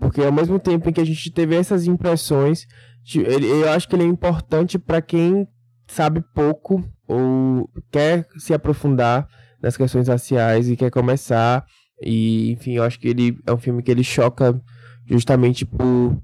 porque 0.00 0.20
ao 0.20 0.32
mesmo 0.32 0.58
tempo 0.58 0.90
em 0.90 0.92
que 0.92 1.00
a 1.00 1.04
gente 1.04 1.30
teve 1.30 1.54
essas 1.54 1.86
impressões, 1.86 2.66
eu 3.14 3.70
acho 3.70 3.88
que 3.88 3.94
ele 3.94 4.02
é 4.02 4.08
importante 4.08 4.76
para 4.76 5.00
quem 5.00 5.46
sabe 5.86 6.20
pouco 6.34 6.84
ou 7.06 7.70
quer 7.92 8.26
se 8.38 8.52
aprofundar 8.52 9.28
nas 9.62 9.76
questões 9.76 10.08
raciais 10.08 10.68
e 10.68 10.74
quer 10.74 10.90
começar. 10.90 11.64
E, 12.02 12.50
enfim, 12.50 12.72
eu 12.72 12.82
acho 12.82 12.98
que 12.98 13.06
ele 13.06 13.38
é 13.46 13.52
um 13.52 13.58
filme 13.58 13.84
que 13.84 13.90
ele 13.92 14.02
choca 14.02 14.60
justamente 15.06 15.64
por, 15.64 16.20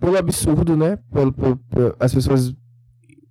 pelo 0.00 0.16
absurdo, 0.16 0.76
né? 0.76 0.98
Pelo, 1.12 1.32
por, 1.32 1.56
por 1.56 1.96
as 1.98 2.12
pessoas 2.12 2.54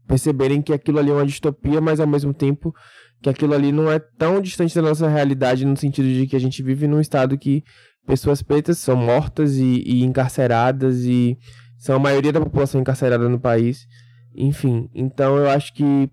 perceberem 0.07 0.61
que 0.61 0.73
aquilo 0.73 0.99
ali 0.99 1.09
é 1.09 1.13
uma 1.13 1.25
distopia, 1.25 1.81
mas 1.81 1.99
ao 1.99 2.07
mesmo 2.07 2.33
tempo 2.33 2.73
que 3.21 3.29
aquilo 3.29 3.53
ali 3.53 3.71
não 3.71 3.91
é 3.91 3.97
tão 3.99 4.39
distante 4.39 4.75
da 4.75 4.81
nossa 4.81 5.07
realidade, 5.07 5.65
no 5.65 5.75
sentido 5.75 6.07
de 6.07 6.27
que 6.27 6.35
a 6.35 6.39
gente 6.39 6.61
vive 6.61 6.87
num 6.87 6.99
estado 6.99 7.37
que 7.37 7.63
pessoas 8.05 8.41
pretas 8.41 8.77
são 8.77 8.95
mortas 8.95 9.57
e, 9.57 9.81
e 9.85 10.03
encarceradas 10.03 11.05
e 11.05 11.37
são 11.77 11.95
a 11.95 11.99
maioria 11.99 12.31
da 12.31 12.39
população 12.39 12.81
encarcerada 12.81 13.27
no 13.27 13.39
país. 13.39 13.87
Enfim, 14.35 14.89
então 14.93 15.37
eu 15.37 15.49
acho 15.49 15.73
que 15.73 16.09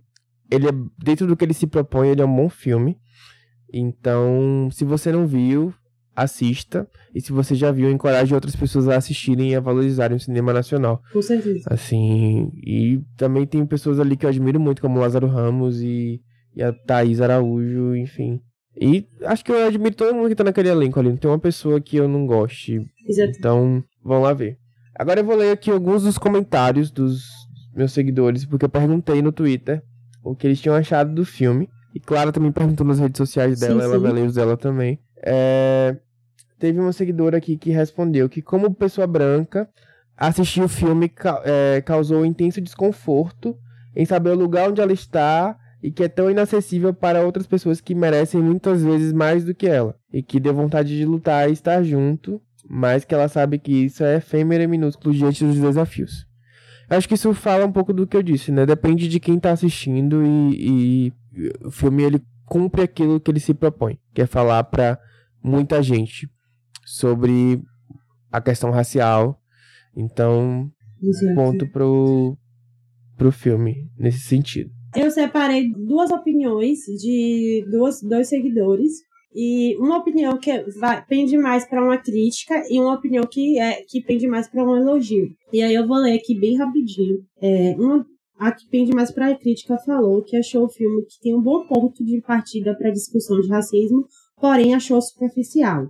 ele 0.51 0.69
é, 0.69 0.73
dentro 1.03 1.27
do 1.27 1.37
que 1.37 1.45
ele 1.45 1.55
se 1.55 1.67
propõe, 1.67 2.09
ele 2.09 2.23
é 2.23 2.25
um 2.25 2.35
bom 2.35 2.49
filme. 2.49 2.99
Então, 3.73 4.69
se 4.71 4.85
você 4.85 5.11
não 5.11 5.27
viu, 5.27 5.75
assista. 6.15 6.89
E 7.15 7.21
se 7.21 7.33
você 7.33 7.55
já 7.55 7.71
viu, 7.71 7.91
encoraje 7.91 8.35
outras 8.35 8.57
pessoas 8.57 8.89
a 8.89 8.97
assistirem 8.97 9.51
e 9.51 9.55
a 9.55 9.61
valorizarem 9.61 10.17
o 10.17 10.21
cinema 10.21 10.53
nacional. 10.53 11.03
Com 11.13 11.23
certeza. 11.23 11.65
Assim, 11.67 12.51
e 12.57 13.01
também 13.17 13.47
tem 13.47 13.65
pessoas 13.67 14.01
ali 14.01 14.17
que 14.17 14.25
eu 14.25 14.31
admiro 14.31 14.61
muito, 14.61 14.83
como 14.83 15.01
Lázaro 15.01 15.27
Ramos 15.27 15.81
e, 15.81 16.21
e 16.55 16.63
a 16.63 16.73
Thaís 16.73 17.21
Araújo, 17.21 17.97
enfim. 17.97 18.41
E 18.81 19.07
acho 19.25 19.45
que 19.45 19.53
eu 19.53 19.67
admiro 19.67 19.95
todo 19.95 20.15
mundo 20.15 20.29
que 20.29 20.35
tá 20.35 20.45
naquele 20.45 20.69
elenco 20.69 20.99
ali. 20.99 21.11
Não 21.11 21.17
tem 21.17 21.31
uma 21.31 21.39
pessoa 21.39 21.81
que 21.81 21.97
eu 21.97 22.09
não 22.09 22.27
goste. 22.27 22.81
Exato. 23.07 23.33
Então, 23.39 23.85
vamos 24.03 24.25
lá 24.25 24.33
ver. 24.33 24.57
Agora 24.95 25.21
eu 25.21 25.25
vou 25.25 25.37
ler 25.37 25.53
aqui 25.53 25.71
alguns 25.71 26.03
dos 26.03 26.17
comentários 26.19 26.91
dos 26.91 27.25
meus 27.75 27.93
seguidores, 27.93 28.45
porque 28.45 28.65
eu 28.65 28.69
perguntei 28.69 29.21
no 29.21 29.33
Twitter 29.33 29.83
o 30.23 30.35
que 30.35 30.47
eles 30.47 30.61
tinham 30.61 30.77
achado 30.77 31.15
do 31.15 31.25
filme. 31.25 31.69
E 31.95 32.01
Clara 32.01 32.33
também 32.33 32.51
perguntou 32.51 32.87
nas 32.87 32.99
redes 32.99 33.19
sociais 33.19 33.59
Sim, 33.59 33.67
dela, 33.67 33.85
ela 33.85 33.97
sim. 33.97 34.03
vai 34.03 34.13
ler 34.13 34.27
os 34.27 34.35
dela 34.35 34.57
também. 34.57 34.99
É, 35.23 35.97
Teve 36.63 36.79
uma 36.79 36.93
seguidora 36.93 37.39
aqui 37.39 37.57
que 37.57 37.71
respondeu 37.71 38.29
que, 38.29 38.41
como 38.41 38.73
pessoa 38.73 39.05
branca, 39.05 39.69
assistir 40.17 40.63
o 40.63 40.69
filme 40.69 41.11
é, 41.45 41.83
causou 41.85 42.25
intenso 42.25 42.61
desconforto 42.61 43.59
em 43.97 44.05
saber 44.05 44.31
o 44.31 44.37
lugar 44.37 44.71
onde 44.71 44.81
ela 44.81 44.93
está 44.93 45.59
e 45.83 45.91
que 45.91 46.05
é 46.05 46.09
tão 46.09 46.31
inacessível 46.31 46.95
para 46.95 47.27
outras 47.27 47.49
pessoas 47.49 47.81
que 47.81 47.97
merecem 47.97 48.41
muitas 48.41 48.81
vezes 48.81 49.13
mais 49.13 49.45
do 49.45 49.53
que 49.53 49.67
ela. 49.67 49.97
E 50.13 50.23
que 50.23 50.39
deu 50.39 50.55
vontade 50.55 50.97
de 50.97 51.05
lutar 51.05 51.51
e 51.51 51.53
estar 51.53 51.83
junto, 51.83 52.41
mas 52.71 53.05
que 53.05 53.13
ela 53.13 53.27
sabe 53.27 53.59
que 53.59 53.87
isso 53.87 54.05
é 54.05 54.19
efêmero 54.19 54.63
e 54.63 54.69
minúsculo 54.69 55.13
diante 55.13 55.45
dos 55.45 55.59
desafios. 55.59 56.29
Acho 56.89 57.09
que 57.09 57.15
isso 57.15 57.35
fala 57.35 57.67
um 57.67 57.73
pouco 57.73 57.93
do 57.93 58.07
que 58.07 58.17
eu 58.17 58.23
disse, 58.23 58.53
né? 58.53 58.65
Depende 58.65 59.09
de 59.09 59.19
quem 59.19 59.37
tá 59.37 59.51
assistindo 59.51 60.25
e, 60.25 61.09
e 61.09 61.13
o 61.65 61.73
filme 61.73 62.05
ele 62.05 62.23
cumpre 62.47 62.83
aquilo 62.83 63.19
que 63.19 63.33
ele 63.33 63.41
se 63.41 63.53
propõe, 63.53 63.99
que 64.15 64.23
é 64.23 64.27
falar 64.27 64.63
pra 64.63 64.97
muita 65.43 65.83
gente 65.83 66.29
sobre 66.85 67.61
a 68.31 68.41
questão 68.41 68.71
racial. 68.71 69.39
Então, 69.97 70.71
Exato. 71.03 71.35
ponto 71.35 71.71
pro, 71.71 72.37
pro 73.17 73.33
filme 73.33 73.91
nesse 73.99 74.21
sentido. 74.21 74.71
Eu 74.95 75.11
separei 75.11 75.71
duas 75.73 76.11
opiniões 76.11 76.81
de 77.01 77.67
duas, 77.71 78.01
dois 78.03 78.29
seguidores. 78.29 78.93
E 79.35 79.75
uma 79.79 79.97
opinião 79.97 80.37
que 80.37 80.63
vai, 80.79 81.03
pende 81.07 81.39
mais 81.39 81.65
para 81.67 81.83
uma 81.83 81.97
crítica 81.97 82.63
e 82.69 82.79
uma 82.79 82.95
opinião 82.95 83.25
que, 83.25 83.59
é, 83.59 83.83
que 83.89 84.03
pende 84.03 84.27
mais 84.27 84.47
para 84.47 84.63
um 84.63 84.77
elogio. 84.77 85.27
E 85.51 85.63
aí 85.63 85.75
eu 85.75 85.87
vou 85.87 85.97
ler 85.97 86.19
aqui 86.19 86.39
bem 86.39 86.59
rapidinho. 86.59 87.19
É, 87.41 87.75
uma, 87.79 88.05
a 88.39 88.53
que 88.53 88.69
pende 88.69 88.93
mais 88.93 89.11
para 89.11 89.29
a 89.29 89.39
crítica 89.39 89.79
falou 89.87 90.23
que 90.23 90.37
achou 90.37 90.67
o 90.67 90.69
filme 90.69 91.07
que 91.07 91.19
tem 91.23 91.35
um 91.35 91.41
bom 91.41 91.67
ponto 91.67 92.05
de 92.05 92.21
partida 92.21 92.77
para 92.77 92.91
discussão 92.91 93.41
de 93.41 93.49
racismo, 93.49 94.05
porém 94.43 94.75
achou 94.75 95.01
superficial. 95.01 95.89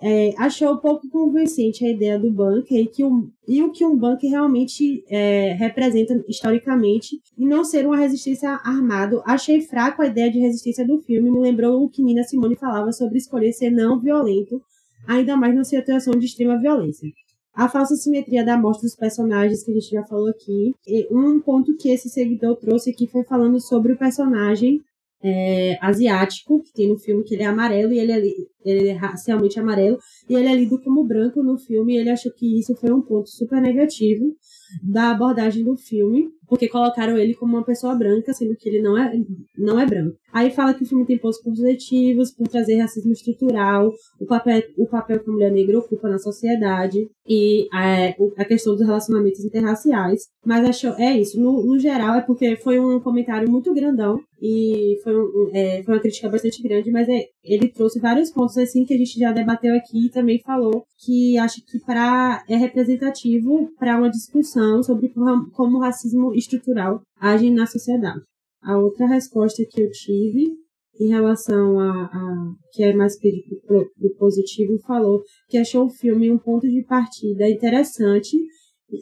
é, 0.00 0.32
achou 0.38 0.78
pouco 0.78 1.10
convincente 1.10 1.84
a 1.84 1.90
ideia 1.90 2.18
do 2.18 2.30
bunker 2.30 2.78
e, 2.78 2.86
que 2.86 3.04
um, 3.04 3.28
e 3.46 3.62
o 3.62 3.72
que 3.72 3.84
um 3.84 3.98
bunker 3.98 4.30
realmente 4.30 5.04
é, 5.10 5.54
representa 5.54 6.24
historicamente 6.28 7.20
e 7.36 7.44
não 7.44 7.64
ser 7.64 7.84
uma 7.84 7.96
resistência 7.96 8.48
armada. 8.64 9.20
Achei 9.26 9.60
fraco 9.60 10.00
a 10.00 10.06
ideia 10.06 10.30
de 10.30 10.38
resistência 10.38 10.86
do 10.86 11.02
filme, 11.02 11.30
me 11.32 11.40
lembrou 11.40 11.84
o 11.84 11.90
que 11.90 12.02
Nina 12.02 12.22
Simone 12.22 12.56
falava 12.56 12.92
sobre 12.92 13.18
escolher 13.18 13.52
ser 13.52 13.70
não 13.70 14.00
violento, 14.00 14.62
ainda 15.06 15.36
mais 15.36 15.52
numa 15.52 15.64
situação 15.64 16.14
de 16.14 16.26
extrema 16.26 16.58
violência. 16.58 17.10
A 17.52 17.68
falsa 17.68 17.96
simetria 17.96 18.44
da 18.44 18.56
morte 18.56 18.82
dos 18.82 18.94
personagens, 18.94 19.64
que 19.64 19.72
a 19.72 19.74
gente 19.74 19.90
já 19.90 20.04
falou 20.04 20.28
aqui. 20.28 20.72
E 20.86 21.08
um 21.10 21.40
ponto 21.40 21.76
que 21.76 21.90
esse 21.90 22.08
seguidor 22.08 22.56
trouxe 22.56 22.90
aqui 22.90 23.08
foi 23.08 23.24
falando 23.24 23.60
sobre 23.60 23.92
o 23.92 23.98
personagem 23.98 24.80
é, 25.22 25.78
asiático, 25.80 26.62
que 26.62 26.72
tem 26.72 26.88
no 26.88 26.98
filme, 26.98 27.24
que 27.24 27.34
ele 27.34 27.42
é 27.42 27.46
amarelo 27.46 27.92
e 27.92 27.98
ele 27.98 28.12
é, 28.12 28.22
ele 28.64 28.88
é 28.88 28.92
racialmente 28.92 29.58
amarelo, 29.58 29.98
e 30.28 30.34
ele 30.34 30.48
é 30.48 30.54
lido 30.54 30.80
como 30.82 31.06
branco 31.06 31.42
no 31.42 31.58
filme, 31.58 31.94
e 31.94 31.98
ele 31.98 32.10
achou 32.10 32.32
que 32.32 32.58
isso 32.58 32.74
foi 32.76 32.92
um 32.92 33.02
ponto 33.02 33.28
super 33.28 33.60
negativo 33.60 34.34
da 34.82 35.10
abordagem 35.10 35.64
do 35.64 35.76
filme, 35.76 36.28
porque 36.48 36.68
colocaram 36.68 37.16
ele 37.16 37.34
como 37.34 37.56
uma 37.56 37.64
pessoa 37.64 37.94
branca, 37.94 38.32
sendo 38.32 38.56
que 38.56 38.68
ele 38.68 38.82
não 38.82 38.98
é, 38.98 39.12
não 39.56 39.78
é 39.78 39.86
branco. 39.86 40.16
Aí 40.32 40.50
fala 40.50 40.74
que 40.74 40.82
o 40.82 40.86
filme 40.86 41.06
tem 41.06 41.18
pontos 41.18 41.40
positivos 41.40 42.32
por 42.32 42.48
trazer 42.48 42.78
racismo 42.78 43.12
estrutural, 43.12 43.92
o 44.20 44.26
papel, 44.26 44.62
o 44.76 44.86
papel 44.86 45.20
que 45.20 45.30
a 45.30 45.32
mulher 45.32 45.52
negra 45.52 45.78
ocupa 45.78 46.08
na 46.08 46.18
sociedade 46.18 46.98
e 47.28 47.68
a, 47.72 48.08
a 48.36 48.44
questão 48.44 48.74
dos 48.74 48.86
relacionamentos 48.86 49.44
interraciais. 49.44 50.22
Mas 50.44 50.68
achou, 50.68 50.94
é 50.98 51.18
isso, 51.18 51.40
no, 51.40 51.64
no 51.64 51.78
geral 51.78 52.16
é 52.16 52.20
porque 52.20 52.56
foi 52.56 52.80
um 52.80 53.00
comentário 53.00 53.50
muito 53.50 53.72
grandão 53.72 54.18
e 54.42 54.98
foi, 55.04 55.14
um, 55.14 55.50
é, 55.52 55.82
foi 55.82 55.94
uma 55.94 56.00
crítica 56.00 56.28
bastante 56.28 56.62
grande, 56.62 56.90
mas 56.90 57.08
é, 57.08 57.24
ele 57.44 57.68
trouxe 57.68 58.00
vários 58.00 58.30
pontos 58.30 58.56
assim 58.56 58.84
que 58.84 58.94
a 58.94 58.98
gente 58.98 59.18
já 59.18 59.32
debateu 59.32 59.74
aqui 59.74 60.06
e 60.06 60.10
também 60.10 60.40
falou 60.40 60.84
que 61.04 61.36
acho 61.38 61.64
que 61.64 61.78
pra, 61.84 62.42
é 62.48 62.56
representativo 62.56 63.70
para 63.78 63.98
uma 63.98 64.10
discussão 64.10 64.59
sobre 64.82 65.12
como 65.52 65.78
o 65.78 65.80
racismo 65.80 66.34
estrutural 66.34 67.02
age 67.20 67.50
na 67.50 67.66
sociedade. 67.66 68.22
A 68.62 68.78
outra 68.78 69.06
resposta 69.06 69.62
que 69.68 69.82
eu 69.82 69.90
tive 69.90 70.52
em 71.00 71.08
relação 71.08 71.80
a, 71.80 72.04
a 72.04 72.54
que 72.72 72.82
é 72.82 72.94
mais 72.94 73.14
do 73.16 74.14
positivo 74.18 74.78
falou 74.86 75.22
que 75.48 75.56
achou 75.56 75.86
o 75.86 75.90
filme 75.90 76.30
um 76.30 76.38
ponto 76.38 76.68
de 76.68 76.84
partida 76.84 77.48
interessante. 77.48 78.36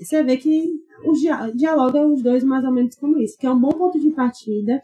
Você 0.01 0.23
vê 0.23 0.37
que 0.37 0.71
os, 1.05 1.19
dialoga 1.57 2.07
os 2.07 2.23
dois 2.23 2.45
mais 2.45 2.65
ou 2.65 2.73
menos 2.73 2.95
como 2.97 3.19
isso, 3.19 3.37
que 3.39 3.47
é 3.47 3.51
um 3.51 3.61
bom 3.61 3.71
ponto 3.71 3.99
de 3.99 4.11
partida 4.13 4.81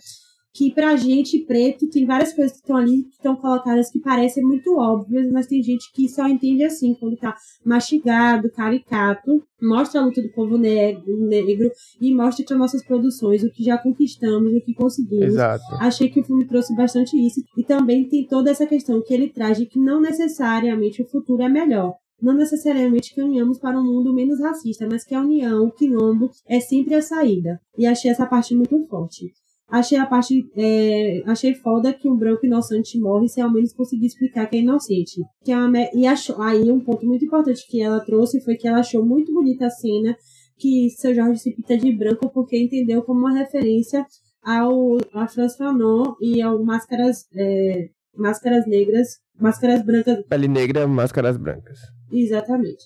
que 0.55 0.72
pra 0.72 0.94
gente 0.94 1.40
preto 1.40 1.90
tem 1.90 2.07
várias 2.07 2.32
coisas 2.32 2.52
que 2.52 2.59
estão 2.59 2.76
ali, 2.76 3.02
que 3.02 3.16
estão 3.16 3.34
colocadas 3.34 3.90
que 3.90 3.98
parecem 3.98 4.44
muito 4.44 4.78
óbvias, 4.78 5.28
mas 5.32 5.48
tem 5.48 5.61
gente 5.61 5.90
que 5.92 6.09
só 6.09 6.28
entende 6.28 6.62
assim, 6.62 6.94
quando 6.94 7.16
tá 7.16 7.34
mastigado, 7.64 8.48
caricato, 8.52 9.42
mostra 9.61 10.00
a 10.00 10.05
luta 10.05 10.22
do 10.22 10.30
povo 10.30 10.57
negro, 10.57 11.26
negro 11.26 11.68
e 12.00 12.14
mostra 12.14 12.44
que 12.44 12.52
as 12.52 12.59
nossas 12.59 12.84
produções, 12.86 13.42
o 13.42 13.50
que 13.50 13.64
já 13.64 13.76
conquistamos, 13.76 14.55
o 14.55 14.61
que 14.61 14.72
conseguimos. 14.74 15.26
Exato. 15.26 15.64
Achei 15.80 16.09
que 16.09 16.20
o 16.20 16.24
filme 16.24 16.46
trouxe 16.46 16.72
bastante 16.76 17.16
isso. 17.16 17.42
E 17.59 17.64
também 17.64 18.09
tem 18.09 18.24
toda 18.24 18.50
essa 18.50 18.64
questão 18.64 19.02
que 19.02 19.12
ele 19.12 19.30
traz 19.30 19.59
de 19.59 19.66
que 19.66 19.80
não 19.80 20.00
necessariamente 20.00 21.02
o 21.02 21.09
futuro 21.09 21.42
é 21.42 21.48
melhor 21.48 21.94
não 22.22 22.32
necessariamente 22.32 23.14
caminhamos 23.14 23.59
para 23.59 23.78
um 23.78 23.84
mundo 23.84 24.14
menos 24.14 24.40
racista, 24.40 24.88
mas 24.90 25.05
que 25.05 25.14
a 25.14 25.20
união, 25.20 25.66
o 25.66 25.70
quilombo, 25.70 26.30
é 26.48 26.59
sempre 26.59 26.94
a 26.94 27.02
saída. 27.02 27.61
E 27.76 27.86
achei 27.86 28.11
essa 28.11 28.24
parte 28.24 28.55
muito 28.55 28.86
forte. 28.86 29.30
Achei 29.69 29.99
a 29.99 30.07
parte. 30.07 30.49
É, 30.57 31.23
achei 31.27 31.55
foda 31.55 31.93
que 31.93 32.09
um 32.09 32.17
branco 32.17 32.47
inocente 32.47 32.99
morre 32.99 33.29
se 33.29 33.41
ao 33.41 33.53
menos 33.53 33.73
conseguir 33.73 34.07
explicar 34.07 34.47
que 34.47 34.57
é 34.57 34.61
inocente. 34.61 35.23
Que 35.45 35.53
é 35.53 35.57
uma, 35.57 35.79
e 35.95 36.07
achou, 36.07 36.41
aí 36.41 36.71
um 36.71 36.81
ponto 36.81 37.07
muito 37.07 37.25
importante 37.25 37.67
que 37.69 37.81
ela 37.81 38.01
trouxe 38.01 38.41
foi 38.43 38.57
que 38.57 38.69
ela 38.69 38.81
achou 38.81 39.05
muito 39.05 39.33
bonita 39.33 39.67
a 39.67 39.71
cena 39.71 40.17
que 40.57 40.89
seu 40.91 41.15
Jorge 41.15 41.39
se 41.41 41.55
pinta 41.55 41.77
de 41.77 41.93
branco 41.93 42.31
porque 42.31 42.57
entendeu 42.57 43.03
como 43.03 43.21
uma 43.21 43.37
referência 43.37 44.07
ao 44.43 44.99
a 45.12 45.27
Franz 45.27 45.57
Fanon 45.57 46.15
e 46.21 46.41
ao 46.41 46.62
Máscaras, 46.62 47.27
é, 47.35 47.89
Máscaras 48.17 48.67
Negras, 48.67 49.19
Máscaras 49.41 49.85
Brancas. 49.85 50.25
Pele 50.29 50.47
Negra, 50.47 50.87
Máscaras 50.87 51.37
Brancas. 51.37 51.79
Exatamente 52.12 52.85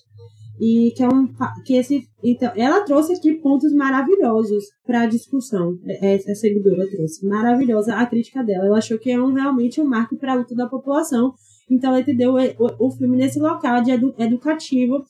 e 0.59 0.91
que 0.95 1.03
é 1.03 1.07
um 1.07 1.27
que 1.65 1.75
esse 1.75 2.03
então 2.21 2.51
ela 2.55 2.81
trouxe 2.81 3.13
aqui 3.13 3.35
pontos 3.35 3.73
maravilhosos 3.73 4.65
para 4.85 5.01
a 5.01 5.05
discussão. 5.05 5.77
É, 5.85 6.15
essa 6.15 6.35
seguidora 6.35 6.89
trouxe. 6.89 7.25
Maravilhosa 7.25 7.95
a 7.95 8.05
crítica 8.05 8.43
dela. 8.43 8.65
Ela 8.65 8.77
achou 8.77 8.99
que 8.99 9.09
é 9.09 9.19
um 9.19 9.33
realmente 9.33 9.79
um 9.79 9.85
marco 9.85 10.17
para 10.17 10.33
a 10.33 10.35
luta 10.35 10.53
da 10.53 10.67
população. 10.67 11.33
Então 11.69 11.91
ela 11.91 12.01
entendeu 12.01 12.33
o, 12.33 12.87
o 12.87 12.91
filme 12.91 13.15
nesse 13.15 13.39
local 13.39 13.81
de 13.81 13.91
edu, 13.91 14.13
educativo 14.17 15.03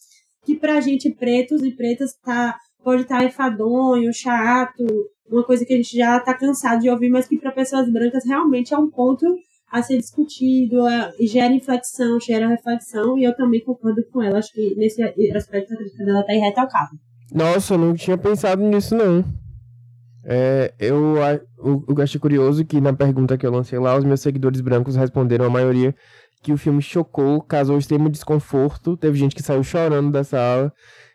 que 0.45 0.55
para 0.55 0.79
gente 0.81 1.09
pretos 1.09 1.63
e 1.63 1.71
pretas 1.71 2.13
tá 2.23 2.57
pode 2.83 3.01
estar 3.01 3.19
tá 3.19 3.25
enfadonho 3.25 4.13
chato 4.13 4.85
uma 5.29 5.43
coisa 5.43 5.65
que 5.65 5.73
a 5.73 5.77
gente 5.77 5.95
já 5.95 6.17
está 6.17 6.33
cansado 6.33 6.81
de 6.81 6.89
ouvir 6.89 7.09
mas 7.09 7.27
que 7.27 7.37
para 7.37 7.51
pessoas 7.51 7.91
brancas 7.91 8.25
realmente 8.25 8.73
é 8.73 8.77
um 8.77 8.89
ponto 8.89 9.25
a 9.71 9.81
ser 9.81 9.97
discutido, 9.97 10.85
a, 10.85 11.11
gera 11.21 11.53
inflexão, 11.53 12.19
gera 12.19 12.47
reflexão, 12.47 13.17
e 13.17 13.23
eu 13.23 13.35
também 13.35 13.63
concordo 13.63 14.03
com 14.11 14.21
ela. 14.21 14.39
Acho 14.39 14.51
que 14.53 14.75
nesse 14.75 15.01
aspecto 15.35 15.73
a 15.73 15.77
crítica 15.77 16.05
dela 16.05 16.23
tá 16.23 16.33
irretocável. 16.33 16.97
Nossa, 17.33 17.75
eu 17.75 17.77
não 17.77 17.93
tinha 17.93 18.17
pensado 18.17 18.61
nisso, 18.63 18.95
não. 18.95 19.23
É, 20.25 20.73
eu, 20.79 21.15
eu, 21.57 21.85
eu 21.87 22.01
achei 22.01 22.19
curioso 22.19 22.65
que 22.65 22.81
na 22.81 22.93
pergunta 22.93 23.37
que 23.37 23.45
eu 23.45 23.51
lancei 23.51 23.79
lá, 23.79 23.97
os 23.97 24.03
meus 24.03 24.21
seguidores 24.21 24.61
brancos 24.61 24.95
responderam 24.95 25.45
a 25.45 25.49
maioria 25.49 25.95
que 26.41 26.51
o 26.51 26.57
filme 26.57 26.81
chocou, 26.81 27.41
causou 27.41 27.77
extremo 27.77 28.09
desconforto. 28.09 28.97
Teve 28.97 29.17
gente 29.17 29.35
que 29.35 29.43
saiu 29.43 29.63
chorando 29.63 30.11
da 30.11 30.23
sala. 30.23 30.73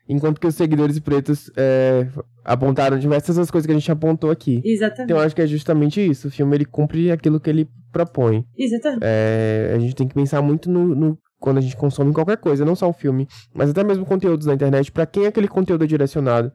Enquanto 0.08 0.38
que 0.38 0.46
os 0.46 0.54
seguidores 0.54 0.98
pretos 0.98 1.50
é, 1.56 2.06
apontaram 2.44 2.98
diversas 2.98 3.36
das 3.36 3.50
coisas 3.50 3.66
que 3.66 3.72
a 3.72 3.78
gente 3.78 3.90
apontou 3.90 4.30
aqui. 4.30 4.60
Exatamente. 4.62 5.04
Então 5.04 5.16
eu 5.16 5.22
acho 5.22 5.34
que 5.34 5.40
é 5.40 5.46
justamente 5.46 6.00
isso. 6.00 6.28
O 6.28 6.30
filme 6.30 6.56
ele 6.56 6.66
cumpre 6.66 7.10
aquilo 7.10 7.40
que 7.40 7.48
ele 7.48 7.68
propõe. 7.94 8.44
Exatamente. 8.58 9.02
É, 9.02 9.72
a 9.74 9.78
gente 9.78 9.94
tem 9.94 10.08
que 10.08 10.14
pensar 10.14 10.42
muito 10.42 10.68
no, 10.68 10.94
no, 10.94 11.18
quando 11.38 11.58
a 11.58 11.60
gente 11.60 11.76
consome 11.76 12.12
qualquer 12.12 12.36
coisa, 12.36 12.64
não 12.64 12.74
só 12.74 12.88
o 12.88 12.92
filme, 12.92 13.28
mas 13.54 13.70
até 13.70 13.84
mesmo 13.84 14.04
conteúdos 14.04 14.46
na 14.46 14.54
internet, 14.54 14.90
para 14.90 15.06
quem 15.06 15.26
aquele 15.26 15.48
conteúdo 15.48 15.84
é 15.84 15.86
direcionado, 15.86 16.52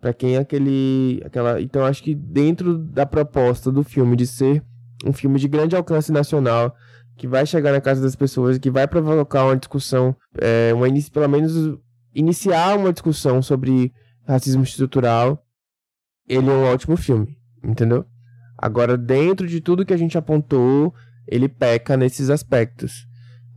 para 0.00 0.12
quem 0.12 0.36
aquele 0.36 1.22
aquela, 1.24 1.60
então 1.60 1.84
acho 1.84 2.02
que 2.02 2.14
dentro 2.14 2.76
da 2.76 3.06
proposta 3.06 3.72
do 3.72 3.82
filme 3.82 4.16
de 4.16 4.26
ser 4.26 4.62
um 5.04 5.12
filme 5.12 5.38
de 5.38 5.48
grande 5.48 5.74
alcance 5.74 6.12
nacional, 6.12 6.74
que 7.16 7.26
vai 7.26 7.46
chegar 7.46 7.72
na 7.72 7.80
casa 7.80 8.02
das 8.02 8.14
pessoas, 8.14 8.58
que 8.58 8.70
vai 8.70 8.86
provocar 8.86 9.44
uma 9.44 9.56
discussão, 9.56 10.14
é, 10.40 10.72
uma 10.74 10.86
pelo 11.12 11.28
menos 11.28 11.78
iniciar 12.14 12.76
uma 12.76 12.92
discussão 12.92 13.40
sobre 13.40 13.92
racismo 14.26 14.62
estrutural, 14.62 15.42
ele 16.28 16.48
é 16.48 16.52
um 16.52 16.64
ótimo 16.64 16.96
filme, 16.96 17.36
entendeu? 17.64 18.04
Agora, 18.62 18.96
dentro 18.96 19.48
de 19.48 19.60
tudo 19.60 19.84
que 19.84 19.92
a 19.92 19.96
gente 19.96 20.16
apontou, 20.16 20.94
ele 21.26 21.48
peca 21.48 21.96
nesses 21.96 22.30
aspectos. 22.30 23.08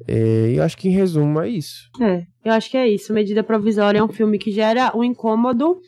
E 0.08 0.56
eu 0.56 0.64
acho 0.64 0.76
que, 0.76 0.88
em 0.88 0.92
resumo, 0.92 1.40
é 1.40 1.48
isso. 1.48 1.90
É, 2.02 2.26
eu 2.44 2.52
acho 2.52 2.72
que 2.72 2.76
é 2.76 2.88
isso. 2.90 3.14
Medida 3.14 3.44
Provisória 3.44 4.00
é 4.00 4.04
um 4.04 4.12
filme 4.12 4.40
que 4.40 4.52
gera 4.52 4.92
um 4.98 5.04
incômodo 5.04 5.80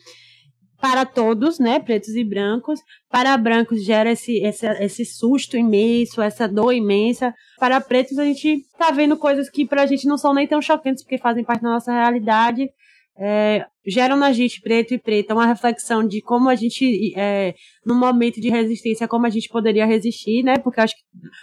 para 0.80 1.04
todos, 1.04 1.58
né, 1.58 1.80
pretos 1.80 2.14
e 2.14 2.22
brancos. 2.22 2.78
Para 3.10 3.36
brancos 3.36 3.84
gera 3.84 4.12
esse, 4.12 4.38
esse, 4.38 4.66
esse 4.80 5.04
susto 5.04 5.56
imenso, 5.56 6.22
essa 6.22 6.46
dor 6.46 6.72
imensa. 6.72 7.34
Para 7.58 7.80
pretos 7.80 8.18
a 8.18 8.24
gente 8.24 8.62
tá 8.78 8.92
vendo 8.92 9.16
coisas 9.16 9.50
que 9.50 9.66
para 9.66 9.82
a 9.82 9.86
gente 9.86 10.06
não 10.06 10.16
são 10.16 10.32
nem 10.32 10.46
tão 10.46 10.62
chocantes 10.62 11.02
porque 11.02 11.18
fazem 11.18 11.42
parte 11.42 11.62
da 11.62 11.70
nossa 11.70 11.92
realidade. 11.92 12.68
É, 13.20 13.66
geram 13.88 14.16
na 14.16 14.32
gente, 14.32 14.60
preto 14.60 14.94
e 14.94 14.98
preta, 14.98 15.34
uma 15.34 15.46
reflexão 15.46 16.06
de 16.06 16.20
como 16.20 16.48
a 16.48 16.54
gente, 16.54 17.12
é, 17.16 17.54
no 17.84 17.94
momento 17.94 18.40
de 18.40 18.50
resistência, 18.50 19.08
como 19.08 19.26
a 19.26 19.30
gente 19.30 19.48
poderia 19.48 19.86
resistir, 19.86 20.42
né? 20.42 20.58
Porque 20.58 20.80
acho 20.80 20.94
que 20.94 21.02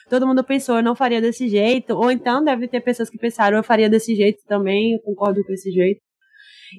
todo 0.10 0.28
mundo 0.28 0.44
pensou, 0.44 0.78
eu 0.78 0.84
não 0.84 0.96
faria 0.96 1.22
desse 1.22 1.50
jeito, 1.50 1.96
ou 1.96 2.12
então 2.12 2.44
deve 2.44 2.68
ter 2.68 2.82
pessoas 2.82 3.10
que 3.10 3.18
pensaram, 3.18 3.58
eu 3.58 3.64
faria 3.64 3.90
desse 3.90 4.16
jeito 4.16 4.44
também, 4.48 4.94
eu 4.94 5.00
concordo 5.00 5.44
com 5.44 5.54
esse 5.54 5.72
jeito. 5.72 6.02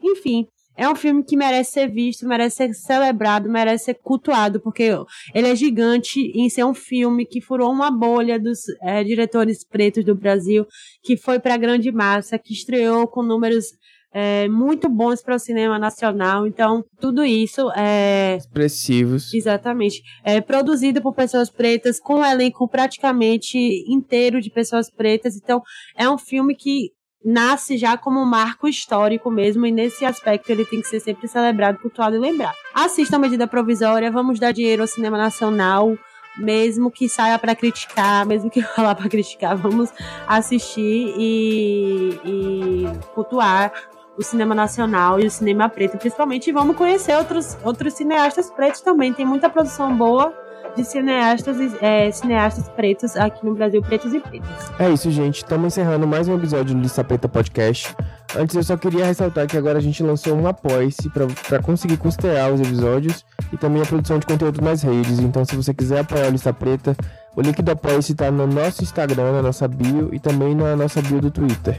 Enfim, 0.02 0.46
é 0.76 0.86
um 0.88 0.94
filme 0.94 1.24
que 1.24 1.36
merece 1.36 1.72
ser 1.72 1.90
visto, 1.90 2.28
merece 2.28 2.56
ser 2.56 2.74
celebrado, 2.74 3.48
merece 3.48 3.86
ser 3.86 3.94
cultuado, 3.94 4.60
porque 4.60 4.90
ele 5.34 5.48
é 5.48 5.56
gigante 5.56 6.20
em 6.34 6.50
ser 6.50 6.64
um 6.64 6.74
filme 6.74 7.24
que 7.24 7.40
furou 7.40 7.72
uma 7.72 7.90
bolha 7.90 8.38
dos 8.38 8.60
é, 8.82 9.02
diretores 9.02 9.66
pretos 9.66 10.04
do 10.04 10.14
Brasil, 10.14 10.66
que 11.02 11.16
foi 11.16 11.40
para 11.40 11.54
a 11.54 11.58
grande 11.58 11.90
massa, 11.90 12.38
que 12.38 12.52
estreou 12.52 13.08
com 13.08 13.22
números 13.22 13.66
é, 14.12 14.48
muito 14.48 14.88
bons 14.88 15.22
para 15.22 15.34
o 15.34 15.38
cinema 15.38 15.78
nacional. 15.78 16.46
Então, 16.46 16.82
tudo 17.00 17.24
isso 17.24 17.70
é. 17.72 18.36
Expressivos. 18.36 19.32
Exatamente. 19.34 20.02
É 20.24 20.40
produzido 20.40 21.02
por 21.02 21.14
pessoas 21.14 21.50
pretas, 21.50 22.00
com 22.00 22.16
um 22.16 22.24
elenco 22.24 22.68
praticamente 22.68 23.58
inteiro 23.86 24.40
de 24.40 24.50
pessoas 24.50 24.90
pretas. 24.90 25.36
Então, 25.36 25.60
é 25.96 26.08
um 26.08 26.16
filme 26.16 26.54
que 26.54 26.90
nasce 27.24 27.76
já 27.76 27.98
como 27.98 28.20
um 28.20 28.24
marco 28.24 28.68
histórico 28.68 29.30
mesmo, 29.30 29.66
e 29.66 29.72
nesse 29.72 30.04
aspecto 30.04 30.48
ele 30.50 30.64
tem 30.64 30.80
que 30.80 30.86
ser 30.86 31.00
sempre 31.00 31.26
celebrado, 31.26 31.78
cultuado 31.78 32.14
e 32.14 32.20
lembrado. 32.20 32.54
Assista 32.72 33.16
a 33.16 33.18
medida 33.18 33.48
provisória, 33.48 34.12
vamos 34.12 34.38
dar 34.38 34.52
dinheiro 34.52 34.82
ao 34.82 34.88
cinema 34.88 35.18
nacional, 35.18 35.98
mesmo 36.38 36.90
que 36.90 37.08
saia 37.08 37.36
para 37.38 37.56
criticar, 37.56 38.24
mesmo 38.24 38.48
que 38.48 38.60
lá 38.78 38.94
para 38.94 39.08
criticar, 39.08 39.56
vamos 39.56 39.92
assistir 40.28 41.14
e, 41.18 42.20
e 42.24 42.84
cultuar 43.12 43.72
o 44.16 44.22
cinema 44.22 44.54
nacional 44.54 45.20
e 45.20 45.26
o 45.26 45.30
cinema 45.30 45.68
preto, 45.68 45.98
principalmente, 45.98 46.48
e 46.48 46.52
vamos 46.52 46.76
conhecer 46.76 47.16
outros, 47.16 47.56
outros 47.62 47.94
cineastas 47.94 48.50
pretos 48.50 48.80
também. 48.80 49.12
Tem 49.12 49.26
muita 49.26 49.50
produção 49.50 49.94
boa 49.94 50.45
de 50.76 50.84
cineastas, 50.84 51.56
é, 51.80 52.10
cineastas 52.10 52.68
pretos 52.68 53.16
aqui 53.16 53.44
no 53.44 53.54
Brasil, 53.54 53.80
pretos 53.80 54.12
e 54.12 54.20
pretas. 54.20 54.70
É 54.78 54.90
isso, 54.90 55.10
gente. 55.10 55.38
Estamos 55.38 55.72
encerrando 55.72 56.06
mais 56.06 56.28
um 56.28 56.36
episódio 56.36 56.74
do 56.74 56.80
Lista 56.82 57.02
Preta 57.02 57.28
Podcast. 57.28 57.96
Antes 58.36 58.54
eu 58.54 58.62
só 58.62 58.76
queria 58.76 59.06
ressaltar 59.06 59.46
que 59.46 59.56
agora 59.56 59.78
a 59.78 59.80
gente 59.80 60.02
lançou 60.02 60.36
um 60.36 60.46
apoia-se 60.46 61.10
para 61.10 61.62
conseguir 61.62 61.96
custear 61.96 62.52
os 62.52 62.60
episódios 62.60 63.24
e 63.52 63.56
também 63.56 63.80
a 63.80 63.86
produção 63.86 64.18
de 64.18 64.26
conteúdo 64.26 64.60
nas 64.60 64.82
redes. 64.82 65.18
Então, 65.18 65.44
se 65.44 65.56
você 65.56 65.72
quiser 65.72 66.00
apoiar 66.00 66.26
a 66.26 66.30
Lista 66.30 66.52
Preta, 66.52 66.94
o 67.34 67.40
link 67.40 67.62
do 67.62 67.70
apoia-se 67.70 68.12
está 68.12 68.30
no 68.30 68.46
nosso 68.46 68.82
Instagram, 68.82 69.32
na 69.32 69.42
nossa 69.42 69.66
bio 69.66 70.10
e 70.12 70.18
também 70.18 70.54
na 70.54 70.76
nossa 70.76 71.00
bio 71.00 71.20
do 71.20 71.30
Twitter. 71.30 71.78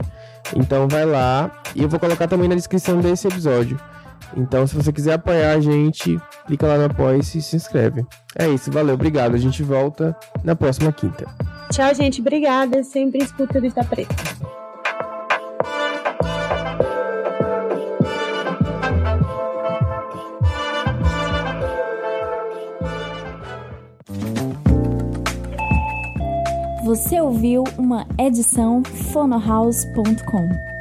Então 0.55 0.87
vai 0.87 1.05
lá 1.05 1.51
e 1.75 1.83
eu 1.83 1.89
vou 1.89 1.99
colocar 1.99 2.27
também 2.27 2.47
na 2.47 2.55
descrição 2.55 2.99
desse 2.99 3.27
episódio. 3.27 3.79
Então, 4.36 4.67
se 4.67 4.75
você 4.75 4.91
quiser 4.91 5.13
apoiar 5.13 5.53
a 5.53 5.59
gente, 5.59 6.19
clica 6.45 6.67
lá 6.67 6.78
no 6.78 6.86
apoia-se 6.86 7.38
e 7.38 7.41
se 7.41 7.55
inscreve. 7.55 8.05
É 8.36 8.47
isso, 8.47 8.71
valeu, 8.71 8.95
obrigado. 8.95 9.36
A 9.36 9.39
gente 9.39 9.63
volta 9.63 10.15
na 10.43 10.55
próxima 10.55 10.91
quinta. 10.91 11.25
Tchau, 11.71 11.93
gente. 11.93 12.21
Obrigada. 12.21 12.84
Sempre 12.84 13.23
escuta 13.23 13.59
Lista 13.59 13.84
Preta. 13.84 14.15
Você 26.84 27.19
ouviu 27.19 27.65
uma 27.78 28.07
edição 28.17 28.82
fonohouse.com. 29.11 30.76